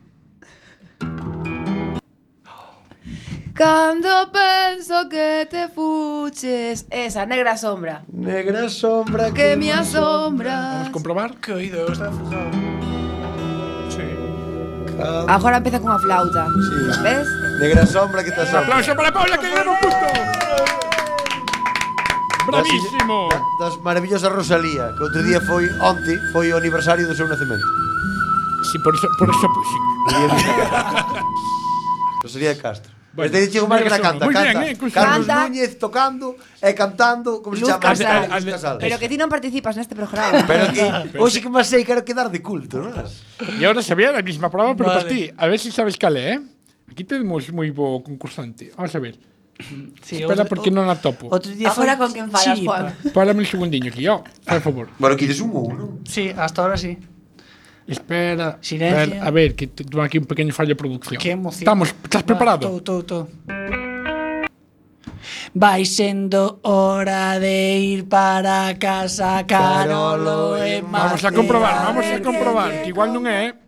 Cando 3.56 4.30
penso 4.30 5.08
que 5.08 5.48
te 5.50 5.68
fuches 5.68 6.84
Esa, 6.90 7.24
negra 7.24 7.56
sombra 7.56 8.02
Negra 8.12 8.68
sombra 8.68 9.32
que, 9.32 9.32
que 9.32 9.56
me 9.56 9.72
asombra 9.72 10.72
Vamos 10.74 10.90
comprobar 10.90 11.36
que 11.36 11.52
oído 11.52 11.90
está 11.90 12.10
fujado 12.12 12.50
sí. 13.88 14.02
Agora 15.26 15.56
empeza 15.56 15.80
con 15.80 15.90
a 15.90 15.98
flauta 15.98 16.46
sí. 16.46 17.02
Ves? 17.02 17.26
Negra 17.58 17.86
sombra 17.86 18.22
que 18.22 18.30
te 18.30 18.42
asombra 18.42 18.60
Aplauso 18.60 18.94
para 18.94 19.10
Paula 19.10 19.38
que 19.38 19.46
lle 19.46 19.60
un 19.60 19.78
punto 19.80 20.06
Bravísimo. 22.46 23.28
Das, 23.58 23.74
das 23.74 23.82
maravillosas 23.82 24.30
Rosalía, 24.30 24.94
que 24.94 25.02
outro 25.02 25.18
día 25.26 25.40
foi 25.42 25.66
onte, 25.82 26.14
foi 26.30 26.54
o 26.54 26.56
aniversario 26.56 27.02
do 27.02 27.10
seu 27.10 27.26
nacemento. 27.26 27.66
Si, 28.62 28.70
sí, 28.70 28.78
por 28.78 28.94
eso, 28.94 29.08
por 29.18 29.26
eso, 29.26 29.48
por, 29.50 29.64
sí. 29.66 29.78
Rosalía 32.22 32.54
de 32.54 32.62
Castro. 32.62 32.95
Bueno, 33.16 33.32
Desde 33.32 33.50
Chico 33.50 33.66
Márquez 33.66 33.98
canta, 33.98 34.24
Muy 34.26 34.34
canta. 34.34 34.60
Bien, 34.60 34.76
eh, 34.76 34.90
Carlos 34.92 35.26
canta. 35.26 35.48
Núñez 35.48 35.78
tocando 35.78 36.36
e 36.60 36.70
cantando, 36.76 37.40
como 37.40 37.56
se 37.56 37.62
Luz 37.64 37.70
chama? 37.72 37.80
Casal. 37.80 38.28
Luz 38.28 38.44
Casal. 38.52 38.76
Pero 38.76 38.98
que 39.00 39.08
ti 39.08 39.16
non 39.16 39.32
participas 39.32 39.72
neste 39.80 39.96
programa. 39.96 40.44
Pero 40.44 40.68
que 40.68 40.84
hoxe 41.24 41.40
que 41.40 41.48
máis 41.48 41.64
sei 41.64 41.80
quero 41.88 42.04
quedar 42.04 42.28
de 42.28 42.44
culto, 42.44 42.84
non? 42.84 42.92
E 43.56 43.64
agora 43.64 43.80
sabía 43.80 44.12
a 44.12 44.20
mesma 44.20 44.52
prova, 44.52 44.76
pero 44.76 44.92
vale. 44.92 45.00
para 45.00 45.08
ti, 45.08 45.32
a 45.32 45.44
ver 45.48 45.56
se 45.56 45.72
si 45.72 45.80
sabes 45.80 45.96
cal 45.96 46.12
é, 46.20 46.36
eh? 46.36 46.38
Aquí 46.92 47.08
temos 47.08 47.48
moi 47.56 47.72
bo 47.72 48.04
concursante. 48.04 48.76
Vamos 48.76 48.92
a 48.92 49.00
ver. 49.00 49.16
Sí, 50.04 50.20
Espera 50.20 50.44
otro, 50.44 50.52
porque 50.52 50.68
non 50.68 50.92
a 50.92 51.00
topo. 51.00 51.32
Outro 51.32 51.48
día 51.56 51.72
agora 51.72 51.96
con 51.96 52.12
quen 52.12 52.28
falas, 52.28 52.60
Juan. 52.60 52.92
Párame 53.16 53.40
un 53.40 53.48
segundiño 53.48 53.88
aquí, 53.88 54.04
ó, 54.04 54.20
por 54.20 54.60
favor. 54.60 54.86
Bueno, 55.00 55.16
quieres 55.16 55.40
un 55.40 55.56
ou, 55.56 55.72
non? 55.72 55.88
Sí, 56.04 56.28
hasta 56.36 56.60
ahora 56.60 56.76
sí. 56.76 57.00
Espera. 57.86 58.58
Silencio. 58.60 59.02
Espera, 59.02 59.26
a 59.26 59.30
ver, 59.30 59.54
que 59.54 59.66
tuve 59.68 60.02
aquí 60.04 60.18
un 60.18 60.26
pequeño 60.26 60.52
fallo 60.52 60.70
de 60.70 60.76
producción. 60.76 61.20
Qué 61.20 61.30
emoción. 61.30 61.62
Estamos, 61.62 61.94
estás 62.02 62.22
Va, 62.22 62.26
preparado? 62.26 62.68
Todo, 62.68 62.82
todo, 62.82 63.04
todo. 63.04 63.28
Vai 65.54 65.86
sendo 65.86 66.60
hora 66.62 67.38
de 67.38 67.78
ir 67.78 68.08
para 68.08 68.76
casa, 68.78 69.42
Carolo 69.46 70.56
e 70.62 70.82
Vamos 70.82 71.24
a 71.24 71.32
comprobar, 71.32 71.86
vamos 71.86 72.06
a 72.06 72.20
comprobar, 72.20 72.82
que 72.82 72.88
igual 72.92 73.08
non 73.08 73.24
é, 73.26 73.48
eh? 73.48 73.65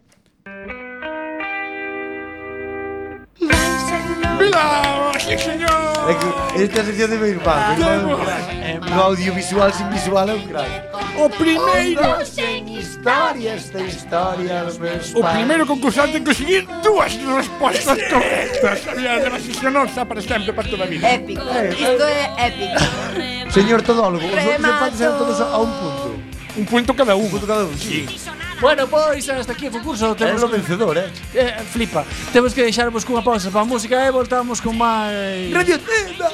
Milagro, 4.39 5.13
sí, 5.19 5.39
señor. 5.39 5.71
É 6.09 6.15
que 6.15 6.63
esta 6.63 6.85
sección 6.85 7.11
de 7.11 7.17
meu 7.19 7.29
irmán, 7.29 7.77
No 7.79 9.03
é 9.03 9.05
audiovisual 9.05 9.73
sin 9.73 9.89
visual 9.91 10.31
é 10.31 10.35
un 10.35 10.47
crack. 10.47 10.89
O 11.19 11.29
primeiro 11.29 12.25
sen 12.25 12.69
historias 12.69 13.71
de 13.71 13.83
historias 13.85 14.79
O 15.15 15.23
primeiro 15.23 15.67
concursante 15.67 16.19
en 16.19 16.25
conseguir 16.25 16.67
dúas 16.83 17.13
respostas 17.19 17.99
correctas. 18.09 18.87
Había 18.87 19.19
demasixonosa 19.19 20.07
para 20.07 20.23
sempre 20.23 20.53
para 20.53 20.69
toda 20.69 20.85
a 20.85 20.87
vida. 20.87 21.05
Épico. 21.13 21.43
Isto 21.43 22.05
é 22.07 22.25
épico. 22.49 23.53
Señor 23.53 23.83
todólogo, 23.83 24.25
os 24.25 24.33
outros 24.33 25.01
eran 25.01 25.19
todos 25.19 25.41
a 25.41 25.59
un 25.59 25.73
punto. 25.81 26.09
Un 26.57 26.65
punto 26.65 26.91
cada 26.95 27.15
un. 27.15 27.25
Un 27.27 27.31
punto 27.31 27.47
cada 27.47 27.65
un, 27.65 27.77
sí. 27.77 28.07
sí. 28.07 28.48
Bueno, 28.61 28.89
pois 28.89 29.29
eh, 29.29 29.33
hasta 29.33 29.53
aquí 29.53 29.69
o 29.69 29.71
concurso 29.71 30.15
temos 30.17 30.43
o 30.43 30.49
vencedor, 30.49 30.97
eh? 30.99 31.11
eh 31.35 31.63
Flipa 31.71 32.05
Temos 32.33 32.53
que 32.53 32.63
deixarvos 32.63 33.05
cunha 33.05 33.23
pausa 33.23 33.51
para 33.51 33.63
a 33.63 33.65
música 33.65 33.95
e 34.03 34.11
voltamos 34.11 34.61
con 34.61 34.75
máis 34.75 35.55
Radio 35.55 35.79
Tenda 35.79 36.27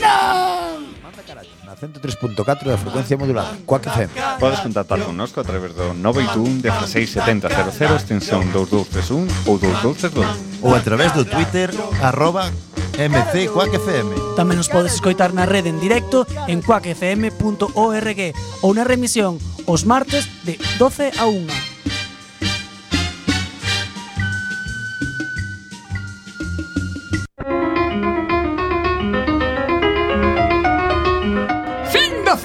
Non! 0.00 0.88
Manda 1.04 1.20
carallo 1.20 1.61
na 1.72 1.76
103.4 1.76 2.64
da 2.68 2.76
frecuencia 2.76 3.16
modulada 3.16 3.56
Coac 3.64 3.88
FM 3.88 4.10
Podes 4.38 4.60
contactar 4.60 5.00
connosco 5.00 5.40
a 5.40 5.44
través 5.44 5.72
do 5.74 5.94
921 5.94 6.60
167000 6.60 7.96
extensión 7.96 8.44
2231 8.52 9.26
ou 9.48 9.56
2232 9.58 10.60
ou 10.60 10.74
a 10.74 10.80
través 10.80 11.12
do 11.12 11.24
Twitter 11.24 11.70
arroba 12.02 12.52
MC 12.92 13.48
Quack 13.48 13.72
FM. 13.72 14.36
Tamén 14.36 14.60
nos 14.60 14.68
podes 14.68 14.92
escoitar 14.92 15.32
na 15.32 15.48
rede 15.48 15.72
en 15.72 15.80
directo 15.80 16.28
en 16.44 16.60
quackfm.org 16.60 18.20
ou 18.60 18.70
na 18.76 18.84
remisión 18.84 19.40
os 19.64 19.88
martes 19.88 20.28
de 20.44 20.60
12 20.76 21.16
a 21.16 21.24
1. 21.24 21.71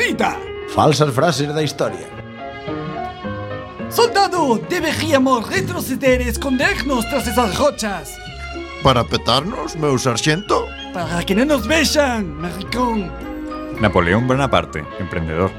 cita. 0.07 0.39
Falsas 0.69 1.13
frases 1.13 1.53
da 1.53 1.63
historia. 1.63 2.07
Soldado, 3.89 4.59
deberíamos 4.69 5.47
retroceder 5.47 6.21
e 6.21 6.29
escondernos 6.29 7.07
tras 7.09 7.27
esas 7.27 7.57
rochas. 7.57 8.17
Para 8.83 9.03
petarnos, 9.03 9.75
meu 9.75 9.97
sarxento? 9.97 10.67
Para 10.93 11.23
que 11.23 11.35
non 11.35 11.51
nos 11.51 11.67
vexan, 11.67 12.39
maricón. 12.39 13.11
Napoleón 13.83 14.27
Bonaparte, 14.27 14.83
emprendedor. 14.99 15.51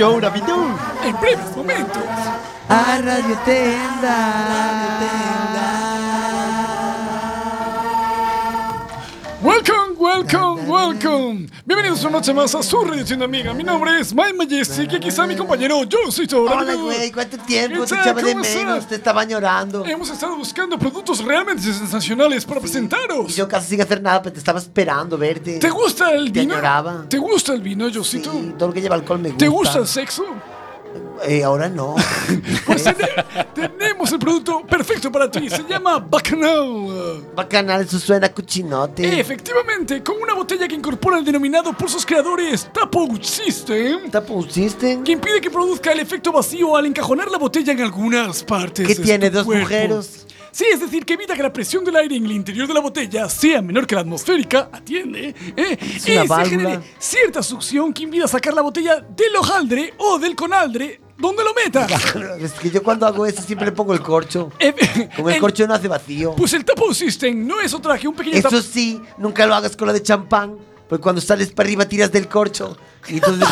A 0.00 0.30
billón. 0.30 0.78
En 1.02 1.20
breves 1.20 1.56
momentos. 1.56 2.04
A 2.68 2.98
Radio 3.02 3.36
Tenda. 3.44 4.98
Welcome, 9.42 9.96
welcome, 9.98 10.68
welcome. 10.68 11.47
Bienvenidos 11.68 12.00
una 12.00 12.12
noche 12.12 12.32
más 12.32 12.54
a 12.54 12.62
su 12.62 12.82
radio 12.82 13.22
amiga. 13.22 13.52
Mi 13.52 13.62
nombre 13.62 14.00
es 14.00 14.14
Mike 14.14 14.32
Majestic 14.32 14.90
y 14.90 14.96
aquí 14.96 15.08
está 15.08 15.26
mi 15.26 15.36
compañero 15.36 15.76
John 15.80 16.10
Cito. 16.10 16.44
Hola, 16.44 16.74
güey, 16.74 17.12
¿cuánto 17.12 17.36
tiempo? 17.36 17.82
¿Qué 17.82 17.88
Te 17.88 17.94
echaba 17.94 18.22
de 18.22 18.34
menos, 18.36 18.88
te 18.88 18.94
estaba 18.94 19.24
llorando. 19.24 19.84
Hemos 19.84 20.08
estado 20.08 20.34
buscando 20.34 20.78
productos 20.78 21.22
realmente 21.22 21.60
sensacionales 21.60 22.46
para 22.46 22.62
presentaros. 22.62 23.36
Yo 23.36 23.46
casi 23.46 23.68
sin 23.68 23.82
hacer 23.82 24.00
nada, 24.00 24.22
pero 24.22 24.32
te 24.32 24.38
estaba 24.38 24.58
esperando 24.58 25.18
verte. 25.18 25.58
¿Te 25.58 25.68
gusta 25.68 26.10
el 26.12 26.32
Te 26.32 26.40
vino? 26.40 26.54
añoraba. 26.54 27.04
¿Te 27.06 27.18
gusta 27.18 27.52
el 27.52 27.60
vino, 27.60 27.86
Josito? 27.92 28.32
Sí, 28.32 28.54
todo 28.56 28.68
lo 28.68 28.72
que 28.72 28.80
lleva 28.80 28.94
alcohol 28.94 29.18
me 29.18 29.28
gusta. 29.28 29.44
¿Te 29.44 29.48
gusta 29.48 29.78
el 29.80 29.86
sexo? 29.86 30.24
Eh, 31.26 31.42
ahora 31.44 31.68
no. 31.68 31.94
Pues 32.66 32.84
tene- 32.84 33.24
tenemos 33.54 34.12
el 34.12 34.18
producto 34.18 34.60
perfecto 34.66 35.10
para 35.10 35.30
ti. 35.30 35.48
Se 35.48 35.64
llama 35.66 35.98
Bacanal. 35.98 37.24
Bacanal, 37.34 37.80
eso 37.82 37.98
suena 37.98 38.26
a 38.26 38.32
cochinote. 38.34 39.18
Efectivamente, 39.18 40.02
con 40.02 40.20
una 40.20 40.34
botella 40.34 40.68
que 40.68 40.74
incorpora 40.74 41.18
el 41.18 41.24
denominado 41.24 41.72
por 41.72 41.88
sus 41.90 42.04
creadores 42.04 42.68
Tapo 42.72 43.08
System. 43.22 44.10
¿Tapo 44.10 44.42
System? 44.48 45.02
Que 45.02 45.12
impide 45.12 45.40
que 45.40 45.50
produzca 45.50 45.92
el 45.92 46.00
efecto 46.00 46.30
vacío 46.32 46.76
al 46.76 46.86
encajonar 46.86 47.30
la 47.30 47.38
botella 47.38 47.72
en 47.72 47.80
algunas 47.80 48.42
partes. 48.44 48.86
¿Qué 48.86 48.94
de 48.94 49.02
tiene, 49.02 49.30
dos 49.30 49.44
cuerpo. 49.44 49.62
agujeros? 49.66 50.26
Sí, 50.50 50.64
es 50.72 50.80
decir, 50.80 51.04
que 51.04 51.14
evita 51.14 51.34
que 51.34 51.42
la 51.42 51.52
presión 51.52 51.84
del 51.84 51.94
aire 51.96 52.16
en 52.16 52.24
el 52.24 52.32
interior 52.32 52.66
de 52.66 52.74
la 52.74 52.80
botella 52.80 53.28
sea 53.28 53.62
menor 53.62 53.86
que 53.86 53.94
la 53.94 54.00
atmosférica, 54.00 54.68
atiende, 54.72 55.34
¿eh? 55.56 55.78
Y 55.80 56.00
se 56.00 56.26
genere 56.26 56.80
cierta 56.98 57.42
succión 57.42 57.92
que 57.92 58.02
impida 58.02 58.26
sacar 58.26 58.54
la 58.54 58.62
botella 58.62 58.96
del 58.96 59.36
hojaldre 59.36 59.94
o 59.98 60.18
del 60.18 60.34
conaldre 60.34 61.00
donde 61.18 61.44
lo 61.44 61.52
metas. 61.52 61.90
Es 62.40 62.52
que 62.52 62.70
yo 62.70 62.82
cuando 62.82 63.06
hago 63.06 63.26
eso 63.26 63.42
siempre 63.42 63.66
le 63.66 63.72
pongo 63.72 63.92
el 63.92 64.00
corcho. 64.00 64.50
Eh, 64.58 64.74
Con 65.16 65.30
el 65.30 65.40
corcho 65.40 65.66
no 65.66 65.74
hace 65.74 65.88
vacío. 65.88 66.34
Pues 66.36 66.52
el 66.52 66.64
Tapo 66.64 66.94
System 66.94 67.46
no 67.46 67.60
es 67.60 67.74
otra 67.74 67.98
que 67.98 68.08
un 68.08 68.14
pequeño 68.14 68.36
Eso 68.36 68.62
sí, 68.62 69.00
nunca 69.18 69.46
lo 69.46 69.54
hagas 69.54 69.76
con 69.76 69.88
la 69.88 69.92
de 69.92 70.02
champán. 70.02 70.56
Porque 70.88 71.02
cuando 71.02 71.20
sales 71.20 71.52
para 71.52 71.66
arriba 71.66 71.86
tiras 71.86 72.10
del 72.10 72.28
corcho. 72.28 72.76
Y 73.08 73.14
entonces 73.14 73.48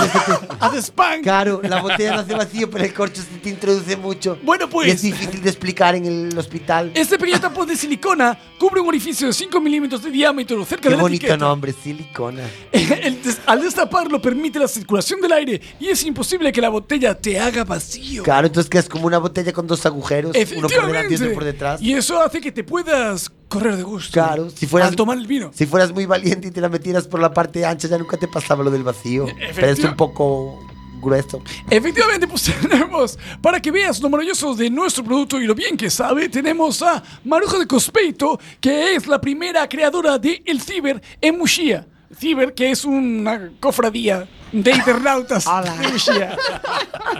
Haces 0.60 0.90
pan. 0.90 1.22
Claro, 1.22 1.60
la 1.62 1.80
botella 1.80 2.14
no 2.14 2.20
hace 2.20 2.34
vacío, 2.34 2.70
pero 2.70 2.84
el 2.84 2.92
corcho 2.92 3.22
se 3.22 3.38
te 3.38 3.48
introduce 3.50 3.96
mucho. 3.96 4.38
Bueno, 4.42 4.68
pues. 4.68 4.88
Y 4.88 4.90
es 4.90 5.02
difícil 5.02 5.42
de 5.42 5.48
explicar 5.50 5.94
en 5.94 6.04
el 6.04 6.36
hospital. 6.38 6.90
Este 6.94 7.18
pequeño 7.18 7.40
tapón 7.40 7.66
de 7.68 7.76
silicona 7.76 8.38
cubre 8.58 8.80
un 8.80 8.88
orificio 8.88 9.26
de 9.28 9.32
5 9.32 9.60
milímetros 9.60 10.02
de 10.02 10.10
diámetro 10.10 10.64
cerca 10.64 10.82
Qué 10.84 10.88
de 10.90 10.96
la 10.96 11.02
bonito 11.02 11.26
etiqueta. 11.26 11.36
nombre, 11.44 11.72
silicona. 11.72 12.42
El 12.72 13.22
des- 13.22 13.40
al 13.46 13.62
destaparlo 13.62 14.20
permite 14.20 14.58
la 14.58 14.68
circulación 14.68 15.20
del 15.20 15.32
aire 15.32 15.60
y 15.80 15.88
es 15.88 16.04
imposible 16.04 16.52
que 16.52 16.60
la 16.60 16.68
botella 16.68 17.14
te 17.18 17.38
haga 17.38 17.64
vacío. 17.64 18.22
Claro, 18.22 18.46
entonces 18.46 18.68
que 18.68 18.78
es 18.78 18.88
como 18.88 19.06
una 19.06 19.18
botella 19.18 19.52
con 19.52 19.66
dos 19.66 19.84
agujeros, 19.86 20.36
uno 20.56 20.68
por 20.68 20.86
delante 20.86 21.14
y 21.14 21.16
otro 21.16 21.32
por 21.34 21.44
detrás. 21.44 21.80
Y 21.80 21.92
eso 21.94 22.20
hace 22.20 22.40
que 22.40 22.52
te 22.52 22.64
puedas 22.64 23.30
correr 23.48 23.76
de 23.76 23.82
gusto. 23.82 24.12
Claro, 24.12 24.50
si 24.50 24.66
fueras, 24.66 24.90
Al 24.90 24.96
tomar 24.96 25.18
el 25.18 25.26
vino. 25.26 25.50
si 25.54 25.66
fueras 25.66 25.92
muy 25.92 26.06
valiente 26.06 26.48
y 26.48 26.50
te 26.50 26.60
la 26.60 26.68
metieras 26.68 27.06
por 27.06 27.20
la 27.20 27.32
parte 27.32 27.64
ancha, 27.64 27.88
ya 27.88 27.98
nunca 27.98 28.16
te 28.16 28.28
pasaba 28.28 28.64
lo 28.64 28.70
del 28.70 28.82
vacío. 28.82 29.26
Pero 29.54 29.68
es 29.68 29.78
un 29.84 29.96
poco 29.96 30.58
grueso. 31.00 31.42
Efectivamente, 31.70 32.26
pues 32.26 32.50
tenemos, 32.62 33.18
para 33.40 33.60
que 33.60 33.70
veas 33.70 34.00
lo 34.00 34.08
maravilloso 34.08 34.54
de 34.54 34.70
nuestro 34.70 35.04
producto 35.04 35.40
y 35.40 35.46
lo 35.46 35.54
bien 35.54 35.76
que 35.76 35.90
sabe, 35.90 36.28
tenemos 36.28 36.82
a 36.82 37.02
Maruja 37.24 37.58
de 37.58 37.66
Cospeito, 37.66 38.38
que 38.60 38.94
es 38.94 39.06
la 39.06 39.20
primera 39.20 39.68
creadora 39.68 40.18
de 40.18 40.42
El 40.44 40.60
Ciber 40.60 41.00
en 41.20 41.38
Muxía. 41.38 41.86
Ciber, 42.18 42.54
que 42.54 42.70
es 42.70 42.84
una 42.84 43.50
cofradía 43.60 44.26
de 44.52 44.70
internautas 44.70 45.46
Ala. 45.50 45.74
Rusia. 45.90 46.36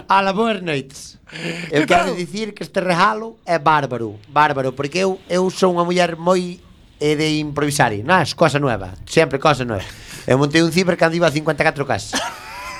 A 0.07 0.21
la 0.21 0.33
boas 0.33 0.61
noites. 0.61 1.19
Eu 1.69 1.83
que 1.83 1.91
quero 1.91 2.15
dicir 2.15 2.53
que 2.55 2.63
este 2.63 2.79
regalo 2.79 3.37
é 3.45 3.59
bárbaro, 3.59 4.15
bárbaro, 4.31 4.71
porque 4.73 5.03
eu 5.03 5.19
eu 5.27 5.49
sou 5.51 5.75
unha 5.75 5.83
muller 5.83 6.15
moi 6.15 6.63
eh, 7.03 7.15
de 7.19 7.43
improvisar, 7.43 7.91
nas, 8.01 8.33
cosa 8.33 8.57
nueva, 8.59 8.95
sempre 9.05 9.37
cosa 9.37 9.67
nueva. 9.67 9.85
Eu 10.25 10.39
montei 10.39 10.63
un 10.63 10.71
ciber 10.71 10.95
cando 10.95 11.19
iba 11.19 11.27
a 11.27 11.31
54 11.31 11.83
cas. 11.85 12.15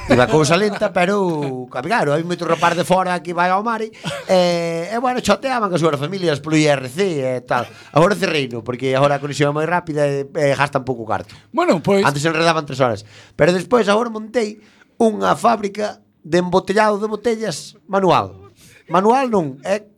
Iba 0.08 0.28
cousa 0.32 0.56
lenta, 0.56 0.96
pero 0.96 1.68
claro, 1.68 2.16
hai 2.16 2.24
moito 2.24 2.48
rapaz 2.48 2.80
de 2.80 2.88
fora 2.88 3.20
que 3.20 3.36
vai 3.36 3.52
ao 3.52 3.60
mar 3.60 3.84
e, 3.84 3.92
eh, 4.32 4.88
e 4.88 4.98
bueno, 5.04 5.20
choteaban 5.20 5.68
as 5.68 5.84
súas 5.84 6.00
familias 6.00 6.40
polo 6.40 6.56
IRC 6.56 6.98
e 7.28 7.44
tal. 7.44 7.68
Agora 7.92 8.16
cerreino, 8.16 8.64
porque 8.64 8.96
agora 8.96 9.20
a 9.20 9.24
conexión 9.24 9.52
é 9.52 9.56
moi 9.60 9.68
rápida 9.68 10.08
e, 10.08 10.24
e 10.24 10.56
gastan 10.56 10.88
pouco 10.88 11.04
carto. 11.04 11.36
Bueno, 11.52 11.84
pois... 11.84 12.08
Antes 12.08 12.24
enredaban 12.24 12.64
tres 12.64 12.80
horas. 12.80 13.04
Pero 13.36 13.52
despois 13.52 13.84
agora 13.92 14.08
montei 14.08 14.64
unha 14.96 15.36
fábrica 15.36 16.00
de 16.24 16.40
embotellado 16.40 17.04
de 17.04 17.12
botellas 17.12 17.76
manual. 17.84 18.48
Manual 18.88 19.28
non, 19.28 19.60
é 19.68 19.92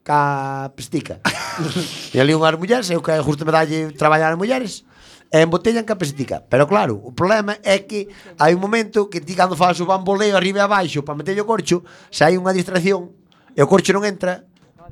ca 0.00 0.72
pestica. 0.72 1.20
e 2.16 2.16
ali 2.16 2.32
unhas 2.32 2.56
mulleres, 2.56 2.88
eu 2.88 3.04
que 3.04 3.12
justo 3.20 3.44
me 3.44 3.52
dalle 3.52 3.92
traballar 3.92 4.32
as 4.32 4.40
mulleres, 4.40 4.88
e 5.30 5.38
embotellan 5.40 5.86
capesitica. 5.86 6.42
Pero 6.42 6.66
claro, 6.66 6.98
o 6.98 7.14
problema 7.14 7.56
é 7.62 7.86
que 7.86 8.10
hai 8.36 8.52
un 8.52 8.60
momento 8.60 9.06
que 9.06 9.22
ti 9.22 9.38
cando 9.38 9.54
faz 9.54 9.78
o 9.78 9.86
bamboleo 9.86 10.34
arriba 10.34 10.58
e 10.58 10.66
abaixo 10.66 11.06
para 11.06 11.14
meterlle 11.14 11.40
o 11.40 11.48
corcho, 11.48 11.86
se 12.10 12.26
hai 12.26 12.34
unha 12.34 12.50
distracción 12.50 13.14
e 13.54 13.62
o 13.62 13.70
corcho 13.70 13.94
non 13.94 14.02
entra, 14.02 14.42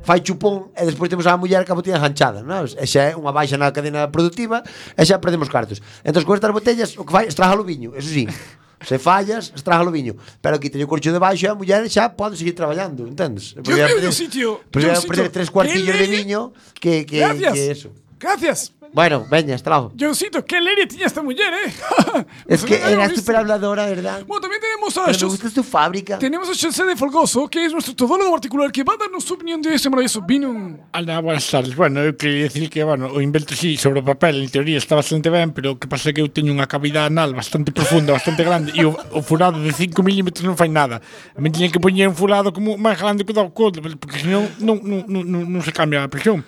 fai 0.07 0.23
chupón 0.23 0.71
e 0.79 0.87
despois 0.87 1.11
temos 1.11 1.27
a 1.27 1.35
muller 1.35 1.67
que 1.67 1.73
a 1.73 1.79
botella 1.79 1.99
enganchada, 1.99 2.47
non? 2.47 2.71
E 2.71 2.87
xa 2.87 3.11
é 3.11 3.19
unha 3.19 3.35
baixa 3.35 3.59
na 3.59 3.75
cadena 3.75 4.07
produtiva 4.15 4.63
e 4.95 5.03
xa 5.03 5.19
perdemos 5.19 5.51
cartos. 5.51 5.83
Entón, 6.07 6.23
con 6.23 6.39
estas 6.39 6.55
botellas, 6.55 6.95
o 6.95 7.03
que 7.03 7.13
fai, 7.13 7.27
estraga 7.27 7.59
o 7.59 7.67
viño, 7.67 7.99
eso 7.99 8.09
sí. 8.09 8.31
Se 8.79 8.95
fallas, 8.95 9.51
estraga 9.59 9.83
o 9.83 9.91
viño. 9.91 10.15
Pero 10.39 10.63
que 10.63 10.71
teño 10.71 10.87
o 10.87 10.91
corcho 10.91 11.11
debaixo 11.11 11.47
e 11.47 11.51
a 11.51 11.59
muller 11.59 11.91
xa 11.91 12.15
pode 12.15 12.39
seguir 12.39 12.55
traballando, 12.55 13.11
entendes? 13.11 13.59
Porque 13.59 13.75
eu 13.75 13.91
perder, 13.91 14.15
sitio, 14.15 14.63
perder, 14.71 15.03
perder 15.03 15.29
tres 15.35 15.51
cuartillos 15.51 15.99
de 15.99 16.07
viño 16.07 16.55
que, 16.79 17.03
que, 17.03 17.19
Gracias. 17.19 17.55
que 17.59 17.65
eso. 17.75 17.89
Gracias. 18.23 18.78
Bueno, 18.93 19.27
veñas, 19.31 19.63
trago. 19.63 19.93
Johncito, 19.99 20.45
qué 20.45 20.61
leria 20.61 20.89
tiña 20.89 21.07
esta 21.07 21.23
muller, 21.23 21.53
eh. 21.53 22.25
es 22.49 22.65
que 22.65 22.77
era 22.77 23.09
súper 23.15 23.37
habladora, 23.37 23.87
¿verdad? 23.87 24.25
Bueno, 24.27 24.41
también 24.41 24.61
tenemos 24.61 24.97
a... 24.97 25.07
Pero 25.07 25.19
me 25.19 25.27
gusta 25.27 25.51
su 25.51 25.63
fábrica. 25.63 26.19
Tenemos 26.19 26.49
a 26.49 26.67
José 26.67 26.85
de 26.85 26.97
Folgoso, 26.97 27.49
que 27.49 27.67
es 27.67 27.73
nuestro 27.73 27.95
todólogo 27.95 28.33
particular, 28.33 28.73
que 28.73 28.83
va 28.85 28.95
a 28.95 28.97
darnos 28.97 29.25
su 29.25 29.35
opinión 29.35 29.61
de 29.61 29.75
ese 29.75 29.91
maravilloso 29.91 30.23
vino. 30.23 30.79
Ana, 30.93 31.21
buenas 31.21 31.49
tardes. 31.51 31.77
Bueno, 31.77 32.01
eu 32.01 32.17
quería 32.17 32.45
decir 32.45 32.71
que, 32.71 32.83
bueno, 32.83 33.09
o 33.13 33.21
invento 33.21 33.55
sí 33.55 33.77
sobre 33.77 34.01
o 34.01 34.05
papel, 34.05 34.43
en 34.43 34.51
teoría 34.51 34.79
está 34.79 34.95
bastante 34.95 35.29
ben, 35.31 35.53
pero 35.53 35.73
o 35.73 35.79
que 35.79 35.87
pasa 35.87 36.11
é 36.11 36.13
que 36.13 36.21
eu 36.25 36.29
teño 36.33 36.57
unha 36.57 36.67
cavidade 36.67 37.13
anal 37.13 37.37
bastante 37.37 37.71
profunda, 37.71 38.17
bastante 38.17 38.43
grande, 38.43 38.73
e 38.73 38.85
o, 38.89 38.97
o 39.13 39.21
furado 39.21 39.61
de 39.61 39.71
5 39.71 40.01
milímetros 40.03 40.45
non 40.49 40.57
fai 40.57 40.73
nada. 40.73 41.05
A 41.37 41.41
mí 41.41 41.53
tiñen 41.53 41.71
que 41.71 41.79
poñer 41.79 42.09
un 42.09 42.17
furado 42.17 42.53
como 42.57 42.81
máis 42.81 42.97
grande 42.97 43.23
que 43.23 43.33
o 43.33 43.37
da 43.37 43.45
codo, 43.53 43.85
porque 43.85 44.25
senón 44.25 44.49
non, 44.59 44.81
non, 44.81 45.05
non, 45.07 45.23
non, 45.29 45.43
non 45.45 45.61
se 45.61 45.73
cambia 45.77 46.01
a 46.01 46.09
presión. 46.09 46.41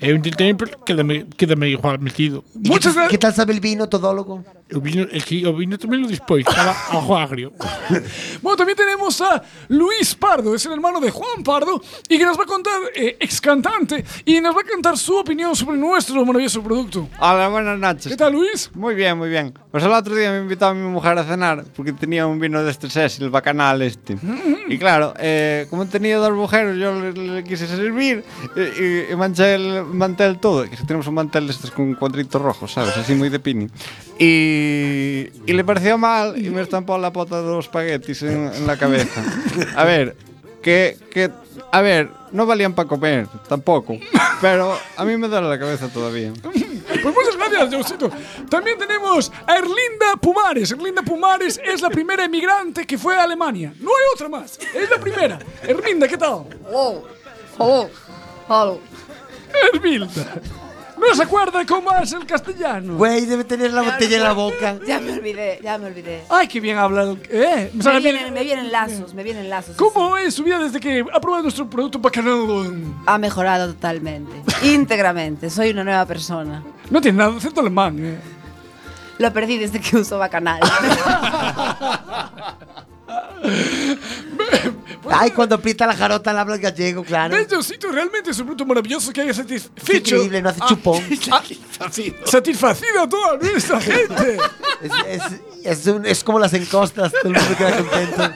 Es 0.00 0.14
un 0.14 0.22
que, 0.22 0.56
que, 0.86 0.94
de, 0.94 1.26
que 1.36 1.56
me 1.56 1.68
igual 1.68 1.98
metido. 2.00 2.42
¿Qué, 2.64 2.80
¿Qué 3.10 3.18
tal 3.18 3.34
sabe 3.34 3.52
el 3.52 3.60
vino, 3.60 3.88
todólogo? 3.88 4.42
O 4.74 4.80
vino, 4.80 5.06
el, 5.10 5.22
sí, 5.22 5.44
o 5.44 5.52
vino 5.52 5.78
tamén 5.78 6.02
lo 6.02 6.08
despois, 6.08 6.46
estaba 6.46 6.70
ajo 6.70 7.16
agrio. 7.16 7.52
Bueno, 8.42 8.56
también 8.56 8.76
tenemos 8.76 9.20
a 9.20 9.42
Luis 9.68 10.14
Pardo, 10.14 10.54
es 10.54 10.64
el 10.64 10.72
hermano 10.72 11.00
de 11.00 11.10
Juan 11.10 11.42
Pardo, 11.44 11.82
y 12.08 12.16
que 12.16 12.24
nos 12.24 12.38
va 12.38 12.44
a 12.44 12.46
contar, 12.46 12.80
eh, 12.94 13.16
ex 13.20 13.40
cantante, 13.40 14.04
y 14.24 14.40
nos 14.40 14.56
va 14.56 14.60
a 14.62 14.64
contar 14.64 14.96
su 14.96 15.14
opinión 15.16 15.54
sobre 15.54 15.76
nuestro 15.76 16.24
maravilloso 16.24 16.62
producto. 16.62 17.08
Hola, 17.18 17.48
buenas 17.48 17.78
noches. 17.78 18.08
¿Qué 18.08 18.16
tal, 18.16 18.32
Luis? 18.32 18.70
Muy 18.74 18.94
bien, 18.94 19.18
muy 19.18 19.28
bien. 19.28 19.52
Pues 19.70 19.84
el 19.84 19.92
otro 19.92 20.14
día 20.14 20.30
me 20.32 20.38
invitó 20.38 20.66
a 20.66 20.74
mi 20.74 20.88
mujer 20.88 21.18
a 21.18 21.24
cenar 21.24 21.64
porque 21.76 21.92
tenía 21.92 22.26
un 22.26 22.38
vino 22.38 22.62
de 22.62 22.70
este 22.70 22.88
el 23.20 23.30
bacanal 23.30 23.82
este. 23.82 24.16
Y 24.68 24.78
claro, 24.78 25.14
eh, 25.18 25.66
como 25.70 25.86
tenía 25.86 26.18
dos 26.18 26.32
mujeres, 26.32 26.76
yo 26.76 27.00
le, 27.00 27.12
le 27.12 27.44
quise 27.44 27.66
servir 27.66 28.24
eh, 28.56 29.06
y, 29.08 29.12
y 29.12 29.16
manché 29.16 29.54
el 29.54 29.84
mantel 29.84 30.38
todo. 30.38 30.68
Que 30.68 30.76
tenemos 30.76 31.06
un 31.06 31.14
mantel 31.14 31.46
de 31.46 31.52
estos 31.52 31.70
con 31.70 31.94
cuadritos 31.94 32.40
rojos, 32.40 32.72
¿sabes? 32.72 32.96
Así 32.96 33.14
muy 33.14 33.28
de 33.28 33.38
pini. 33.38 33.68
Y, 34.18 34.59
y 34.60 35.52
le 35.52 35.64
pareció 35.64 35.98
mal 35.98 36.36
y 36.36 36.50
me 36.50 36.62
estampó 36.62 36.98
la 36.98 37.12
pota 37.12 37.42
de 37.42 37.48
los 37.48 37.66
espaguetis 37.66 38.22
en, 38.22 38.52
en 38.52 38.66
la 38.66 38.76
cabeza. 38.76 39.22
A 39.76 39.84
ver, 39.84 40.16
que, 40.62 40.96
que, 41.10 41.30
a 41.72 41.80
ver, 41.80 42.10
no 42.32 42.46
valían 42.46 42.74
para 42.74 42.88
comer, 42.88 43.26
tampoco. 43.48 43.98
Pero 44.40 44.78
a 44.96 45.04
mí 45.04 45.16
me 45.16 45.28
duele 45.28 45.48
la 45.48 45.58
cabeza 45.58 45.88
todavía. 45.88 46.32
Pues 46.42 47.14
muchas 47.14 47.36
gracias, 47.36 47.74
Josito. 47.74 48.10
También 48.48 48.78
tenemos 48.78 49.32
a 49.46 49.56
Erlinda 49.56 50.16
Pumares. 50.20 50.70
Erlinda 50.70 51.02
Pumares 51.02 51.60
es 51.64 51.80
la 51.80 51.90
primera 51.90 52.24
emigrante 52.24 52.86
que 52.86 52.98
fue 52.98 53.16
a 53.16 53.22
Alemania. 53.22 53.72
No 53.80 53.90
hay 53.90 54.04
otra 54.14 54.28
más. 54.28 54.58
Es 54.74 54.90
la 54.90 54.98
primera. 54.98 55.38
Erlinda, 55.62 56.06
¿qué 56.08 56.18
tal? 56.18 56.44
Oh, 56.72 57.04
oh, 57.58 57.88
oh. 58.48 58.80
Erlinda. 59.72 60.08
¿No 61.00 61.14
se 61.14 61.22
acuerda 61.22 61.64
cómo 61.66 61.90
es 61.96 62.12
el 62.12 62.26
castellano? 62.26 62.96
Güey, 62.96 63.24
debe 63.24 63.44
tener 63.44 63.72
la 63.72 63.82
botella 63.82 64.16
en 64.16 64.22
la 64.22 64.32
boca. 64.32 64.76
Ya 64.86 65.00
me 65.00 65.12
olvidé, 65.12 65.58
ya 65.62 65.78
me 65.78 65.86
olvidé. 65.86 66.24
Ay, 66.28 66.46
qué 66.46 66.60
bien 66.60 66.76
hablado. 66.76 67.16
¿Eh? 67.30 67.70
Me 67.72 67.82
¿Sabe 67.82 68.00
vienen, 68.00 68.32
me 68.34 68.44
vienen 68.44 68.70
lazos, 68.70 69.14
me 69.14 69.22
vienen 69.22 69.48
lazos. 69.48 69.76
¿Cómo 69.76 70.16
es 70.16 70.34
su 70.34 70.44
vida 70.44 70.58
desde 70.58 70.78
que 70.78 71.04
ha 71.12 71.20
probado 71.20 71.44
nuestro 71.44 71.68
producto 71.68 71.98
bacanal? 71.98 73.00
Ha 73.06 73.18
mejorado 73.18 73.72
totalmente, 73.72 74.32
íntegramente. 74.62 75.48
Soy 75.50 75.70
una 75.70 75.84
nueva 75.84 76.04
persona. 76.06 76.62
No 76.90 77.00
tiene 77.00 77.18
nada 77.18 77.30
de 77.32 77.38
acento 77.38 77.60
alemán. 77.60 77.96
¿eh? 77.98 78.18
Lo 79.18 79.32
perdí 79.32 79.58
desde 79.58 79.80
que 79.80 79.96
uso 79.96 80.18
Bacanal. 80.18 80.60
Ay, 85.10 85.30
cuando 85.32 85.56
aprieta 85.56 85.86
la 85.86 85.94
jarota 85.94 86.32
le 86.32 86.38
habla 86.38 86.54
el 86.54 86.60
gallego, 86.60 87.02
claro. 87.04 87.34
¿Ves, 87.34 87.48
Diosito? 87.48 87.90
Realmente 87.90 88.30
es 88.30 88.38
un 88.38 88.46
producto 88.46 88.64
maravilloso 88.66 89.12
que 89.12 89.20
haya 89.22 89.34
satisfecho. 89.34 90.14
increíble, 90.16 90.40
no 90.42 90.48
hace 90.50 90.60
chupón. 90.68 91.02
Satisfacido 92.24 93.00
a 93.02 93.08
toda 93.08 93.36
nuestra 93.38 93.80
gente. 93.80 94.38
Es, 94.82 94.92
es- 95.06 95.40
es 95.62 95.86
un- 95.88 96.06
es 96.06 96.24
como 96.24 96.38
las 96.38 96.54
encostas, 96.54 97.12
todo 97.12 97.32
el 97.34 97.38
mundo 97.38 97.56
queda 97.56 97.76
contento. 97.76 98.32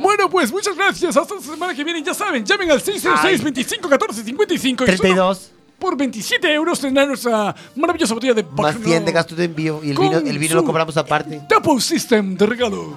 Bueno, 0.00 0.30
pues 0.30 0.50
muchas 0.50 0.74
gracias. 0.74 1.14
Hasta 1.16 1.34
la 1.34 1.40
semana 1.42 1.74
que 1.74 1.84
viene. 1.84 2.02
Ya 2.02 2.14
saben, 2.14 2.44
llamen 2.46 2.70
al 2.70 2.80
606 2.80 3.42
25 3.42 3.88
14 3.88 4.24
55 4.24 4.84
y 4.84 4.86
solo 4.86 4.96
32. 4.98 5.50
Por 5.78 5.96
27 5.98 6.50
euros 6.54 6.80
tendrán 6.80 7.08
nuestra 7.08 7.54
maravillosa 7.74 8.14
botella 8.14 8.32
de 8.32 8.42
Más 8.42 8.54
Bacardi 8.56 8.84
100 8.86 9.04
de 9.04 9.12
gasto 9.12 9.34
de 9.34 9.44
envío 9.44 9.80
y 9.84 9.90
el 9.90 9.98
vino, 9.98 10.16
el 10.16 10.38
vino 10.38 10.54
lo 10.54 10.64
cobramos 10.64 10.96
aparte. 10.96 11.42
Double 11.46 11.80
System 11.82 12.34
de 12.38 12.46
regalo. 12.46 12.96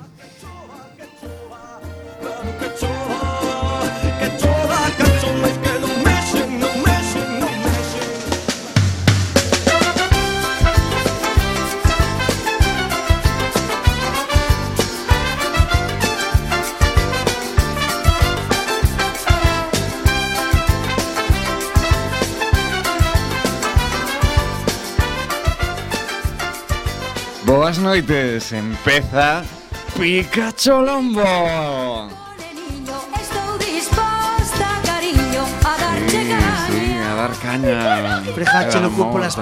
Boas 27.59 27.77
noites, 27.77 28.53
empeza 28.53 29.43
Pikachu 29.99 30.79
Lombo. 30.79 31.21
dar 37.19 37.33
caña. 37.41 38.21
Lo 38.81 38.91
cupo 38.91 39.19
las 39.19 39.37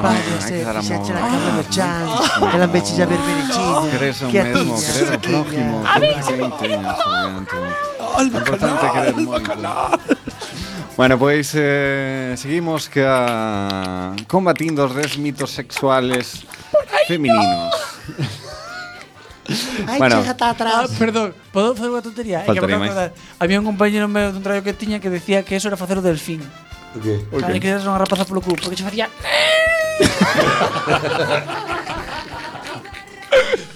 eh, 0.50 0.64
la 0.66 0.74
cama 0.74 1.52
no 1.58 1.64
chan, 1.70 2.08
e 2.54 2.58
la. 2.58 3.54
Ah. 3.54 3.86
Crees 3.96 4.24
mesmo, 4.34 4.76
crees 4.78 5.12
o 5.14 5.20
prójimo. 5.22 5.84
Bueno, 10.98 11.20
pois 11.20 11.52
pues, 11.52 11.54
eh, 11.56 12.34
seguimos 12.36 12.90
que 12.90 13.06
combatindo 14.28 14.86
os 14.86 14.96
mitos 15.20 15.52
sexuales 15.52 16.48
femininos. 17.08 17.97
Ai, 19.88 19.98
Bueno. 19.98 20.20
chega 20.20 20.32
atrás. 20.52 20.58
Ah, 20.60 20.88
perdón, 21.00 21.32
podo 21.56 21.72
facer 21.72 21.88
unha 21.88 22.04
tontería? 22.04 22.44
É 22.44 22.52
que 22.52 22.60
Faltaría 22.60 22.76
me 22.80 22.92
acordar. 22.92 23.16
Había 23.40 23.58
un 23.64 23.68
compañero 23.68 24.12
meu 24.12 24.36
dun 24.36 24.44
traballo 24.44 24.60
que 24.68 24.76
tiña 24.76 25.00
que 25.00 25.08
decía 25.08 25.40
que 25.48 25.56
eso 25.56 25.72
era 25.72 25.80
facer 25.80 25.96
o 26.00 26.04
delfín. 26.04 26.44
O 26.92 27.00
qué? 27.00 27.24
Claro, 27.32 27.56
e 27.56 27.60
que 27.64 27.72
eras 27.72 27.88
unha 27.88 27.96
rapaza 27.96 28.28
polo 28.28 28.44
cu, 28.44 28.52
porque 28.60 28.76
se 28.76 28.84
facía... 28.84 29.08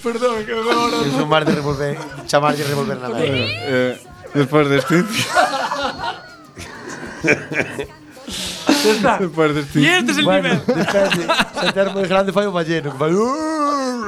Perdón, 0.03 0.45
que 0.45 0.53
me 0.55 0.71
ahora. 0.71 0.97
Es 1.07 1.13
un 1.13 1.29
mar 1.29 1.45
de 1.45 1.53
revolver, 1.55 1.97
chamar 2.25 2.55
de 2.57 2.63
revolver 2.65 2.97
na 2.97 3.09
merda. 3.09 3.29
Eh, 3.29 4.01
despois 4.33 4.65
deste... 4.67 5.05
Ya 8.83 8.91
está. 8.97 9.17
Despois 9.21 9.53
deste... 9.53 9.79
Y 9.79 9.85
este 9.85 10.11
es 10.11 10.17
el 10.17 10.25
Bueno, 10.25 10.49
nivel. 10.49 10.65
depende. 10.65 11.23
Se 11.61 11.71
te 11.71 11.79
arma 11.79 12.01
de 12.01 12.07
grande 12.07 12.33
fai 12.33 12.45
o 12.49 12.51
balleno. 12.51 12.91
que 12.91 12.97
fai... 12.97 13.11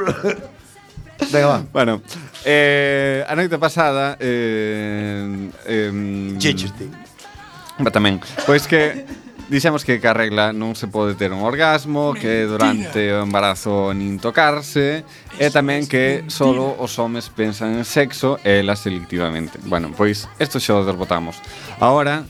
Venga, 1.32 1.48
va. 1.48 1.64
Bueno, 1.72 2.02
eh, 2.46 3.24
a 3.28 3.36
noite 3.36 3.58
pasada... 3.58 4.18
Eh, 4.20 5.50
eh, 5.66 6.38
Va 7.82 7.90
Tamén. 7.90 8.22
Pois 8.46 8.68
que 8.70 9.06
Dixemos 9.50 9.84
que 9.84 10.00
ca 10.00 10.16
regla 10.16 10.50
non 10.56 10.72
se 10.74 10.88
pode 10.88 11.20
ter 11.20 11.36
un 11.36 11.44
orgasmo, 11.44 12.16
que 12.16 12.48
durante 12.48 13.12
o 13.12 13.22
embarazo 13.22 13.92
nin 13.92 14.16
tocarse, 14.16 15.04
e 15.36 15.48
tamén 15.52 15.84
que 15.84 16.24
solo 16.32 16.72
os 16.80 16.96
homes 16.96 17.28
pensan 17.28 17.76
en 17.76 17.86
sexo 17.86 18.40
e 18.40 18.64
elas 18.64 18.80
selectivamente. 18.80 19.60
Bueno, 19.68 19.92
pois, 19.92 20.32
isto 20.40 20.64
xa 20.64 20.80
o 20.80 20.88
desbotamos. 20.88 21.44
Ahora, 21.84 22.24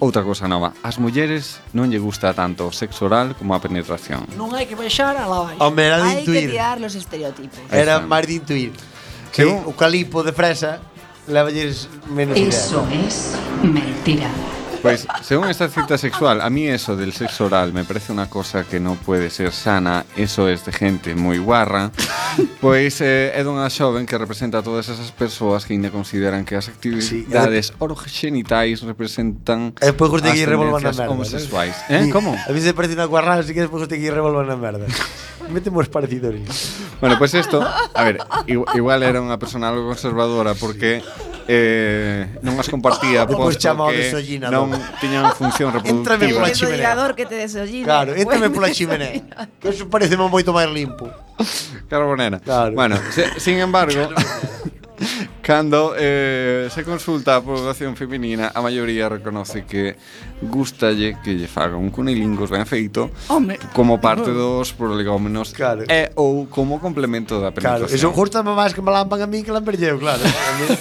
Outra 0.00 0.22
cousa 0.22 0.46
nova, 0.46 0.74
as 0.86 0.94
mulleres 1.02 1.58
non 1.74 1.90
lle 1.90 1.98
gusta 1.98 2.30
tanto 2.30 2.70
o 2.70 2.72
sexo 2.72 3.10
oral 3.10 3.34
como 3.34 3.50
a 3.54 3.58
penetración. 3.58 4.22
Non 4.38 4.54
hai 4.54 4.62
que 4.70 4.78
baixar 4.78 5.18
a 5.18 5.26
la 5.26 5.50
baixa. 5.58 5.58
Era 5.82 5.96
de 5.98 6.06
Hai 6.06 6.14
que 6.22 6.22
intuir. 6.22 6.50
tirar 6.54 6.76
los 6.78 6.94
estereotipos. 6.94 7.58
Era 7.66 7.98
máis 7.98 8.22
de 8.30 8.34
intuir. 8.38 8.72
Que 9.34 9.42
Eu- 9.42 9.66
o 9.66 9.74
calipo 9.74 10.22
de 10.22 10.30
fresa 10.30 10.78
levalles 11.26 11.90
menos 12.06 12.38
idea. 12.38 12.54
Es 13.02 13.34
mentira. 13.66 14.30
Pues 14.82 15.08
según 15.22 15.48
esta 15.48 15.68
cita 15.68 15.98
sexual, 15.98 16.40
a 16.40 16.48
mí 16.50 16.68
eso 16.68 16.96
del 16.96 17.12
sexo 17.12 17.46
oral 17.46 17.72
me 17.72 17.84
parece 17.84 18.12
una 18.12 18.30
cosa 18.30 18.64
que 18.64 18.78
no 18.78 18.94
puede 18.94 19.28
ser 19.28 19.52
sana, 19.52 20.06
eso 20.16 20.48
es 20.48 20.64
de 20.64 20.72
gente 20.72 21.14
moi 21.18 21.42
guarra, 21.42 21.90
pois 22.62 23.02
eh, 23.02 23.34
é 23.34 23.42
dunha 23.42 23.66
xoven 23.74 24.06
que 24.06 24.14
representa 24.14 24.62
a 24.62 24.62
todas 24.62 24.86
esas 24.86 25.10
persoas 25.10 25.66
que 25.66 25.74
ainda 25.74 25.90
consideran 25.90 26.46
que 26.46 26.54
as 26.54 26.70
actividades 26.70 27.74
sí, 27.74 27.74
orogenitais 27.82 28.86
representan 28.86 29.74
e 29.82 29.90
depois 29.90 30.14
guste 30.14 30.30
que 30.30 30.46
revolvan 30.46 30.86
a 30.86 30.94
merda. 30.94 31.10
Homosexuais. 31.10 31.74
Eh, 31.90 32.06
sí, 32.06 32.14
como? 32.14 32.38
A 32.38 32.50
mí 32.54 32.62
se 32.62 32.70
parece 32.70 32.94
unha 32.94 33.10
guarrada, 33.10 33.42
así 33.42 33.50
que 33.50 33.66
depois 33.66 33.82
guste 33.82 33.98
que 33.98 34.14
revolvan 34.14 34.46
a 34.46 34.54
merda. 34.54 34.86
Metemos 35.50 35.90
partidores. 35.90 36.46
Bueno, 37.02 37.18
pues 37.18 37.34
isto, 37.34 37.58
a 37.64 38.02
ver, 38.04 38.22
igual 38.46 39.02
era 39.02 39.18
unha 39.18 39.42
persona 39.42 39.74
algo 39.74 39.90
conservadora 39.90 40.54
porque 40.54 41.02
sí 41.02 41.37
eh, 41.48 42.28
non 42.44 42.60
as 42.60 42.68
compartía 42.68 43.24
pois 43.28 43.56
chama 43.56 43.88
o 43.88 43.92
desollinador. 43.92 44.68
Non 44.68 44.76
tiñan 45.00 45.32
función 45.32 45.72
reproductiva. 45.76 46.20
Entrame 46.20 46.28
pola 46.36 46.52
chimenea. 46.58 46.92
que 47.16 47.24
te 47.24 47.36
desollina. 47.40 47.88
Claro, 47.88 48.10
entrame 48.12 48.52
pola 48.52 48.68
chimenea. 48.68 49.48
Que 49.56 49.72
eso 49.72 49.88
parece 49.88 50.14
moito 50.14 50.52
máis 50.52 50.68
limpo. 50.68 51.08
Carbonera. 51.88 52.38
Claro. 52.44 52.76
Bueno, 52.76 53.00
se, 53.10 53.40
sin 53.40 53.56
embargo, 53.58 54.12
Cando 55.42 55.94
eh, 55.96 56.68
se 56.70 56.84
consulta 56.84 57.36
a 57.36 57.40
población 57.40 57.96
feminina, 57.96 58.50
a 58.52 58.60
maioría 58.60 59.08
reconoce 59.08 59.64
que 59.64 59.96
gustalle 60.42 61.16
que 61.24 61.38
lle 61.38 61.48
faga 61.48 61.78
un 61.78 61.88
cunilingus 61.88 62.50
ben 62.50 62.66
feito 62.66 63.08
Home. 63.32 63.56
como 63.72 63.96
parte 64.02 64.28
dos 64.28 64.74
prolegómenos 64.74 65.54
claro. 65.54 65.86
e 65.88 66.10
ou 66.18 66.50
como 66.50 66.82
complemento 66.82 67.40
da 67.40 67.54
penetración. 67.54 67.88
Claro, 67.88 67.94
eso 67.94 68.12
gustame 68.12 68.52
máis 68.52 68.74
que 68.74 68.82
me 68.82 68.90
lampan 68.90 69.22
a 69.22 69.28
mí 69.30 69.40
que 69.40 69.54
lamper 69.54 69.78
A 69.78 69.96
claro. 69.96 70.22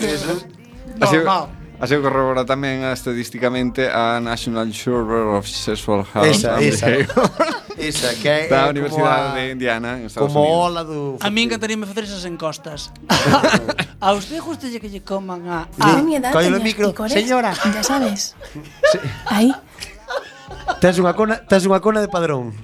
eso 0.04 0.57
Así, 1.02 1.18
no. 1.18 1.68
Así 1.78 1.94
o 1.94 2.02
corrobora 2.02 2.42
tamén 2.42 2.82
a, 2.82 2.90
estadísticamente 2.90 3.86
a 3.86 4.18
National 4.18 4.66
Survey 4.74 5.38
of 5.38 5.46
Sexual 5.46 6.02
Health. 6.10 6.26
Esa, 6.26 6.58
esa. 6.58 6.90
esa, 7.78 8.10
que 8.18 8.30
é 8.34 8.50
da 8.50 8.74
Universidade 8.74 9.30
a, 9.30 9.36
de 9.38 9.44
Indiana, 9.54 10.02
en 10.02 10.10
Estados 10.10 10.34
como 10.34 10.42
Unidos. 10.42 10.66
Ola 10.66 10.82
do... 10.82 11.22
A 11.22 11.30
mí 11.30 11.46
encantaríame 11.46 11.86
facer 11.86 12.10
esas 12.10 12.26
encostas. 12.26 12.90
a 14.02 14.10
usted 14.18 14.42
gustalle 14.42 14.82
que 14.82 14.90
lle 14.90 15.06
coman 15.06 15.46
a... 15.46 15.70
a 15.78 16.02
mi 16.02 16.18
edad 16.18 16.34
Coño 16.34 16.58
o 16.58 16.66
micro, 16.66 16.90
picores, 16.90 17.14
señora. 17.14 17.54
Ya 17.54 17.86
sabes. 17.86 18.34
Sí. 18.90 18.98
Aí. 19.30 19.54
Tens 20.82 20.98
unha 20.98 21.14
cona, 21.14 21.46
tens 21.46 21.62
unha 21.70 21.78
cona 21.78 22.02
de 22.02 22.10
padrón. 22.10 22.58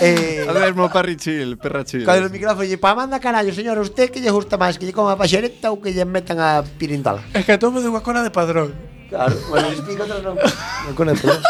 Eh, 0.00 0.46
a 0.46 0.52
ver, 0.52 0.74
mo 0.74 0.88
parri 0.88 1.16
chill, 1.16 1.58
perra 1.58 1.82
chill. 1.82 2.06
O 2.06 2.30
micrófono 2.30 2.66
e 2.66 2.78
pa 2.78 2.94
manda 2.94 3.18
carallo, 3.18 3.50
señor, 3.50 3.78
usted 3.78 4.10
que 4.10 4.22
lle 4.22 4.30
gusta 4.30 4.54
máis 4.54 4.78
que 4.78 4.86
lle 4.86 4.94
coma 4.94 5.14
a 5.14 5.18
paxereta 5.18 5.70
ou 5.70 5.82
que 5.82 5.90
lle 5.90 6.06
metan 6.06 6.38
a 6.38 6.62
pirindala? 6.62 7.22
Es 7.34 7.42
que 7.46 7.58
tomo 7.58 7.82
de 7.82 7.90
unha 7.90 8.02
cona 8.02 8.22
de 8.22 8.30
padrón. 8.30 8.74
Claro, 9.08 9.34
bueno, 9.50 9.66
explico 9.72 10.06
outra 10.06 10.22
non. 10.22 10.38
Unha 10.38 10.94
cona 10.94 11.14
de 11.14 11.20
padrón. 11.22 11.42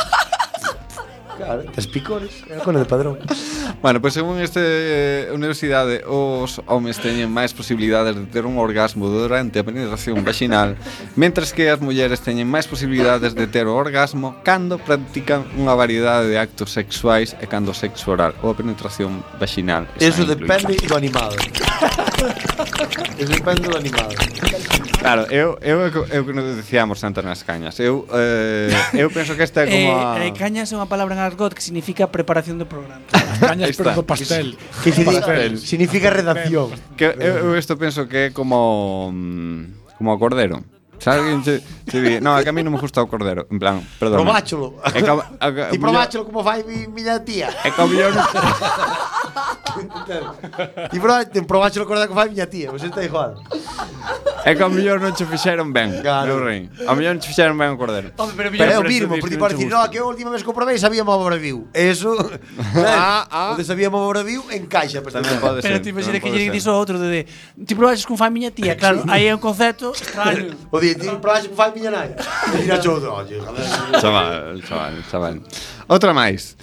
Claro, 1.39 1.63
tes 1.71 1.87
picores, 1.87 2.43
é 2.51 2.59
a 2.59 2.73
de 2.73 2.85
Padrón. 2.85 3.19
Bueno, 3.81 4.01
pois 4.03 4.15
pues, 4.15 4.15
según 4.15 4.41
este 4.41 4.59
eh, 4.59 5.31
universidade, 5.33 6.03
os 6.03 6.61
homes 6.67 6.99
teñen 6.99 7.31
máis 7.31 7.55
posibilidades 7.55 8.19
de 8.19 8.27
ter 8.27 8.43
un 8.43 8.59
orgasmo 8.59 9.07
durante 9.07 9.63
a 9.63 9.65
penetración 9.65 10.27
vaginal, 10.27 10.75
mentres 11.15 11.55
que 11.55 11.71
as 11.71 11.79
mulleres 11.79 12.19
teñen 12.19 12.51
máis 12.51 12.67
posibilidades 12.67 13.39
de 13.39 13.47
ter 13.47 13.71
o 13.71 13.79
orgasmo 13.79 14.43
cando 14.43 14.83
practican 14.83 15.47
unha 15.55 15.79
variedade 15.79 16.27
de 16.27 16.43
actos 16.43 16.75
sexuais 16.75 17.39
e 17.39 17.47
cando 17.47 17.71
o 17.71 17.77
sexo 17.79 18.11
oral 18.11 18.35
ou 18.43 18.51
a 18.51 18.59
penetración 18.59 19.23
vaginal. 19.39 19.87
Eso 20.03 20.27
depende 20.27 20.75
do 20.75 20.99
animal. 20.99 21.39
Eso 23.15 23.31
depende 23.31 23.71
do 23.71 23.79
animal. 23.79 24.11
Claro, 24.99 25.31
eu 25.31 25.59
eu 25.63 25.79
eu 26.11 26.23
que 26.27 26.33
nos 26.35 26.57
decíamos 26.57 27.03
antes 27.05 27.23
nas 27.23 27.47
cañas. 27.47 27.79
Eu 27.79 28.05
eh, 28.13 28.75
eu 28.99 29.09
penso 29.11 29.39
que 29.39 29.43
esta 29.47 29.63
é 29.63 29.67
eh, 29.71 29.87
como 29.87 29.95
a... 29.95 30.19
eh, 30.19 30.29
eh, 30.29 30.33
cañas 30.35 30.67
é 30.71 30.75
unha 30.75 30.91
palabra 30.91 31.15
en 31.15 31.23
argot 31.23 31.55
que 31.55 31.63
significa 31.63 32.11
preparación 32.11 32.59
do 32.59 32.67
programa. 32.67 33.07
Cañas 33.39 33.79
pero 33.79 33.95
do 33.95 34.03
pastel. 34.03 34.59
Que 34.83 34.91
se 34.91 35.07
pastel. 35.07 35.63
significa 35.63 36.11
redacción. 36.11 36.75
Que 36.99 37.15
eu, 37.15 37.55
eu 37.55 37.59
isto 37.59 37.79
penso 37.79 38.11
que 38.11 38.29
é 38.29 38.35
como 38.35 39.15
mm, 39.15 39.95
como 40.03 40.11
o 40.11 40.19
cordero. 40.19 40.78
Se 40.99 41.11
alguén 41.11 41.45
se, 41.45 41.63
se 41.87 42.01
di, 42.03 42.21
no, 42.21 42.35
é 42.39 42.43
que 42.43 42.51
a 42.51 42.55
mí 42.55 42.63
non 42.63 42.75
me 42.75 42.81
gusta 42.83 42.99
o 43.03 43.07
cordero 43.07 43.47
En 43.51 43.59
plan, 43.59 43.79
perdón. 43.99 44.27
Probácholo. 44.27 44.83
É 44.83 44.99
que, 44.99 45.11
a, 45.11 45.15
a, 45.15 45.47
a, 45.47 45.71
Ti 45.71 45.79
probácholo 45.79 46.27
como 46.27 46.43
fai 46.43 46.67
mi, 46.67 46.91
miña 46.91 47.23
tía. 47.23 47.49
É 47.63 47.71
que 47.71 47.81
o 47.81 47.87
millón 47.87 48.15
Ti 50.91 51.41
probáchelo 51.47 51.87
o 51.87 51.89
cordero 51.89 52.11
como 52.11 52.21
fai 52.21 52.31
miña 52.35 52.51
tía 52.51 52.75
Você 52.75 52.91
está 52.91 53.05
igual 53.07 53.39
É 54.45 54.55
que 54.55 54.63
o 54.65 54.69
non 54.71 55.13
che 55.13 55.27
fixeron 55.27 55.73
ben 55.73 56.01
Claro. 56.01 56.41
rei. 56.41 56.71
O 56.87 56.95
mellor 56.95 57.15
non 57.15 57.21
che 57.21 57.29
fixeron 57.29 57.59
ben 57.59 57.75
o 57.75 57.77
cordero. 57.77 58.15
Home, 58.17 58.33
pero, 58.37 58.51
pero 58.51 58.73
é 58.73 58.79
o 58.79 58.83
mismo 58.87 59.19
Por 59.19 59.29
ti 59.29 59.37
para 59.37 59.53
dicir, 59.53 59.69
no, 59.69 59.83
que 59.91 59.99
a 59.99 60.05
última 60.05 60.31
vez 60.31 60.43
que 60.43 60.51
o 60.51 60.55
probei 60.55 60.79
Sabía 60.79 61.05
mo 61.05 61.19
braviu 61.23 61.69
Eso. 61.75 62.17
Ah, 62.75 63.27
ah. 63.31 63.53
Onde 63.53 63.65
sabía 63.65 63.91
mo 63.91 64.07
braviu 64.09 64.43
Encaixa 64.51 65.03
Tamén 65.03 65.37
pode 65.43 65.61
ser. 65.61 65.69
Pero 65.69 65.83
ti 65.83 65.91
imagina 65.91 66.19
que 66.23 66.31
lle 66.31 66.49
dixo 66.49 66.71
outro 66.73 66.97
de, 66.99 67.27
Ti 67.67 67.75
probaches 67.75 68.07
como 68.07 68.17
fai 68.17 68.31
miña 68.31 68.51
tía 68.55 68.79
Claro, 68.79 69.05
aí 69.11 69.27
é 69.27 69.35
un 69.35 69.43
concepto 69.43 69.93
extraño. 69.93 70.55
O 70.71 70.79
Pitti. 70.95 71.07
El 71.09 71.21
próximo 71.21 71.55
vai 71.55 71.71
miña 71.77 71.91
nai. 71.91 72.17
Me 72.53 72.63
dirá 72.65 72.79
chou 72.81 73.01
do 73.01 73.13
ollo. 73.13 73.45
Chaval, 74.01 74.63
chaval, 74.65 74.95
chaval. 75.11 75.37
Outra 75.89 76.13
máis. 76.17 76.57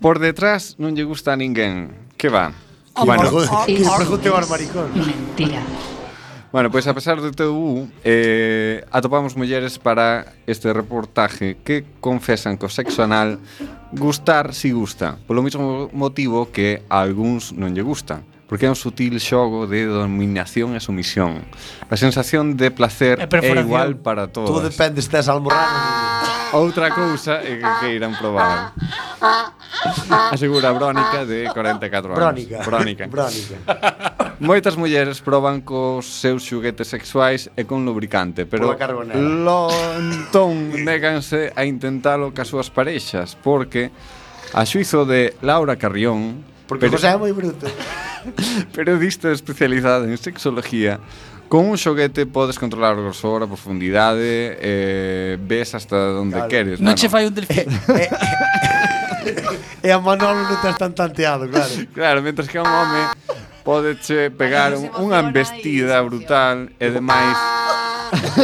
Por 0.00 0.16
detrás 0.16 0.80
non 0.80 0.96
lle 0.96 1.04
gusta 1.04 1.32
a 1.32 1.36
ninguén. 1.36 1.92
Que 2.16 2.32
va? 2.32 2.56
Oh, 2.96 3.04
bueno, 3.04 3.28
que 3.66 3.84
pregunte 3.84 4.30
o 4.30 4.38
maricón. 4.48 4.88
Mentira. 4.94 5.60
Bueno, 6.54 6.70
pois 6.70 6.86
pues 6.86 6.92
a 6.92 6.94
pesar 6.94 7.18
do 7.18 7.34
TU, 7.34 7.90
eh, 8.04 8.86
atopamos 8.94 9.34
mulleres 9.34 9.76
para 9.82 10.38
este 10.46 10.72
reportaje 10.72 11.58
que 11.66 11.82
confesan 11.98 12.54
co 12.54 12.70
sexo 12.70 13.02
anal 13.02 13.42
gustar 13.90 14.54
si 14.54 14.70
gusta, 14.70 15.18
polo 15.26 15.42
mesmo 15.42 15.90
motivo 15.90 16.54
que 16.54 16.86
a 16.86 17.02
algúns 17.02 17.50
non 17.50 17.74
lle 17.74 17.82
gusta 17.82 18.22
porque 18.54 18.66
é 18.66 18.70
un 18.70 18.78
sutil 18.78 19.18
xogo 19.18 19.66
de 19.66 19.82
dominación 19.90 20.78
e 20.78 20.80
sumisión. 20.80 21.42
A 21.90 21.98
sensación 21.98 22.54
de 22.54 22.70
placer 22.70 23.18
é 23.18 23.50
igual 23.58 23.98
para 23.98 24.30
todos. 24.30 24.46
Tú 24.46 24.62
dependes 24.62 25.10
das 25.10 25.26
almorranas. 25.26 25.74
Ah. 25.74 26.62
Outra 26.62 26.94
cousa 26.94 27.42
é 27.42 27.58
que 27.58 27.66
queiran 27.82 28.14
probar. 28.14 28.70
Asegura 30.30 30.70
Brónica 30.70 31.26
de 31.26 31.50
44 31.50 32.14
anos. 32.14 32.22
Brónica. 32.22 32.62
Brónica. 32.62 33.10
Brónica. 33.10 33.56
Moitas 34.38 34.78
mulleres 34.78 35.18
proban 35.18 35.58
cos 35.58 36.06
seus 36.06 36.46
xuguetes 36.46 36.86
sexuais 36.86 37.50
e 37.58 37.66
con 37.66 37.82
lubricante, 37.82 38.46
pero 38.46 38.70
lontón 39.18 40.70
neganse 40.86 41.50
a 41.58 41.66
intentalo 41.66 42.30
cas 42.30 42.46
súas 42.54 42.70
parexas, 42.70 43.34
porque 43.34 43.90
a 44.54 44.62
xuizo 44.62 45.02
de 45.02 45.34
Laura 45.42 45.74
Carrión 45.74 46.54
Porque 46.66 46.86
pero... 46.86 46.96
José 46.96 47.08
é 47.08 47.16
moi 47.16 47.32
bruto 47.32 47.66
periodista 48.72 49.30
especializada 49.32 50.04
en 50.04 50.16
sexología, 50.16 51.00
Con 51.48 51.68
un 51.68 51.78
xoguete 51.78 52.26
podes 52.26 52.58
controlar 52.58 52.96
o 52.96 53.04
grosor, 53.04 53.44
a 53.44 53.46
profundidade, 53.46 54.58
eh, 54.58 55.38
ves 55.38 55.76
hasta 55.76 56.18
onde 56.18 56.34
claro. 56.34 56.50
queres. 56.50 56.80
Non 56.80 56.96
che 56.96 57.06
fai 57.06 57.28
un 57.28 57.34
delfín. 57.36 57.68
Eh, 57.94 58.08
eh, 58.08 59.86
e 59.86 59.88
a 59.92 60.00
Manolo 60.00 60.40
non 60.40 60.50
estás 60.56 60.74
tan 60.80 60.96
tanteado, 60.96 61.46
claro. 61.46 61.70
Claro, 61.92 62.18
mentras 62.24 62.48
que 62.48 62.58
a 62.58 62.64
un 62.64 62.72
home 62.72 63.02
podeche 63.62 64.32
pegar 64.32 64.72
un, 64.72 64.88
unha 64.98 65.20
embestida 65.20 66.00
brutal 66.00 66.72
e 66.80 66.86
demais. 66.90 67.38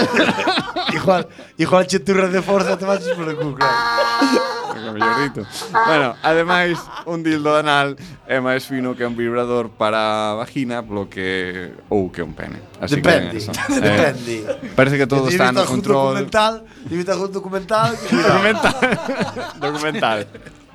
igual, 0.96 1.24
igual 1.56 1.84
che 1.88 2.04
turras 2.04 2.30
de 2.30 2.44
forza 2.44 2.76
te 2.76 2.84
vas 2.84 3.00
por 3.16 3.26
o 3.26 3.34
cu, 3.34 3.48
claro 3.56 4.59
no 4.90 4.98
mellorito. 4.98 5.46
bueno, 5.72 6.16
ademais, 6.22 6.78
un 7.06 7.22
dildo 7.22 7.56
anal 7.56 7.96
é 8.26 8.42
máis 8.42 8.66
fino 8.66 8.98
que 8.98 9.06
un 9.06 9.14
vibrador 9.14 9.70
para 9.70 10.34
vagina, 10.34 10.82
polo 10.82 11.06
que 11.06 11.72
ou 11.88 12.10
que 12.10 12.22
un 12.22 12.34
pene. 12.34 12.58
Así 12.82 12.98
Depende. 12.98 13.30
Que, 13.30 13.38
eso, 13.38 13.52
eh, 13.70 13.80
Depende. 13.80 14.36
Parece 14.74 14.98
que 14.98 15.06
todo 15.06 15.28
está 15.28 15.52
no 15.52 15.64
control. 15.64 16.18
Documental, 16.18 16.64
divita 16.84 17.16
un 17.16 17.32
documental. 17.32 17.96
documental. 18.10 18.74
documental. 19.60 20.18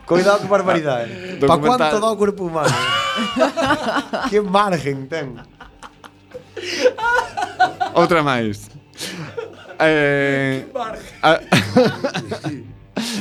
Cuidado 0.06 0.38
con 0.40 0.50
barbaridade. 0.50 1.40
Ah, 1.42 1.48
pa 1.48 1.58
cuánto 1.58 1.98
dá 2.00 2.10
o 2.14 2.18
corpo 2.18 2.46
humano? 2.46 2.70
que 4.30 4.38
margen 4.40 5.10
ten? 5.10 5.42
Outra 7.98 8.22
máis. 8.22 8.70
Eh, 9.80 10.66
a, 11.22 11.42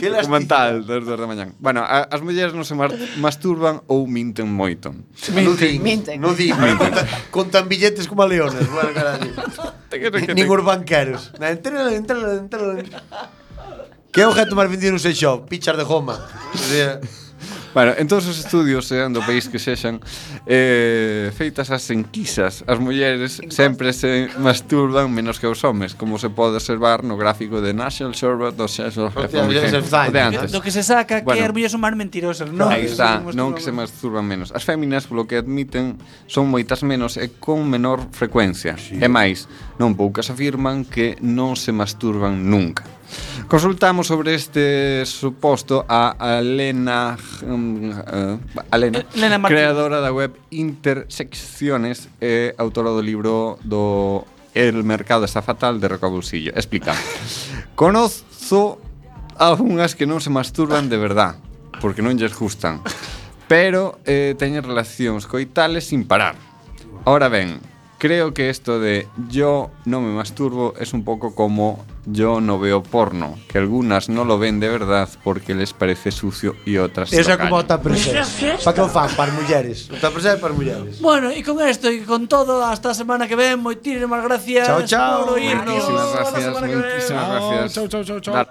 que 0.01 0.11
documental 0.11 0.87
das 0.87 1.05
dos 1.05 1.19
da 1.19 1.27
mañán. 1.27 1.55
Bueno, 1.59 1.85
a, 1.85 2.09
as 2.09 2.21
mulleres 2.21 2.53
non 2.53 2.65
se 2.65 2.75
masturban 3.21 3.85
ou 3.87 4.09
minten 4.09 4.49
moito. 4.49 4.93
Minten. 5.35 5.81
Minten. 5.81 6.17
No 6.21 6.33
di. 6.33 6.53
Minten. 6.53 6.93
Contan 7.35 7.69
billetes 7.69 8.09
como 8.09 8.23
a 8.23 8.29
leones. 8.29 8.67
Bueno, 8.69 8.91
carallo. 8.93 9.33
Nin 10.35 10.47
os 10.49 10.63
banqueros. 10.65 11.33
Na 11.39 11.53
entrada, 11.53 11.95
entrada, 11.95 12.41
entrada. 12.41 12.83
Que 14.15 14.23
objeto 14.23 14.55
máis 14.55 14.71
vendido 14.71 14.95
no 14.95 15.03
sex 15.03 15.19
shop? 15.19 15.51
Pichar 15.51 15.75
de 15.75 15.83
goma. 15.83 16.15
O 16.55 16.59
sea, 16.59 17.03
Bueno, 17.75 17.93
en 17.99 18.07
todos 18.07 18.27
os 18.29 18.39
estudios, 18.39 18.87
eh, 18.95 19.03
sean 19.03 19.11
do 19.11 19.19
país 19.27 19.51
que 19.51 19.59
sexan, 19.59 19.99
eh, 20.47 21.35
feitas 21.35 21.75
as 21.75 21.91
enquisas, 21.91 22.63
as 22.71 22.79
mulleres 22.79 23.43
sempre 23.51 23.91
se 23.91 24.31
masturban 24.39 25.11
menos 25.11 25.43
que 25.43 25.51
os 25.51 25.59
homes, 25.67 25.99
como 25.99 26.15
se 26.23 26.31
pode 26.31 26.55
observar 26.55 27.03
no 27.03 27.19
gráfico 27.19 27.59
de 27.59 27.75
National 27.75 28.15
Survey 28.15 28.55
do 28.55 28.71
Sexual 28.71 29.11
de 29.11 30.21
antes. 30.23 30.55
Do 30.55 30.63
que 30.63 30.71
se 30.71 30.87
saca 30.87 31.27
bueno, 31.27 31.35
que 31.35 31.43
as 31.43 31.51
mulleres 31.51 31.73
son 31.75 31.83
máis 31.83 31.99
mentirosas, 31.99 32.47
non? 32.55 32.71
Aí 32.71 32.87
está, 32.87 33.19
non 33.35 33.51
que 33.51 33.63
se 33.67 33.75
masturban 33.75 34.23
menos. 34.23 34.55
As 34.55 34.63
féminas, 34.63 35.11
polo 35.11 35.27
que 35.27 35.43
admiten, 35.43 35.99
son 36.31 36.47
moitas 36.47 36.87
menos 36.87 37.19
e 37.19 37.27
con 37.43 37.67
menor 37.67 38.07
frecuencia. 38.15 38.79
Sí. 38.79 39.03
E 39.03 39.11
máis, 39.11 39.51
non 39.83 39.99
poucas 39.99 40.31
afirman 40.31 40.87
que 40.87 41.19
non 41.19 41.59
se 41.59 41.75
masturban 41.75 42.47
nunca. 42.47 42.87
Consultamos 43.49 44.07
sobre 44.07 44.35
este 44.35 45.05
suposto 45.07 45.85
a 45.89 46.17
mm, 46.17 46.25
eh, 46.25 46.35
eh, 46.35 46.39
Elena, 46.41 47.17
uh, 47.43 48.75
Elena, 48.75 49.05
Elena 49.15 49.49
creadora 49.49 50.01
da 50.01 50.13
web 50.13 50.33
Intersecciones 50.51 52.09
e 52.21 52.51
eh, 52.51 52.55
autora 52.57 52.91
do 52.91 53.05
libro 53.05 53.61
do 53.63 54.25
El 54.55 54.83
mercado 54.85 55.25
está 55.25 55.43
fatal 55.43 55.81
de 55.81 55.89
Recabulsillo. 55.89 56.53
Explica. 56.55 56.95
Conozo 57.75 58.81
a 59.37 59.53
unhas 59.59 59.99
que 59.99 60.07
non 60.07 60.23
se 60.23 60.31
masturban 60.31 60.87
de 60.87 60.97
verdad, 60.97 61.37
porque 61.83 62.01
non 62.01 62.15
lles 62.15 62.33
gustan, 62.33 62.81
pero 63.51 63.99
eh, 64.07 64.39
teñen 64.39 64.63
relacións 64.63 65.27
coitales 65.27 65.91
sin 65.91 66.07
parar. 66.07 66.39
Ora 67.05 67.29
ben, 67.29 67.61
Creo 68.05 68.35
que 68.35 68.51
esto 68.51 68.81
de 68.81 69.09
yo 69.31 69.71
no 69.87 70.03
me 70.03 70.13
masturbo 70.13 70.75
es 70.79 70.93
un 70.93 71.07
poco 71.07 71.35
como 71.35 71.87
yo 72.05 72.43
no 72.43 72.59
veo 72.59 72.83
porno, 72.83 73.39
que 73.49 73.57
algunas 73.57 74.11
no 74.11 74.27
lo 74.27 74.39
ven 74.39 74.61
de 74.61 74.69
verdad 74.69 75.09
porque 75.25 75.55
les 75.55 75.73
parece 75.73 76.11
sucio 76.11 76.55
y 76.67 76.77
otras 76.77 77.15
Eso 77.15 77.33
es 77.33 77.39
como 77.39 77.61
está 77.61 77.81
presente. 77.81 78.21
Para 78.63 78.75
que 78.75 78.83
o 78.83 78.89
fan, 78.91 79.09
para 79.17 79.33
mulleres. 79.33 79.89
Está 79.91 80.11
presente 80.11 80.37
para 80.37 80.53
mulleres. 80.53 81.01
Bueno, 81.01 81.33
y 81.33 81.43
con 81.43 81.67
esto 81.67 81.91
y 81.91 82.01
con 82.01 82.29
todo, 82.29 82.63
hasta 82.63 82.91
a 82.91 82.95
semana 82.95 83.27
que 83.27 83.37
ven, 83.37 83.61
moitísimas 83.61 84.23
gracias. 84.23 84.67
Chao, 84.67 84.83
chao. 84.83 85.25
Por 85.25 85.37
oírnos. 85.37 85.65
Muchísimas 85.65 86.13
gracias, 86.13 86.61
muchísimas 86.61 87.29
gracias. 87.31 87.73
Chao, 87.73 87.89
chao, 87.89 88.05
chao. 88.05 88.21
chao. 88.21 88.47